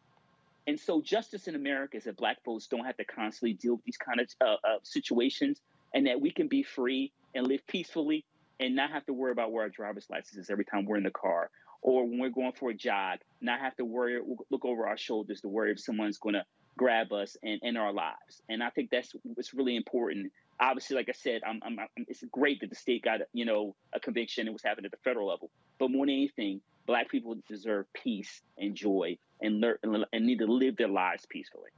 [0.67, 3.85] And so, justice in America is that Black folks don't have to constantly deal with
[3.85, 5.61] these kind of uh, uh, situations,
[5.93, 8.25] and that we can be free and live peacefully
[8.59, 11.03] and not have to worry about where our driver's license is every time we're in
[11.03, 11.49] the car
[11.81, 15.41] or when we're going for a jog, not have to worry, look over our shoulders
[15.41, 16.43] to worry if someone's going to
[16.77, 18.41] grab us and end our lives.
[18.49, 20.31] And I think that's what's really important.
[20.59, 23.99] Obviously, like I said, I'm, I'm, it's great that the state got you know a
[23.99, 24.47] conviction.
[24.47, 28.41] It was happening at the federal level, but more than anything, Black people deserve peace
[28.57, 29.77] and joy and learn
[30.11, 31.69] and need to live their lives peacefully.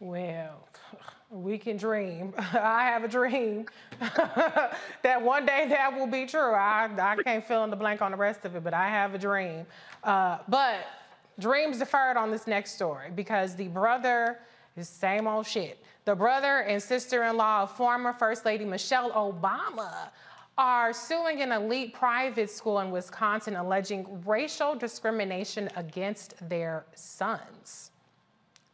[0.00, 0.66] Well,
[1.30, 2.34] we can dream.
[2.38, 3.66] I have a dream
[4.00, 6.52] that one day that will be true.
[6.52, 9.14] I, I can't fill in the blank on the rest of it, but I have
[9.14, 9.66] a dream.
[10.02, 10.78] Uh, but
[11.38, 14.38] dreams deferred on this next story because the brother
[14.76, 15.84] is same old shit.
[16.06, 20.08] The brother and sister-in-law of former First Lady Michelle Obama
[20.56, 27.89] are suing an elite private school in Wisconsin alleging racial discrimination against their sons.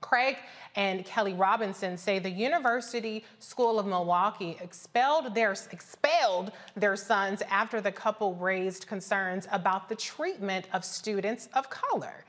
[0.00, 0.36] Craig
[0.76, 7.80] and Kelly Robinson say the University School of Milwaukee expelled their expelled their sons after
[7.80, 12.24] the couple raised concerns about the treatment of students of color.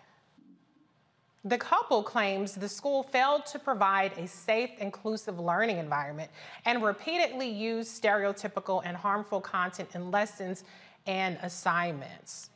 [1.44, 6.30] The couple claims the school failed to provide a safe, inclusive learning environment
[6.66, 10.64] and repeatedly used stereotypical and harmful content in lessons
[11.06, 12.50] and assignments.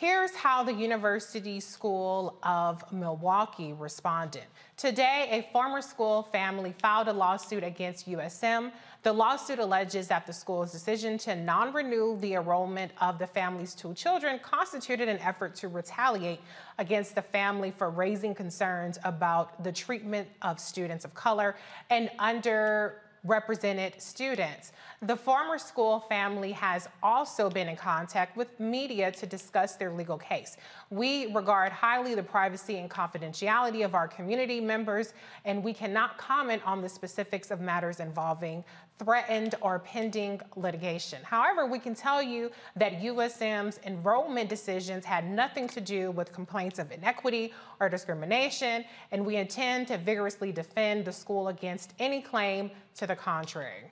[0.00, 4.44] Here's how the University School of Milwaukee responded.
[4.78, 8.72] Today, a former school family filed a lawsuit against USM.
[9.02, 13.74] The lawsuit alleges that the school's decision to non renew the enrollment of the family's
[13.74, 16.40] two children constituted an effort to retaliate
[16.78, 21.56] against the family for raising concerns about the treatment of students of color
[21.90, 24.72] and under represented students.
[25.02, 30.18] The former school family has also been in contact with media to discuss their legal
[30.18, 30.56] case.
[30.90, 35.12] We regard highly the privacy and confidentiality of our community members,
[35.44, 38.64] and we cannot comment on the specifics of matters involving
[39.02, 41.22] threatened or pending litigation.
[41.22, 46.78] However, we can tell you that USM's enrollment decisions had nothing to do with complaints
[46.78, 52.70] of inequity or discrimination, and we intend to vigorously defend the school against any claim
[52.96, 53.90] to the contrary.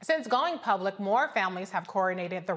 [0.00, 2.56] Since going public, more families have coordinated the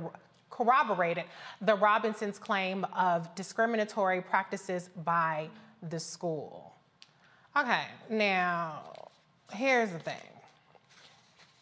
[0.51, 1.23] corroborated
[1.61, 5.49] the Robinsons' claim of discriminatory practices by
[5.89, 6.75] the school.
[7.57, 8.93] Okay, now
[9.51, 10.32] here's the thing.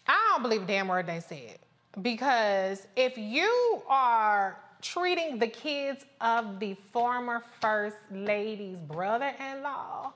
[0.07, 1.59] I don't believe a damn word they said.
[2.01, 10.13] Because if you are treating the kids of the former first lady's brother-in-law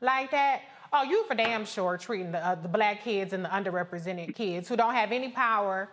[0.00, 3.48] like that, oh, you for damn sure treating the, uh, the black kids and the
[3.48, 5.88] underrepresented kids who don't have any power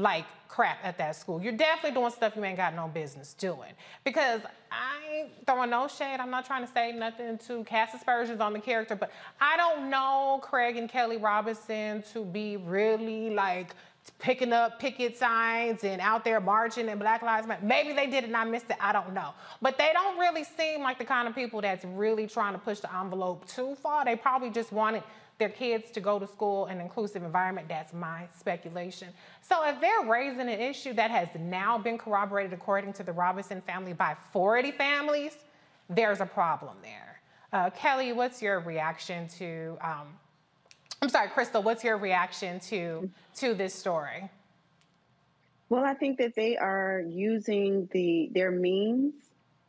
[0.00, 1.40] like crap at that school.
[1.40, 3.72] You're definitely doing stuff you ain't got no business doing.
[4.04, 4.40] Because
[4.70, 6.18] I ain't throwing no shade.
[6.18, 9.90] I'm not trying to say nothing to cast aspersions on the character, but I don't
[9.90, 13.74] know Craig and Kelly Robinson to be really like
[14.18, 17.64] picking up picket signs and out there marching and Black Lives Matter.
[17.64, 18.76] Maybe they did and I missed it.
[18.80, 19.30] I don't know.
[19.62, 22.80] But they don't really seem like the kind of people that's really trying to push
[22.80, 24.04] the envelope too far.
[24.04, 25.02] They probably just wanted
[25.40, 27.66] their kids to go to school in an inclusive environment.
[27.68, 29.08] That's my speculation.
[29.42, 33.60] So if they're raising an issue that has now been corroborated according to the Robinson
[33.62, 35.36] family by 40 families,
[35.88, 37.20] there's a problem there.
[37.52, 40.06] Uh, Kelly, what's your reaction to um,
[41.02, 44.30] I'm sorry, Crystal, what's your reaction to to this story?
[45.70, 49.14] Well, I think that they are using the their means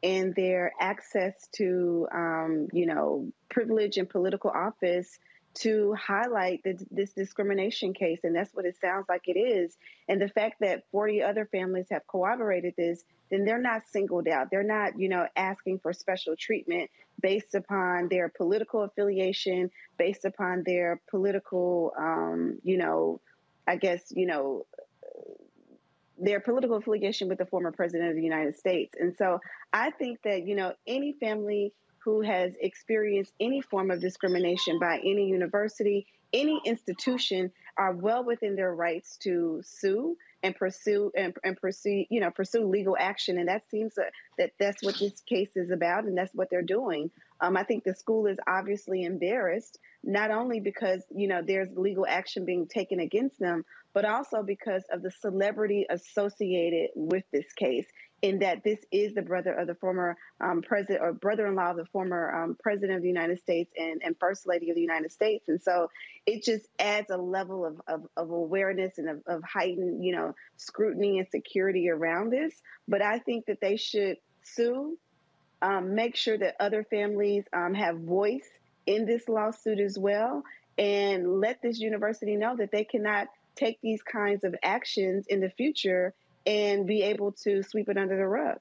[0.03, 5.19] and their access to, um, you know, privilege and political office
[5.53, 9.75] to highlight the, this discrimination case, and that's what it sounds like it is.
[10.07, 14.49] And the fact that 40 other families have corroborated this, then they're not singled out.
[14.49, 16.89] They're not, you know, asking for special treatment
[17.21, 23.19] based upon their political affiliation, based upon their political, um, you know,
[23.67, 24.65] I guess, you know,
[26.17, 28.95] their political affiliation with the former president of the United States.
[28.99, 29.39] And so
[29.73, 31.73] I think that, you know, any family
[32.03, 38.55] who has experienced any form of discrimination by any university, any institution are well within
[38.55, 43.37] their rights to sue and pursue and, and pursue you know pursue legal action.
[43.37, 46.61] And that seems that, that that's what this case is about and that's what they're
[46.61, 47.11] doing.
[47.41, 52.05] Um, i think the school is obviously embarrassed not only because you know there's legal
[52.07, 57.85] action being taken against them but also because of the celebrity associated with this case
[58.21, 61.85] in that this is the brother of the former um, president or brother-in-law of the
[61.85, 65.49] former um, president of the United States and, and first lady of the United States.
[65.49, 65.89] And so
[66.27, 70.35] it just adds a level of, of, of awareness and of, of, heightened, you know,
[70.57, 72.53] scrutiny and security around this.
[72.87, 74.97] But I think that they should sue,
[75.63, 78.49] um, make sure that other families um, have voice
[78.85, 80.43] in this lawsuit as well,
[80.77, 85.49] and let this university know that they cannot take these kinds of actions in the
[85.49, 86.13] future
[86.45, 88.59] and be able to sweep it under the rug.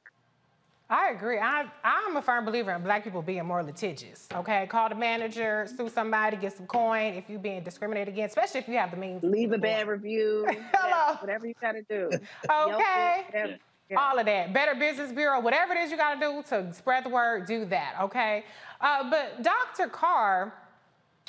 [0.90, 1.38] I agree.
[1.38, 4.26] I, I'm a firm believer in black people being more litigious.
[4.34, 7.14] Okay, call the manager, sue somebody, get some coin.
[7.14, 9.22] If you're being discriminated against, especially if you have the means.
[9.22, 10.44] Leave a bad review.
[10.74, 11.16] Hello.
[11.20, 12.10] Whatever you got to do.
[12.50, 13.56] okay.
[13.88, 13.96] Yeah.
[13.96, 14.52] All of that.
[14.52, 17.64] Better Business Bureau, whatever it is you got to do to spread the word, do
[17.66, 17.94] that.
[18.02, 18.44] Okay.
[18.80, 19.88] Uh, but Dr.
[19.88, 20.52] Carr,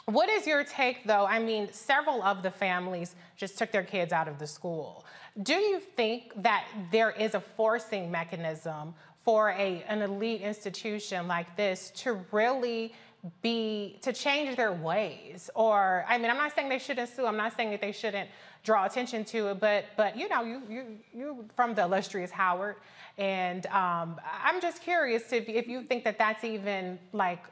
[0.06, 1.26] what is your take, though?
[1.26, 5.06] I mean, several of the families just took their kids out of the school.
[5.44, 8.94] Do you think that there is a forcing mechanism
[9.24, 12.94] for a an elite institution like this to really
[13.42, 17.38] be to change their ways or i mean i'm not saying they shouldn't sue i'm
[17.38, 18.28] not saying that they shouldn't
[18.64, 22.78] draw attention to it but but you know you you you from the illustrious howard
[23.20, 27.44] and um, i'm just curious if, if you think that that's even like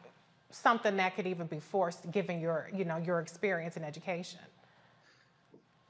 [0.52, 4.40] something that could even be forced given your you know your experience in education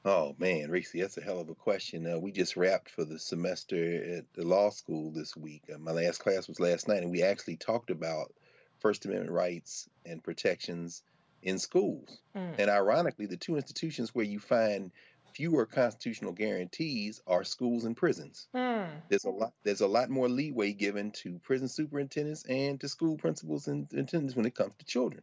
[0.04, 2.10] Oh man, Reese, that's a hell of a question.
[2.10, 5.62] Uh, we just wrapped for the semester at the law school this week.
[5.72, 8.32] Uh, my last class was last night, and we actually talked about
[8.78, 11.02] First Amendment rights and protections
[11.42, 12.18] in schools.
[12.34, 12.54] Mm.
[12.58, 14.90] And ironically, the two institutions where you find
[15.34, 18.48] fewer constitutional guarantees are schools and prisons.
[18.54, 18.84] Hmm.
[19.08, 19.52] There's a lot.
[19.62, 24.36] There's a lot more leeway given to prison superintendents and to school principals and attendants
[24.36, 25.22] when it comes to children.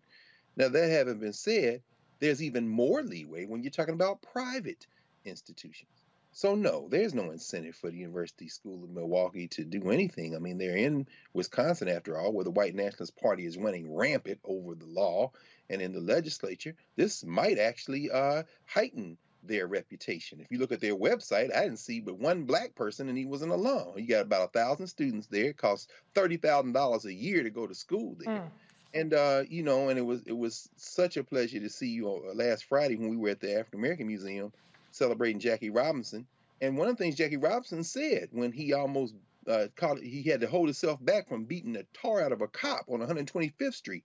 [0.56, 1.82] Now, that having been said,
[2.20, 4.88] there's even more leeway when you're talking about private
[5.24, 5.92] institutions.
[6.32, 10.36] So no, there's no incentive for the University School of Milwaukee to do anything.
[10.36, 14.40] I mean, they're in Wisconsin after all, where the white nationalist party is running rampant
[14.44, 15.32] over the law
[15.68, 16.76] and in the legislature.
[16.96, 19.18] This might actually uh, heighten
[19.48, 20.40] their reputation.
[20.40, 23.26] If you look at their website, I didn't see but one black person, and he
[23.26, 23.94] was an alum.
[23.96, 25.46] You got about a thousand students there.
[25.46, 28.36] It costs thirty thousand dollars a year to go to school there.
[28.36, 28.50] Mm.
[28.94, 32.10] And uh, you know, and it was it was such a pleasure to see you
[32.10, 34.52] uh, last Friday when we were at the African American Museum
[34.92, 36.26] celebrating Jackie Robinson.
[36.62, 39.14] And one of the things Jackie Robinson said when he almost
[39.48, 42.48] uh, caught, he had to hold himself back from beating the tar out of a
[42.48, 44.04] cop on 125th Street.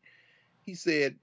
[0.64, 1.16] He said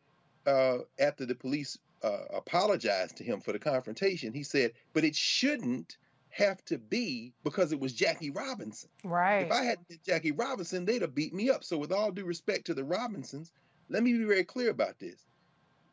[0.46, 5.16] uh, after the police uh, apologized to him for the confrontation, he said, "But it
[5.16, 5.98] shouldn't."
[6.32, 8.90] have to be because it was Jackie Robinson.
[9.04, 11.64] right If I had been Jackie Robinson, they'd have beat me up.
[11.64, 13.52] So, with all due respect to the Robinsons,
[13.90, 15.26] let me be very clear about this.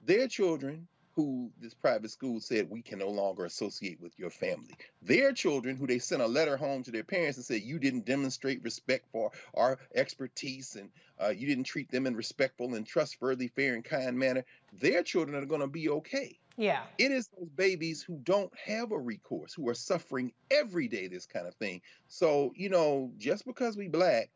[0.04, 4.76] Their children, who this private school said we can no longer associate with your family,
[5.02, 8.04] their children, who they sent a letter home to their parents and said you didn't
[8.04, 13.48] demonstrate respect for our expertise and uh, you didn't treat them in respectful and trustworthy,
[13.48, 14.44] fair and kind manner,
[14.78, 16.38] their children are going to be okay.
[16.58, 21.08] yeah It is those babies who don't have a recourse, who are suffering every day
[21.08, 21.80] this kind of thing.
[22.08, 24.28] So, you know, just because we black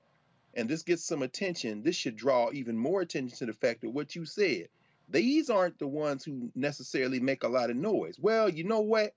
[0.54, 3.90] and this gets some attention, this should draw even more attention to the fact that
[3.90, 4.68] what you said,
[5.10, 8.16] these aren't the ones who necessarily make a lot of noise.
[8.18, 9.12] Well, you know what?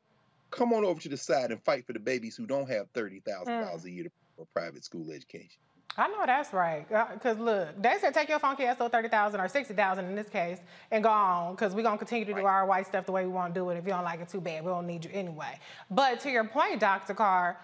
[0.52, 3.45] Come on over to the side and fight for the babies who don't have $30,000
[3.45, 3.86] mm.
[3.86, 5.60] a year to- for private school education.
[5.95, 6.91] I know that's right.
[6.91, 10.28] Uh, because look, they said take your funky ass to 30000 or 60000 in this
[10.28, 10.57] case
[10.90, 13.26] and go on because we're going to continue to do our white stuff the way
[13.26, 13.78] we want to do it.
[13.78, 14.64] If you don't like it, too bad.
[14.64, 15.60] We don't need you anyway.
[15.91, 17.14] But to your point, Dr.
[17.14, 17.60] Carr,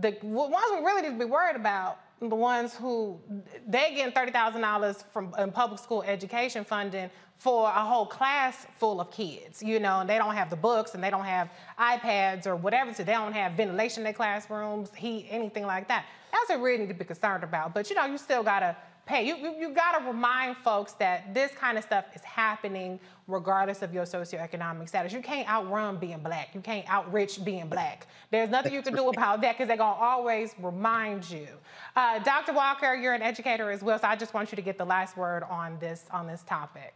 [0.00, 3.18] the ones we really need to be worried about, the ones who
[3.66, 9.10] they getting $30,000 from in public school education funding for a whole class full of
[9.10, 11.48] kids, you know, and they don't have the books and they don't have
[11.78, 16.04] iPads or whatever, so they don't have ventilation in their classrooms, heat, anything like that.
[16.32, 17.72] That's a need to be concerned about.
[17.72, 18.76] But you know, you still gotta
[19.10, 19.26] pay.
[19.26, 23.92] You, you, you gotta remind folks that this kind of stuff is happening regardless of
[23.92, 25.12] your socioeconomic status.
[25.12, 26.54] You can't outrun being black.
[26.54, 28.06] You can't outrich being black.
[28.30, 31.48] There's nothing you can do about that because they're gonna always remind you.
[31.96, 32.52] Uh, Dr.
[32.52, 35.16] Walker, you're an educator as well, so I just want you to get the last
[35.16, 36.94] word on this on this topic.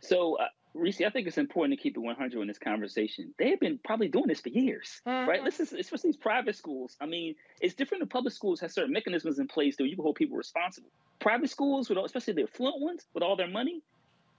[0.00, 3.34] So, uh, Reese, I think it's important to keep it 100 in this conversation.
[3.38, 5.40] They have been probably doing this for years, right?
[5.40, 5.44] Mhm.
[5.44, 6.96] Listen, especially these private schools.
[7.00, 8.02] I mean, it's different.
[8.02, 10.90] The public schools have certain mechanisms in place that you can hold people responsible.
[11.20, 13.82] Private schools, with all, especially the affluent ones, with all their money,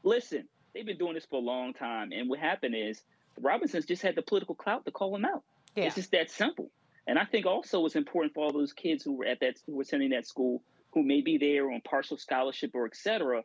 [0.03, 2.11] listen, they've been doing this for a long time.
[2.13, 3.03] And what happened is
[3.35, 5.43] the Robinsons just had the political clout to call them out.
[5.75, 5.85] Yeah.
[5.85, 6.71] It's just that simple.
[7.07, 9.75] And I think also it's important for all those kids who were at that, who
[9.75, 10.61] were attending that school,
[10.91, 13.43] who may be there on partial scholarship or et cetera,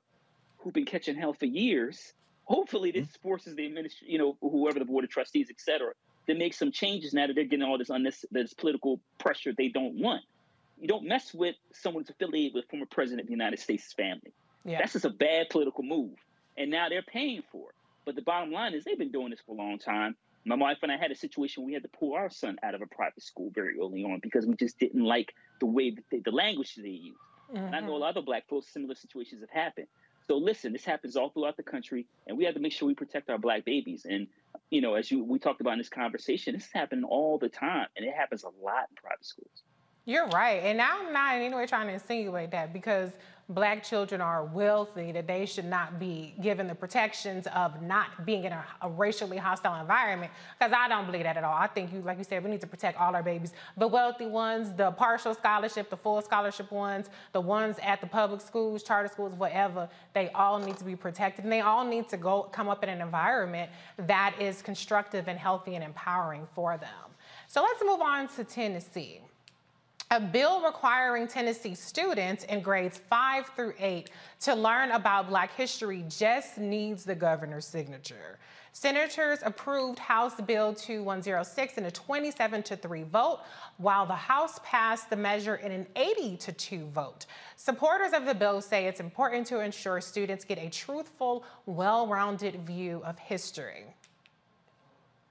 [0.59, 2.13] who've been catching hell for years.
[2.45, 3.29] Hopefully, this mm-hmm.
[3.29, 5.93] forces the administration, you know, whoever the board of trustees, et cetera,
[6.27, 9.69] to make some changes now that they're getting all this unnecessary, this political pressure they
[9.69, 10.23] don't want.
[10.81, 14.33] You don't mess with someone who's affiliated with former president of the United States family.
[14.65, 14.79] Yeah.
[14.79, 16.17] That's just a bad political move.
[16.57, 17.77] And now they're paying for it.
[18.05, 20.17] But the bottom line is they've been doing this for a long time.
[20.45, 22.75] My wife and I had a situation where we had to pull our son out
[22.75, 26.05] of a private school very early on because we just didn't like the way that
[26.11, 27.19] they, the language they used.
[27.55, 27.89] And I know mm-hmm.
[27.89, 29.87] a lot of other black folks, similar situations have happened.
[30.29, 32.95] So listen, this happens all throughout the country, and we have to make sure we
[32.95, 34.07] protect our black babies.
[34.09, 34.27] And
[34.71, 37.49] you know, as you we talked about in this conversation, this is happening all the
[37.49, 39.63] time, and it happens a lot in private schools.
[40.07, 40.63] You're right.
[40.63, 43.11] And I'm not in any way trying to insinuate that because
[43.49, 48.45] black children are wealthy, that they should not be given the protections of not being
[48.45, 50.33] in a, a racially hostile environment.
[50.59, 51.55] Because I don't believe that at all.
[51.55, 53.53] I think you, like you said, we need to protect all our babies.
[53.77, 58.41] The wealthy ones, the partial scholarship, the full scholarship ones, the ones at the public
[58.41, 61.45] schools, charter schools, whatever, they all need to be protected.
[61.45, 65.39] And they all need to go come up in an environment that is constructive and
[65.39, 66.89] healthy and empowering for them.
[67.47, 69.21] So let's move on to Tennessee.
[70.15, 76.05] A bill requiring Tennessee students in grades five through eight to learn about Black history
[76.09, 78.39] just needs the governor's signature.
[78.73, 83.41] Senators approved House Bill 2106 in a 27 to 3 vote,
[83.79, 87.27] while the House passed the measure in an 80 to 2 vote.
[87.57, 92.65] Supporters of the bill say it's important to ensure students get a truthful, well rounded
[92.65, 93.87] view of history.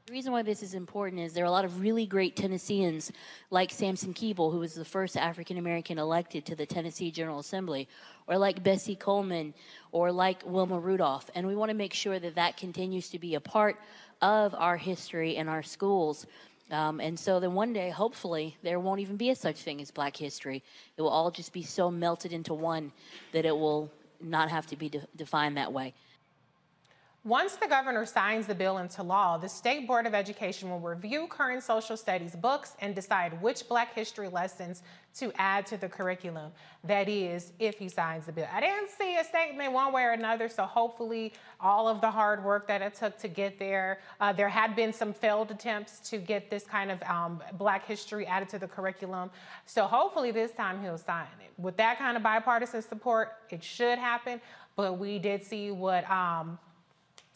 [0.06, 3.10] The reason why this is important is there are a lot of really great Tennesseans
[3.52, 7.88] like Sampson Keeble, who was the first African American elected to the Tennessee General Assembly,
[8.28, 9.54] or like Bessie Coleman,
[9.94, 11.30] or like Wilma Rudolph.
[11.36, 13.78] And we want to make sure that that continues to be a part
[14.22, 16.28] of our history and our schools.
[16.70, 19.90] Um, and so then one day, hopefully, there won't even be a such thing as
[19.90, 20.62] black history.
[20.98, 22.92] It will all just be so melted into one
[23.32, 23.90] that it will
[24.20, 25.94] not have to be de- defined that way.
[27.26, 31.26] Once the governor signs the bill into law, the State Board of Education will review
[31.28, 34.84] current social studies books and decide which Black history lessons
[35.16, 36.52] to add to the curriculum.
[36.84, 38.48] That is, if he signs the bill.
[38.52, 41.32] I didn't see a statement one way or another, so hopefully
[41.62, 44.92] all of the hard work that it took to get there, uh, there had been
[44.92, 49.32] some failed attempts to get this kind of um, Black history added to the curriculum.
[49.66, 51.54] So hopefully this time he'll sign it.
[51.58, 54.42] With that kind of bipartisan support, it should happen.
[54.76, 56.58] But we did see what um,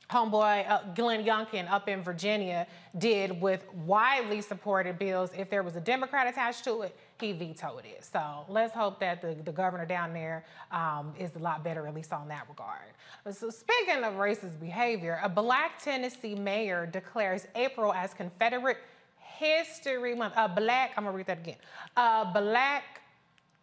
[0.10, 2.66] homeboy uh, Glenn Youngkin up in Virginia
[2.98, 5.32] did with widely supported bills.
[5.38, 8.06] If there was a Democrat attached to it, he vetoed it.
[8.06, 11.94] So let's hope that the, the governor down there um, is a lot better, at
[11.94, 12.94] least on that regard.
[13.32, 18.78] So speaking of racist behavior, a black Tennessee mayor declares April as Confederate
[19.20, 20.34] History Month.
[20.38, 21.58] A black, I'm gonna read that again.
[21.98, 23.02] A black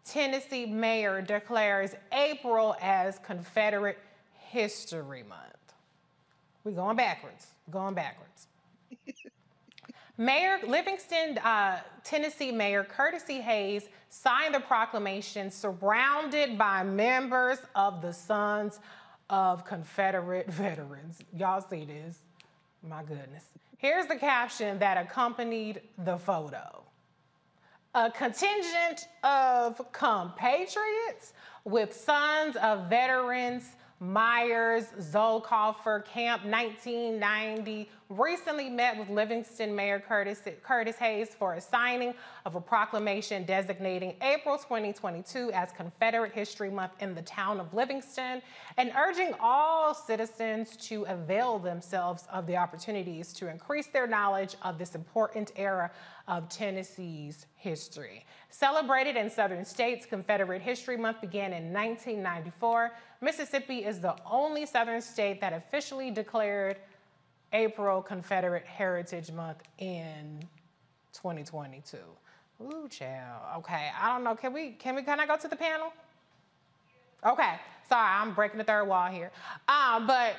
[0.04, 3.98] Tennessee mayor declares April as Confederate
[4.50, 5.63] History Month.
[6.64, 8.46] We're going backwards, going backwards.
[10.16, 13.24] Mayor Livingston, uh, Tennessee Mayor Curtis.
[13.24, 18.80] Hayes signed the proclamation surrounded by members of the Sons
[19.28, 21.18] of Confederate Veterans.
[21.36, 22.18] Y'all see this?
[22.82, 23.44] My goodness.
[23.76, 26.82] Here's the caption that accompanied the photo.
[27.94, 31.32] A contingent of compatriots
[31.64, 40.96] with sons of veterans Myers, Zollicoffer, Camp 1990 recently met with Livingston Mayor Curtis, Curtis
[40.96, 42.14] Hayes for a signing
[42.44, 48.42] of a proclamation designating April 2022 as Confederate History Month in the town of Livingston
[48.76, 54.78] and urging all citizens to avail themselves of the opportunities to increase their knowledge of
[54.78, 55.90] this important era
[56.28, 58.24] of Tennessee's history.
[58.50, 62.92] Celebrated in southern states, Confederate History Month began in 1994.
[63.20, 66.76] Mississippi is the only southern state that officially declared
[67.54, 70.40] April Confederate Heritage Month in
[71.14, 71.96] 2022.
[72.60, 73.42] Ooh, child.
[73.58, 74.34] Okay, I don't know.
[74.34, 74.72] Can we?
[74.72, 75.02] Can we?
[75.02, 75.92] Can I go to the panel?
[77.24, 77.54] Okay.
[77.88, 79.30] Sorry, I'm breaking the third wall here.
[79.68, 80.36] Um, but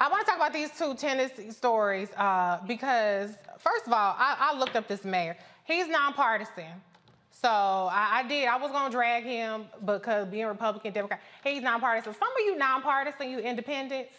[0.00, 4.36] I want to talk about these two Tennessee stories uh, because, first of all, I,
[4.38, 5.36] I, looked up this mayor.
[5.64, 6.82] He's nonpartisan.
[7.30, 8.48] So I, I did.
[8.48, 12.14] I was going to drag him because being Republican, Democrat, he's nonpartisan.
[12.14, 14.14] Some of you nonpartisan, you independents,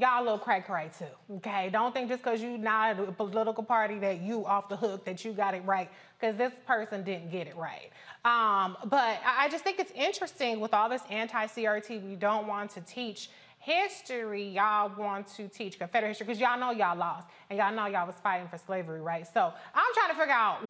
[0.00, 1.34] y'all a little cray cray too.
[1.36, 5.04] Okay, don't think just because you not a political party that you off the hook
[5.04, 7.90] that you got it right because this person didn't get it right.
[8.24, 12.80] Um, but I just think it's interesting with all this anti-CRT, we don't want to
[12.82, 14.48] teach history.
[14.48, 18.06] Y'all want to teach Confederate history because y'all know y'all lost and y'all know y'all
[18.06, 19.26] was fighting for slavery, right?
[19.32, 20.69] So I'm trying to figure out.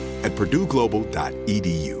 [0.23, 2.00] at purdueglobal.edu.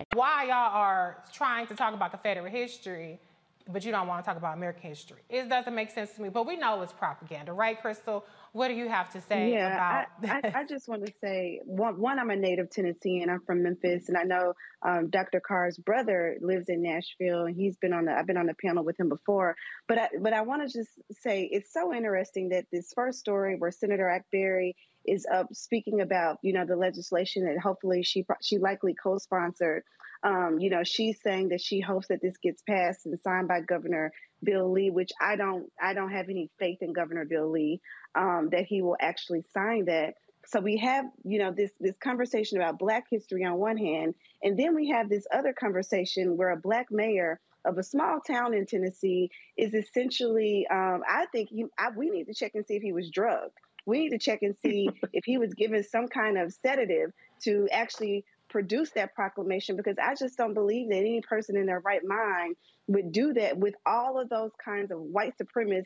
[0.13, 3.19] Why y'all are trying to talk about Confederate history,
[3.67, 5.19] but you don't want to talk about American history?
[5.29, 8.25] It doesn't make sense to me, but we know it's propaganda, right, Crystal?
[8.53, 11.61] What do you have to say yeah, about I, I, I just want to say
[11.63, 13.29] one, one, I'm a native Tennessean.
[13.29, 15.39] I'm from Memphis, and I know um, Dr.
[15.39, 18.83] Carr's brother lives in Nashville, and he's been on the I've been on the panel
[18.83, 19.55] with him before.
[19.87, 20.89] But I, but I want to just
[21.21, 24.73] say it's so interesting that this first story where Senator Akbari
[25.05, 29.83] is up speaking about you know the legislation that hopefully she she likely co-sponsored.
[30.23, 33.61] Um, you know, she's saying that she hopes that this gets passed and signed by
[33.61, 34.11] Governor
[34.43, 37.81] Bill Lee, which I don't I don't have any faith in Governor Bill Lee
[38.15, 40.15] um, that he will actually sign that.
[40.45, 44.57] So we have you know this this conversation about Black history on one hand, and
[44.57, 48.65] then we have this other conversation where a Black mayor of a small town in
[48.65, 52.81] Tennessee is essentially, um, I think he, I, we need to check and see if
[52.81, 53.53] he was drugged
[53.85, 57.11] we need to check and see if he was given some kind of sedative
[57.43, 61.79] to actually produce that proclamation because I just don't believe that any person in their
[61.79, 62.55] right mind
[62.87, 65.85] would do that with all of those kinds of white supremacists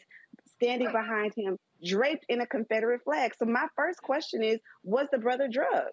[0.55, 3.33] standing behind him draped in a Confederate flag.
[3.37, 5.91] So my first question is, was the brother drugged?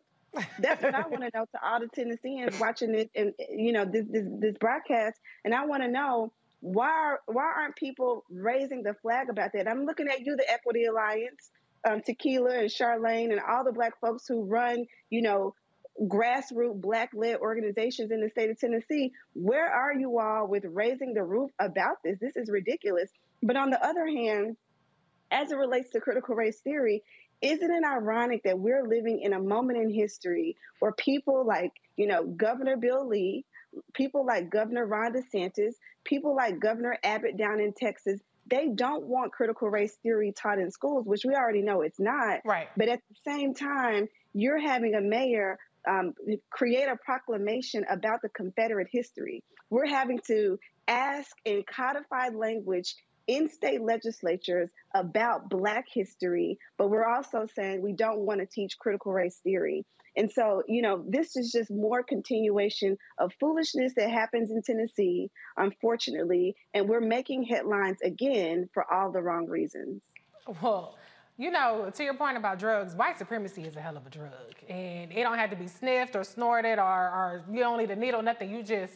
[0.58, 3.84] That's what I want to know to all the Tennesseans watching this and you know
[3.84, 8.82] this this, this broadcast, and I want to know why are, why aren't people raising
[8.82, 9.68] the flag about that?
[9.68, 11.50] I'm looking at you, the Equity Alliance
[11.84, 15.54] um, Tequila and Charlane and all the black folks who run, you know,
[16.00, 19.12] grassroots black led organizations in the state of Tennessee.
[19.34, 22.18] Where are you all with raising the roof about this?
[22.20, 23.10] This is ridiculous.
[23.42, 24.56] But on the other hand,
[25.30, 27.02] as it relates to critical race theory,
[27.40, 32.06] isn't it ironic that we're living in a moment in history where people like, you
[32.06, 33.44] know, Governor Bill Lee,
[33.94, 35.74] people like Governor Ron DeSantis,
[36.04, 40.70] people like Governor Abbott down in Texas, they don't want critical race theory taught in
[40.70, 42.40] schools, which we already know it's not.
[42.44, 42.68] Right.
[42.76, 46.14] But at the same time, you're having a mayor um,
[46.50, 49.42] create a proclamation about the Confederate history.
[49.70, 52.94] We're having to ask in codified language
[53.26, 58.78] in state legislatures about Black history, but we're also saying we don't want to teach
[58.78, 59.84] critical race theory.
[60.16, 65.30] And so, you know, this is just more continuation of foolishness that happens in Tennessee,
[65.56, 70.02] unfortunately, and we're making headlines again for all the wrong reasons.
[70.60, 70.98] Well,
[71.42, 74.30] you know, to your point about drugs, white supremacy is a hell of a drug.
[74.68, 77.96] And it don't have to be sniffed or snorted or, or you don't need a
[77.96, 78.50] needle, nothing.
[78.50, 78.94] You just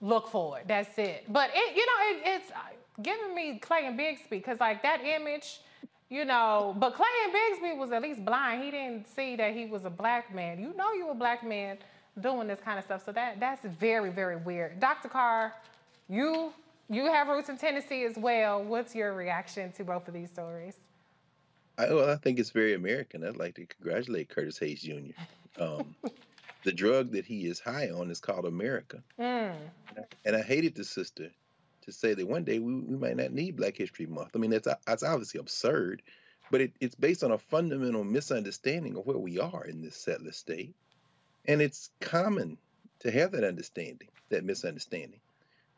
[0.00, 0.66] look for it.
[0.66, 1.24] That's it.
[1.28, 5.60] But, it, you know, it, it's uh, giving me Clayton Bigsby because, like, that image–
[6.08, 8.62] you know, but Clay and Bigsby was at least blind.
[8.62, 10.60] He didn't see that he was a black man.
[10.60, 11.78] You know you a black man
[12.20, 13.04] doing this kind of stuff.
[13.04, 14.78] So that that's very, very weird.
[14.78, 15.08] Dr.
[15.08, 15.54] Carr,
[16.08, 16.52] you
[16.88, 18.62] you have roots in Tennessee as well.
[18.62, 20.76] What's your reaction to both of these stories?
[21.78, 23.24] I, well, I think it's very American.
[23.24, 25.12] I'd like to congratulate Curtis Hayes Jr.
[25.62, 25.94] Um,
[26.64, 29.02] the drug that he is high on is called America.
[29.18, 29.54] Mm.
[30.24, 31.30] And I hated the sister
[31.82, 34.30] to say that one day we, we might not need Black History Month.
[34.34, 36.02] I mean, that's that's obviously absurd,
[36.50, 40.32] but it, it's based on a fundamental misunderstanding of where we are in this settler
[40.32, 40.74] state,
[41.46, 42.58] and it's common
[43.00, 44.08] to have that understanding.
[44.30, 45.20] that misunderstanding.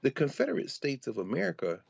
[0.03, 1.81] The Confederate States of America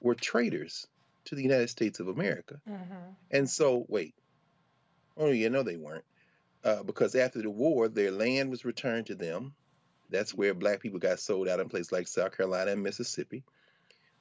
[0.00, 0.86] were traitors
[1.26, 2.60] to the United States of America.
[2.68, 3.10] Mm-hmm.
[3.30, 4.14] And so, wait,
[5.16, 6.04] oh, you know they weren't.
[6.62, 9.54] Uh, because after the war, their land was returned to them.
[10.10, 13.42] That's where black people got sold out in places like South Carolina and Mississippi.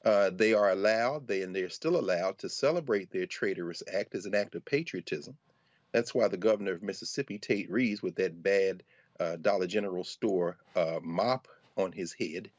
[0.03, 4.25] Uh, they are allowed, they and they're still allowed to celebrate their traitorous act as
[4.25, 5.37] an act of patriotism.
[5.93, 8.83] That's why the governor of Mississippi, Tate Reeves, with that bad
[9.19, 11.47] uh, Dollar General store uh, mop
[11.77, 12.49] on his head,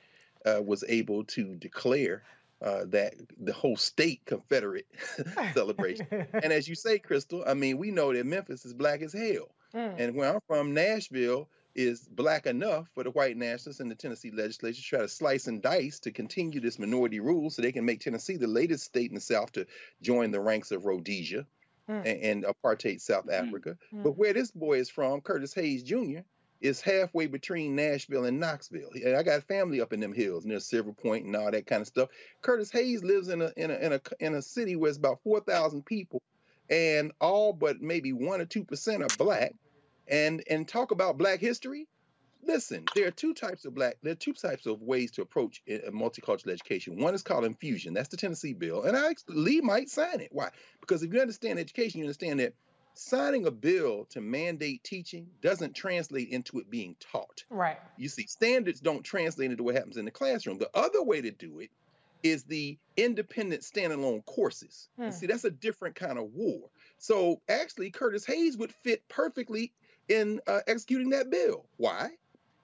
[0.47, 2.23] uh, was able to declare
[2.63, 4.87] uh, that the whole state Confederate
[5.55, 6.07] celebration.
[6.11, 9.55] and as you say, Crystal, I mean, we know that Memphis is black as hell.
[9.75, 9.95] Mm.
[9.99, 14.31] And where I'm from, Nashville is black enough for the white nationalists and the Tennessee
[14.31, 17.85] legislature to try to slice and dice to continue this minority rule so they can
[17.85, 19.67] make Tennessee the latest state in the South to
[20.01, 21.47] join the ranks of Rhodesia
[21.87, 21.99] Mm.
[22.07, 23.77] and, and apartheid South Africa.
[23.93, 26.21] But where this boy is from, Curtis Hayes Jr.,
[26.61, 28.91] is halfway between Nashville and Knoxville.
[29.07, 31.87] I got family up in them hills near Silver Point and all that kind of
[31.87, 32.09] stuff.
[32.43, 35.23] Curtis Hayes lives in a in a in a in a city where it's about
[35.23, 36.23] four thousand people,
[36.71, 39.53] and all but maybe one or two percent are black.
[40.09, 41.87] And and talk about black history.
[42.47, 43.97] Listen, there are two types of black.
[44.03, 46.99] There are two types of ways to approach a multicultural education.
[46.99, 47.95] One is called infusion.
[47.95, 50.29] That's the Tennessee bill, and I Lee might sign it.
[50.31, 50.51] Why?
[50.81, 52.53] Because if you understand education, you understand that
[52.95, 57.45] signing a bill to mandate teaching doesn't translate into it being taught.
[57.51, 57.79] Right.
[57.97, 60.59] You see, standards don't translate into what happens in the classroom.
[60.59, 61.71] The other way to do it
[62.23, 64.89] is the independent standalone courses.
[64.97, 65.05] Hmm.
[65.05, 66.71] You see, that's a different kind of war.
[66.99, 69.73] So actually, Curtis Hayes would fit perfectly
[70.09, 71.67] in uh, executing that bill.
[71.77, 72.11] Why?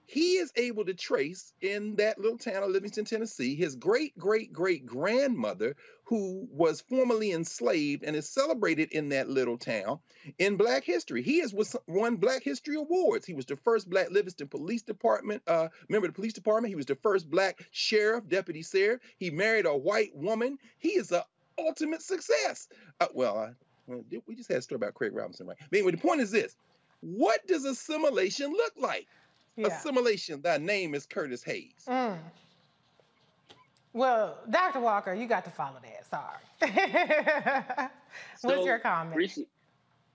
[0.06, 4.52] He is able to trace in that little town of Livingston, Tennessee, his great great
[4.52, 5.76] great grandmother,
[6.10, 10.00] who was formerly enslaved and is celebrated in that little town
[10.40, 11.22] in Black history.
[11.22, 11.54] He has
[11.86, 13.24] won Black History Awards.
[13.24, 16.72] He was the first Black Livingston Police Department uh, member of the police department.
[16.72, 19.00] He was the first Black sheriff, deputy sheriff.
[19.18, 20.58] He married a white woman.
[20.78, 21.24] He is a
[21.56, 22.66] ultimate success.
[22.98, 23.54] Uh, well,
[23.88, 23.94] I,
[24.26, 25.56] we just had a story about Craig Robinson, right?
[25.70, 26.56] But anyway, the point is this:
[27.02, 29.06] What does assimilation look like?
[29.54, 29.68] Yeah.
[29.68, 30.42] Assimilation.
[30.42, 31.84] Thy name is Curtis Hayes.
[31.86, 32.18] Mm.
[33.92, 34.80] Well, Dr.
[34.80, 36.06] Walker, you got to follow that.
[36.10, 37.88] Sorry.
[38.42, 39.16] What's So, your comment?
[39.16, 39.38] Reese,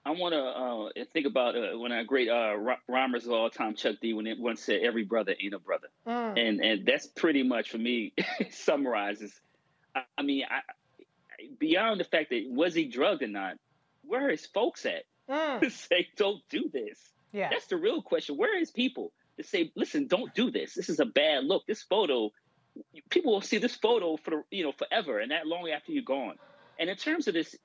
[0.05, 2.55] I want to uh, think about uh, one of our great uh,
[2.87, 5.87] rhymers of all time, Chuck D, when it once said, "Every brother ain't a brother,"
[6.07, 6.39] Mm.
[6.47, 8.13] and and that's pretty much for me
[8.51, 9.33] summarizes.
[9.95, 13.57] I, I mean, I, I- beyond the fact that was he drugged or not,
[14.05, 15.59] where are his folks at Mm.
[15.61, 16.99] to say don't do this?
[17.31, 17.49] Yeah.
[17.49, 18.37] That's the real question.
[18.37, 20.73] Where are his people to say, listen, don't do this.
[20.75, 21.65] This is a bad look.
[21.65, 22.31] This photo,
[23.09, 26.35] people will see this photo for you know forever and that long after you're gone.
[26.77, 27.55] And in terms of this,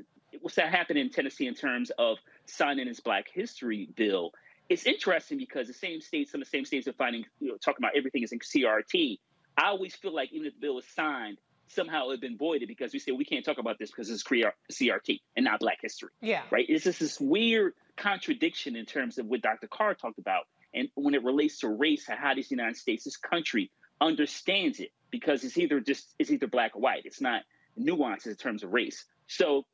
[0.40, 4.32] what's that happening in Tennessee in terms of signing this Black History bill?
[4.68, 7.56] It's interesting because the same states, some of the same states are finding, you know,
[7.56, 9.18] talking about everything is in CRT.
[9.58, 12.68] I always feel like even if the bill is signed, somehow it had been voided
[12.68, 16.10] because we say we can't talk about this because it's CRT and not Black History
[16.20, 16.42] Yeah.
[16.52, 16.64] right?
[16.68, 19.66] It's just this weird contradiction in terms of what Dr.
[19.66, 23.16] Carr talked about, and when it relates to race and how this United States, this
[23.16, 23.70] country,
[24.00, 27.02] understands it, because it's either just it's either black or white.
[27.04, 27.42] It's not
[27.76, 29.04] nuances in terms of race.
[29.26, 29.64] So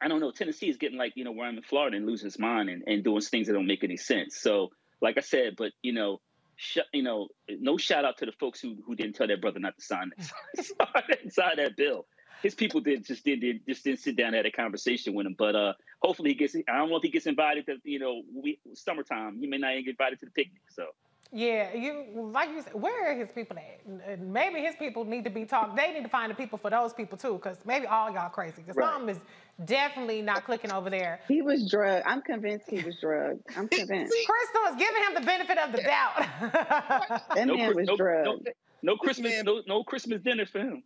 [0.00, 0.30] I don't know.
[0.30, 2.82] Tennessee is getting like you know where I'm in Florida and losing its mind and,
[2.86, 4.36] and doing things that don't make any sense.
[4.36, 4.70] So
[5.00, 6.20] like I said, but you know.
[6.56, 9.58] Sh- you know, no shout out to the folks who, who didn't tell their brother
[9.58, 10.64] not to sign that,
[11.32, 12.06] sign that bill
[12.44, 15.34] his people did just didn't just didn't sit down and had a conversation with him.
[15.36, 16.54] But uh, hopefully he gets.
[16.54, 19.38] I don't know if he gets invited to you know we, summertime.
[19.40, 20.60] He may not even get invited to the picnic.
[20.68, 20.88] So
[21.36, 23.80] Yeah, you like you said, where are his people at?
[23.90, 25.76] Uh, maybe his people need to be talked.
[25.76, 28.62] They need to find the people for those people too, because maybe all y'all crazy.
[28.62, 28.92] Because Right.
[28.92, 29.20] something is
[29.64, 31.18] definitely not clicking over there.
[31.26, 32.06] He was drugged.
[32.06, 33.42] I'm convinced he was drugged.
[33.56, 34.14] I'm convinced.
[34.26, 37.22] Crystal is giving him the benefit of the doubt.
[37.34, 38.26] That no, man was no, drugged.
[38.46, 38.52] no,
[38.84, 40.84] no Christmas, no, no Christmas dinner for him.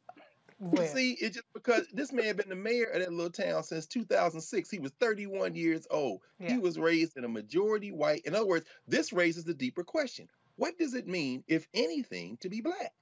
[0.61, 3.87] You see, it's just because this man been the mayor of that little town since
[3.87, 4.69] 2006.
[4.69, 6.21] He was 31 years old.
[6.41, 6.53] Yeah.
[6.53, 8.23] He was raised in a majority white.
[8.25, 12.49] In other words, this raises the deeper question: What does it mean, if anything, to
[12.49, 12.93] be black?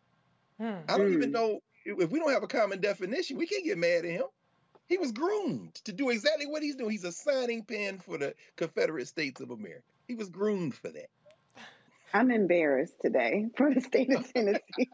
[0.60, 0.80] Hmm.
[0.88, 3.38] I don't even know if if we don't have a common definition.
[3.38, 4.26] We can't get mad at him.
[4.88, 6.90] He was groomed to do exactly what he's doing.
[6.90, 9.82] He's a signing pen for the Confederate States of America.
[10.06, 11.08] He was groomed for that.
[12.14, 14.90] I'm embarrassed today for the state of Tennessee.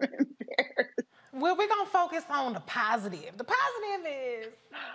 [1.36, 3.36] Well, we're gonna focus on the positive.
[3.36, 4.54] The positive is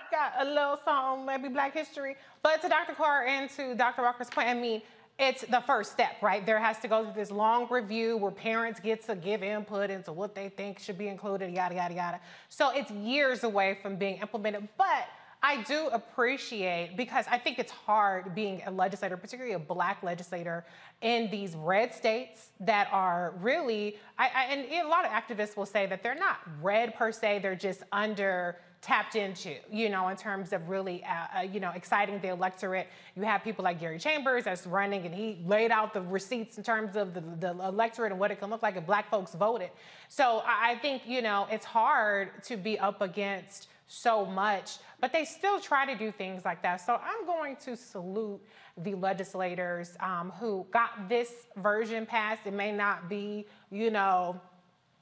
[0.10, 2.16] got a little song, maybe Black History.
[2.42, 2.94] But to Dr.
[2.94, 4.04] Carr and to Dr.
[4.04, 4.82] Walker's point, I mean,
[5.20, 6.46] it's the first step, right?
[6.46, 10.14] There has to go through this long review where parents get to give input into
[10.14, 12.20] what they think should be included, yada yada yada.
[12.48, 14.70] So it's years away from being implemented.
[14.78, 15.10] But
[15.42, 20.66] I do appreciate because I think it's hard being a legislator, particularly a black legislator
[21.02, 25.66] in these red states that are really, I, I, and a lot of activists will
[25.66, 30.16] say that they're not red per se, they're just under tapped into, you know, in
[30.16, 32.88] terms of really, uh, uh, you know, exciting the electorate.
[33.16, 36.64] You have people like Gary Chambers that's running, and he laid out the receipts in
[36.64, 39.70] terms of the, the electorate and what it can look like if black folks voted.
[40.08, 45.26] So I think, you know, it's hard to be up against so much, but they
[45.26, 46.80] still try to do things like that.
[46.80, 48.40] So I'm going to salute
[48.78, 52.42] the legislators um, who got this version passed.
[52.46, 54.40] It may not be, you know,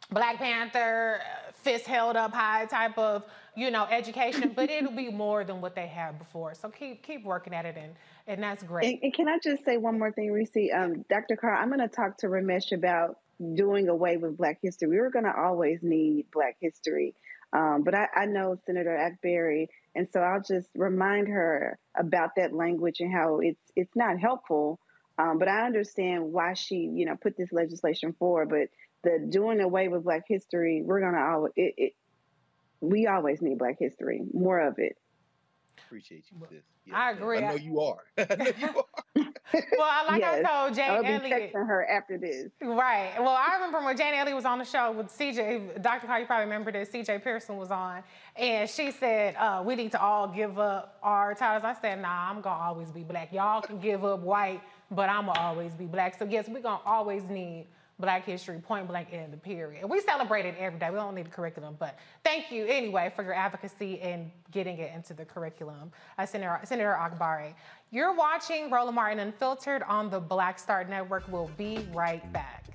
[0.09, 1.19] Black Panther,
[1.53, 3.25] fist held up high type of,
[3.57, 6.55] you know, education, but it'll be more than what they had before.
[6.55, 7.93] So keep keep working at it, and
[8.25, 8.85] and that's great.
[8.85, 10.71] And, and can I just say one more thing, Reese?
[10.73, 11.35] Um, Dr.
[11.35, 13.17] Carr, I'm going to talk to Raumesh about
[13.53, 14.87] doing away with Black history.
[14.87, 17.13] We were going to always need Black history,
[17.53, 22.53] um, but I, I know Senator Akbari, and so I'll just remind her about that
[22.53, 24.79] language and how it's it's not helpful.
[25.19, 28.49] Um, but I understand why she, you know, put this legislation forward.
[28.49, 28.69] But
[29.03, 31.93] the doing away with Black history, we're gonna always it, it,
[32.81, 34.97] we always need Black history, more of it.
[35.85, 36.63] Appreciate you, sis.
[36.93, 37.37] I agree.
[37.43, 38.03] I know you are.
[38.17, 39.25] I know you are.
[39.77, 40.45] well, like yes.
[40.45, 42.49] I told Jane I'll be Elliott, texting her after this.
[42.61, 43.13] Right.
[43.19, 46.07] Well, I remember when Jane Elliott was on the show with CJ, Dr.
[46.07, 48.03] Carr, you probably remember this, CJ Pearson was on,
[48.35, 51.63] and she said, uh, we need to all give up our titles.
[51.63, 53.31] I said, nah, I'm going to always be black.
[53.31, 56.17] Y'all can give up white, but I'm going to always be black.
[56.17, 57.67] So, yes, we're going to always need
[57.99, 59.89] Black History, point blank in the period.
[59.89, 60.89] We celebrate it every day.
[60.91, 64.91] We don't need a curriculum, but thank you anyway for your advocacy and getting it
[64.93, 65.91] into the curriculum.
[66.17, 67.55] Uh, Senator, Senator Akbari,
[67.89, 71.23] you're watching Roland Martin Unfiltered on the Black Star Network.
[71.27, 72.65] We'll be right back.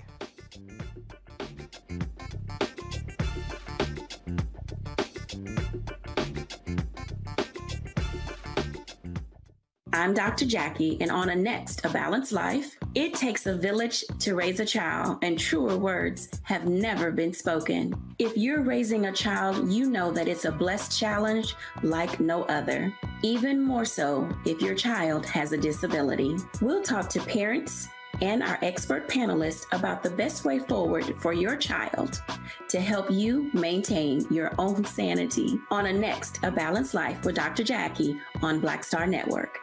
[9.93, 10.45] I'm Dr.
[10.45, 14.65] Jackie, and on a next, A Balanced Life, it takes a village to raise a
[14.65, 17.93] child, and truer words have never been spoken.
[18.19, 22.93] If you're raising a child, you know that it's a blessed challenge like no other.
[23.23, 26.35] Even more so if your child has a disability.
[26.61, 27.87] We'll talk to parents,
[28.21, 32.21] and our expert panelists about the best way forward for your child
[32.69, 37.63] to help you maintain your own sanity on a next A Balanced Life with Dr.
[37.63, 39.62] Jackie on Black Star Network.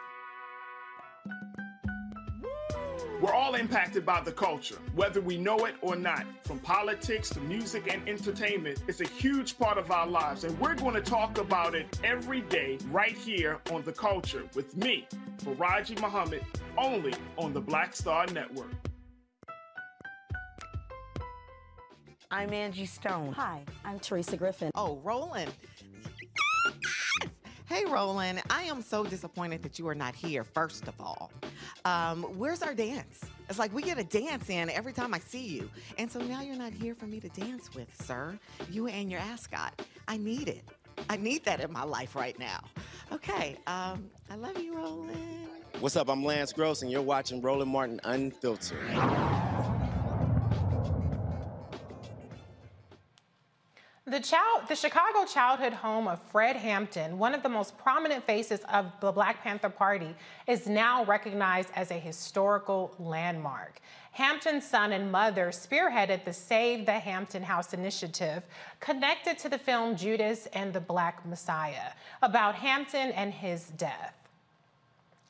[3.21, 6.25] We're all impacted by the culture, whether we know it or not.
[6.43, 10.73] From politics to music and entertainment, it's a huge part of our lives, and we're
[10.73, 15.07] going to talk about it every day right here on The Culture with me,
[15.37, 16.43] Faraji Muhammad,
[16.79, 18.71] only on the Black Star Network.
[22.31, 23.33] I'm Angie Stone.
[23.33, 24.71] Hi, I'm Teresa Griffin.
[24.73, 25.51] Oh, Roland.
[27.71, 31.31] Hey, Roland, I am so disappointed that you are not here, first of all.
[31.85, 33.21] Um, where's our dance?
[33.47, 35.69] It's like we get a dance in every time I see you.
[35.97, 38.37] And so now you're not here for me to dance with, sir.
[38.69, 39.81] You and your ascot.
[40.09, 40.65] I need it.
[41.09, 42.59] I need that in my life right now.
[43.13, 45.47] Okay, um, I love you, Roland.
[45.79, 46.09] What's up?
[46.09, 48.79] I'm Lance Gross, and you're watching Roland Martin Unfiltered.
[54.11, 58.59] The, child, the Chicago childhood home of Fred Hampton, one of the most prominent faces
[58.69, 60.13] of the Black Panther Party,
[60.47, 63.79] is now recognized as a historical landmark.
[64.11, 68.43] Hampton's son and mother spearheaded the Save the Hampton House initiative
[68.81, 74.13] connected to the film Judas and the Black Messiah about Hampton and his death.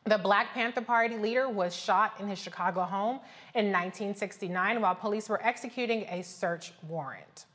[0.05, 3.19] The Black Panther Party leader was shot in his Chicago home
[3.53, 7.45] in 1969 while police were executing a search warrant.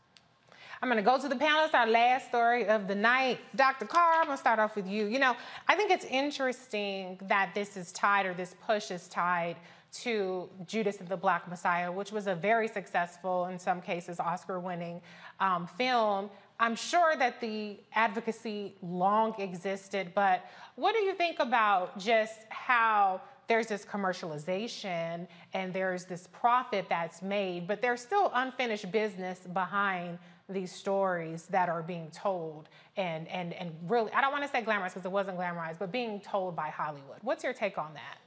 [0.87, 3.41] I'm going to go to the panelists, our last story of the night.
[3.57, 3.87] Dr.
[3.87, 5.07] Carr, I'm going to start off with you.
[5.07, 5.35] You know,
[5.67, 9.57] I think it's interesting that this is tied or this push is tied
[10.03, 14.61] to Judas and the Black Messiah, which was a very successful, in some cases, Oscar
[14.61, 15.01] winning
[15.41, 16.31] um, film.
[16.61, 20.45] I'm sure that the advocacy long existed, but
[20.77, 27.23] what do you think about just how there's this commercialization and there's this profit that's
[27.23, 33.53] made, but there's still unfinished business behind these stories that are being told and and
[33.53, 36.55] and really I don't want to say glamorized because it wasn't glamorized, but being told
[36.55, 37.19] by Hollywood.
[37.23, 38.19] What's your take on that?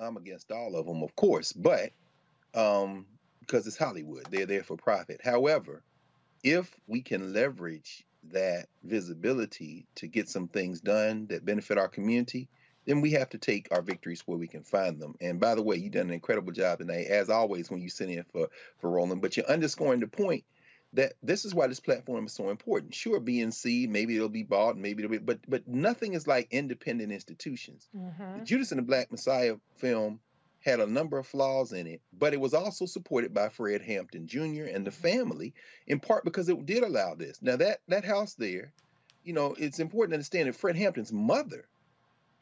[0.00, 1.90] I'm against all of them, of course, but
[2.54, 3.06] um,
[3.40, 5.20] because it's Hollywood, they're there for profit.
[5.22, 5.82] However,
[6.44, 12.48] if we can leverage that visibility to get some things done that benefit our community,
[12.86, 15.16] then we have to take our victories where we can find them.
[15.20, 18.08] And by the way, you've done an incredible job tonight, as always, when you sit
[18.08, 19.22] in for for Roland.
[19.22, 20.44] But you're underscoring the point
[20.94, 22.94] that this is why this platform is so important.
[22.94, 27.12] Sure, BNC, maybe it'll be bought, maybe it'll be, but but nothing is like independent
[27.12, 27.88] institutions.
[27.96, 28.40] Mm-hmm.
[28.40, 30.20] The Judas and the Black Messiah film
[30.62, 34.26] had a number of flaws in it, but it was also supported by Fred Hampton
[34.26, 34.64] Jr.
[34.64, 35.54] and the family,
[35.86, 37.40] in part because it did allow this.
[37.40, 38.72] Now that that house there,
[39.24, 41.66] you know, it's important to understand that Fred Hampton's mother,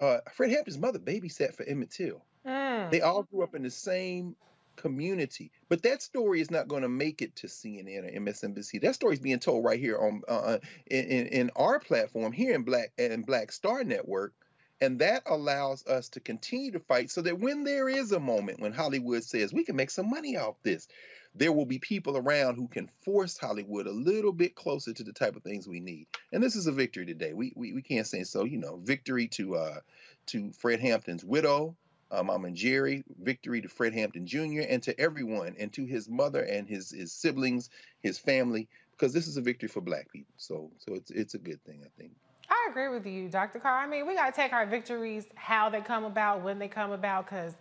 [0.00, 2.22] uh, Fred Hampton's mother babysat for Emmett Till.
[2.46, 2.90] Mm.
[2.90, 4.36] They all grew up in the same
[4.78, 5.50] community.
[5.68, 8.80] But that story is not going to make it to CNN or MSNBC.
[8.80, 12.54] That story is being told right here on uh, uh in, in our platform here
[12.54, 14.32] in Black and Black Star Network.
[14.80, 18.60] And that allows us to continue to fight so that when there is a moment
[18.60, 20.86] when Hollywood says we can make some money off this,
[21.34, 25.12] there will be people around who can force Hollywood a little bit closer to the
[25.12, 26.06] type of things we need.
[26.32, 27.32] And this is a victory today.
[27.32, 28.44] We we, we can't say so.
[28.44, 29.80] You know, victory to uh,
[30.26, 31.76] to Fred Hampton's widow,
[32.10, 36.42] uh, Mama Njeri, victory to Fred Hampton Jr., and to everyone, and to his mother
[36.42, 37.70] and his his siblings,
[38.00, 40.34] his family, because this is a victory for Black people.
[40.36, 42.12] So so it's it's a good thing, I think.
[42.50, 43.58] I agree with you, Dr.
[43.58, 43.82] Carr.
[43.82, 46.92] I mean, we got to take our victories, how they come about, when they come
[46.92, 47.54] about, because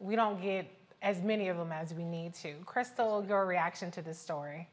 [0.00, 0.66] we don't get
[1.02, 2.54] as many of them as we need to.
[2.64, 4.68] Crystal, your reaction to this story?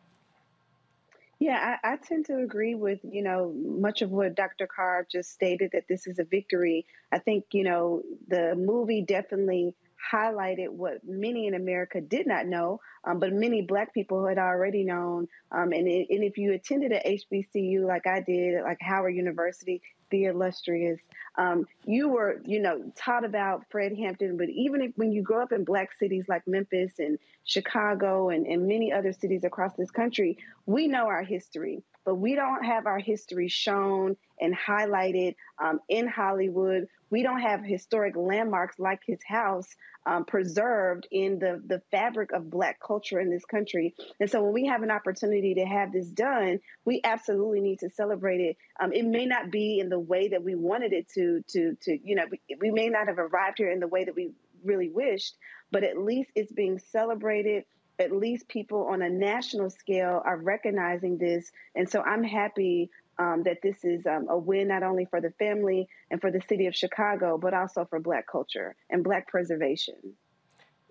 [1.42, 4.68] Yeah, I, I tend to agree with, you know, much of what Dr.
[4.68, 6.86] Carr just stated that this is a victory.
[7.12, 9.74] I think, you know, the movie definitely
[10.14, 14.84] highlighted what many in America did not know, um, but many Black people had already
[14.84, 15.28] known.
[15.52, 19.82] Um, and, it, and if you attended a HBCU like I did, like Howard University,
[20.12, 21.00] the illustrious,
[21.38, 24.38] um, you were, you know, taught about Fred Hampton.
[24.38, 28.46] But even if when you grow up in Black cities like Memphis and Chicago and,
[28.46, 32.86] and many other cities across this country, we know our history, but we don't have
[32.86, 36.88] our history shown and highlighted um, in Hollywood.
[37.10, 39.68] We don't have historic landmarks like his house
[40.06, 43.94] um, preserved in the, the fabric of Black culture in this country.
[44.20, 47.90] And so when we have an opportunity to have this done, we absolutely need to
[47.90, 48.58] celebrate it.
[48.80, 52.00] Um, it may not be in the way that we wanted it to, to, to
[52.04, 54.32] you know, we, we may not have arrived here in the way that we
[54.64, 55.36] really wished,
[55.72, 57.64] but at least it's being celebrated
[58.02, 61.52] at least people on a national scale are recognizing this.
[61.76, 65.32] And so I'm happy um, that this is um, a win not only for the
[65.32, 69.96] family and for the city of Chicago, but also for Black culture and Black preservation.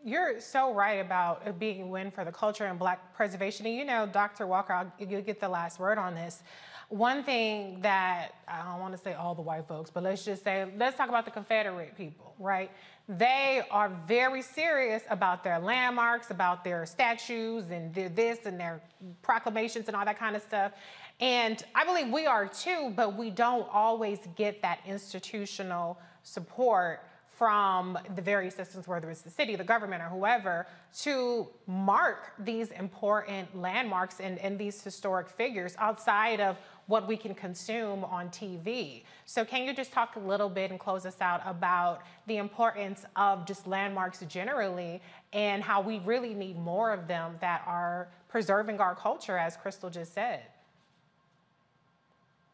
[0.02, 3.66] You're so right about it being a win for the culture and Black preservation.
[3.66, 4.46] And you know, Dr.
[4.46, 6.42] Walker, I'll, you'll get the last word on this.
[6.88, 10.42] One thing that I don't want to say all the white folks, but let's just
[10.42, 12.70] say, let's talk about the Confederate people, right?
[13.08, 18.80] They are very serious about their landmarks, about their statues and their this and their
[19.22, 20.72] proclamations and all that kind of stuff.
[21.20, 27.04] And I believe we are too, but we don't always get that institutional support
[27.40, 32.70] from the various systems, whether it's the city, the government, or whoever, to mark these
[32.72, 39.04] important landmarks and, and these historic figures outside of what we can consume on TV.
[39.24, 43.06] So, can you just talk a little bit and close us out about the importance
[43.16, 45.00] of just landmarks generally
[45.32, 49.88] and how we really need more of them that are preserving our culture, as Crystal
[49.88, 50.42] just said?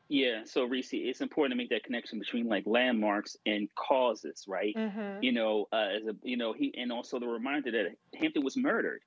[0.08, 4.74] Yeah, so Reese, it's important to make that connection between like landmarks and causes, right?
[4.74, 5.22] Mhm.
[5.22, 8.56] You know, uh, as a you know he and also the reminder that Hampton was
[8.56, 9.02] murdered,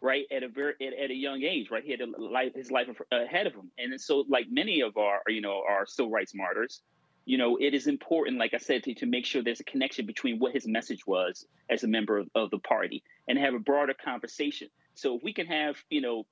[0.00, 1.84] right, at a very at, at a young age, right?
[1.84, 5.22] He had a life his life ahead of him, and so like many of our
[5.28, 6.82] you know our civil rights martyrs,
[7.24, 10.06] you know, it is important, like I said, to, to make sure there's a connection
[10.06, 13.60] between what his message was as a member of, of the party and have a
[13.60, 14.68] broader conversation.
[14.94, 16.26] So if we can have you know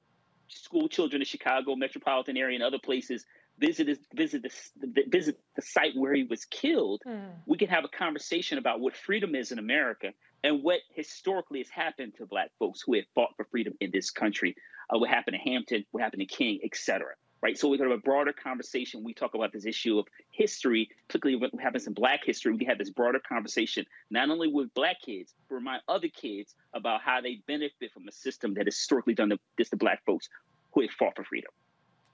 [0.49, 3.25] school children in Chicago metropolitan area and other places
[3.61, 7.03] visit visit the visit the site where he was killed,
[7.47, 10.13] we can have a conversation about what freedom is in America
[10.43, 14.11] and what historically has happened to Black folks who have fought for freedom in this
[14.11, 14.57] country.
[14.93, 17.07] Uh, what happened to Hampton, what happened to King, etc.
[17.43, 17.57] Right.
[17.57, 19.03] So we can have a broader conversation.
[19.03, 22.53] We talk about this issue of history, particularly what happens in Black history.
[22.53, 26.55] We can have this broader conversation, not only with Black kids, but remind other kids
[26.75, 30.29] about how they benefit from a system that has historically done this to Black folks
[30.73, 31.51] who have fought for freedom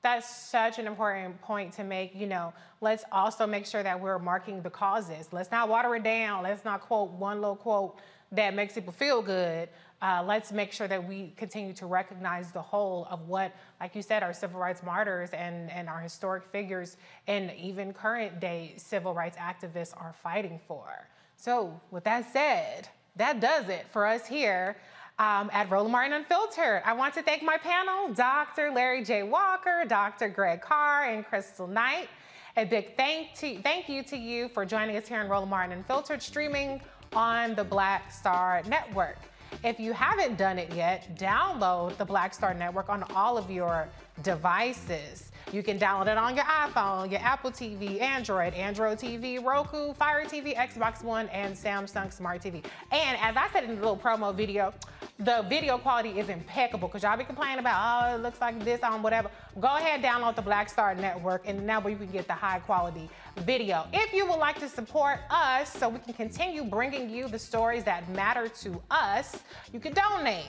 [0.02, 2.14] that's such an important point to make.
[2.14, 5.28] You know, let's also make sure that we're marking the causes.
[5.32, 6.42] Let's not water it down.
[6.42, 7.98] Let's not quote one little quote
[8.32, 9.68] that makes people feel good.
[10.02, 14.02] Uh, let's make sure that we continue to recognize the whole of what, like you
[14.02, 19.14] said, our civil rights martyrs and, and our historic figures and even current day civil
[19.14, 21.08] rights activists are fighting for.
[21.38, 24.76] So, with that said, that does it for us here
[25.18, 26.82] um, at Roland Martin Unfiltered.
[26.84, 28.70] I want to thank my panel, Dr.
[28.70, 29.22] Larry J.
[29.22, 30.28] Walker, Dr.
[30.28, 32.08] Greg Carr, and Crystal Knight.
[32.56, 35.72] A big thank, to, thank you to you for joining us here in Roland Martin
[35.78, 36.80] Unfiltered, streaming
[37.14, 39.18] on the Black Star Network.
[39.64, 43.88] If you haven't done it yet, download the Black Star Network on all of your
[44.22, 45.30] devices.
[45.52, 50.24] You can download it on your iPhone, your Apple TV, Android, Android TV, Roku, Fire
[50.24, 52.64] TV, Xbox One, and Samsung Smart TV.
[52.90, 54.74] And as I said in the little promo video,
[55.20, 58.82] the video quality is impeccable because y'all be complaining about, oh, it looks like this
[58.82, 59.30] on whatever.
[59.60, 63.08] Go ahead, download the Black Star Network, and now you can get the high quality
[63.40, 63.86] video.
[63.92, 67.84] If you would like to support us so we can continue bringing you the stories
[67.84, 69.38] that matter to us,
[69.72, 70.48] you can donate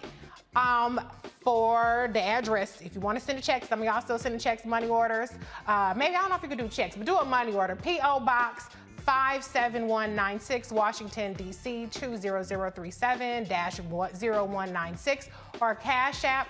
[0.56, 1.00] um,
[1.42, 2.82] for the address.
[2.82, 5.32] If you want to send a check, some of y'all still sending checks, money orders.
[5.68, 7.76] Uh, maybe I don't know if you can do checks, but do a money order.
[7.76, 8.20] P.O.
[8.22, 8.70] Box
[9.06, 11.88] 57196, Washington, D.C.
[11.92, 15.30] 20037 0196,
[15.62, 16.48] or Cash App.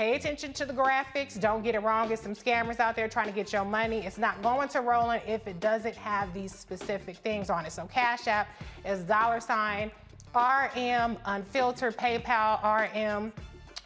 [0.00, 1.38] Pay attention to the graphics.
[1.38, 2.08] Don't get it wrong.
[2.08, 3.98] There's some scammers out there trying to get your money.
[3.98, 7.72] It's not going to Roland if it doesn't have these specific things on it.
[7.72, 8.48] So Cash App
[8.86, 9.90] is dollar sign
[10.34, 13.30] RM Unfiltered, PayPal RM,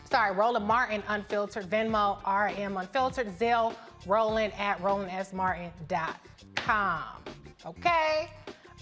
[0.09, 3.74] sorry, Roland Martin Unfiltered, Venmo RM Unfiltered, Zelle
[4.07, 7.03] Roland at RolandSMartin.com.
[7.66, 8.31] Okay?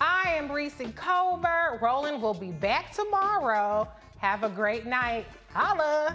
[0.03, 1.79] I am Reese Colbert.
[1.81, 3.89] Roland will be back tomorrow.
[4.19, 5.25] Have a great night.
[5.55, 6.15] Holla!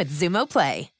[0.00, 0.99] with Xumo Play.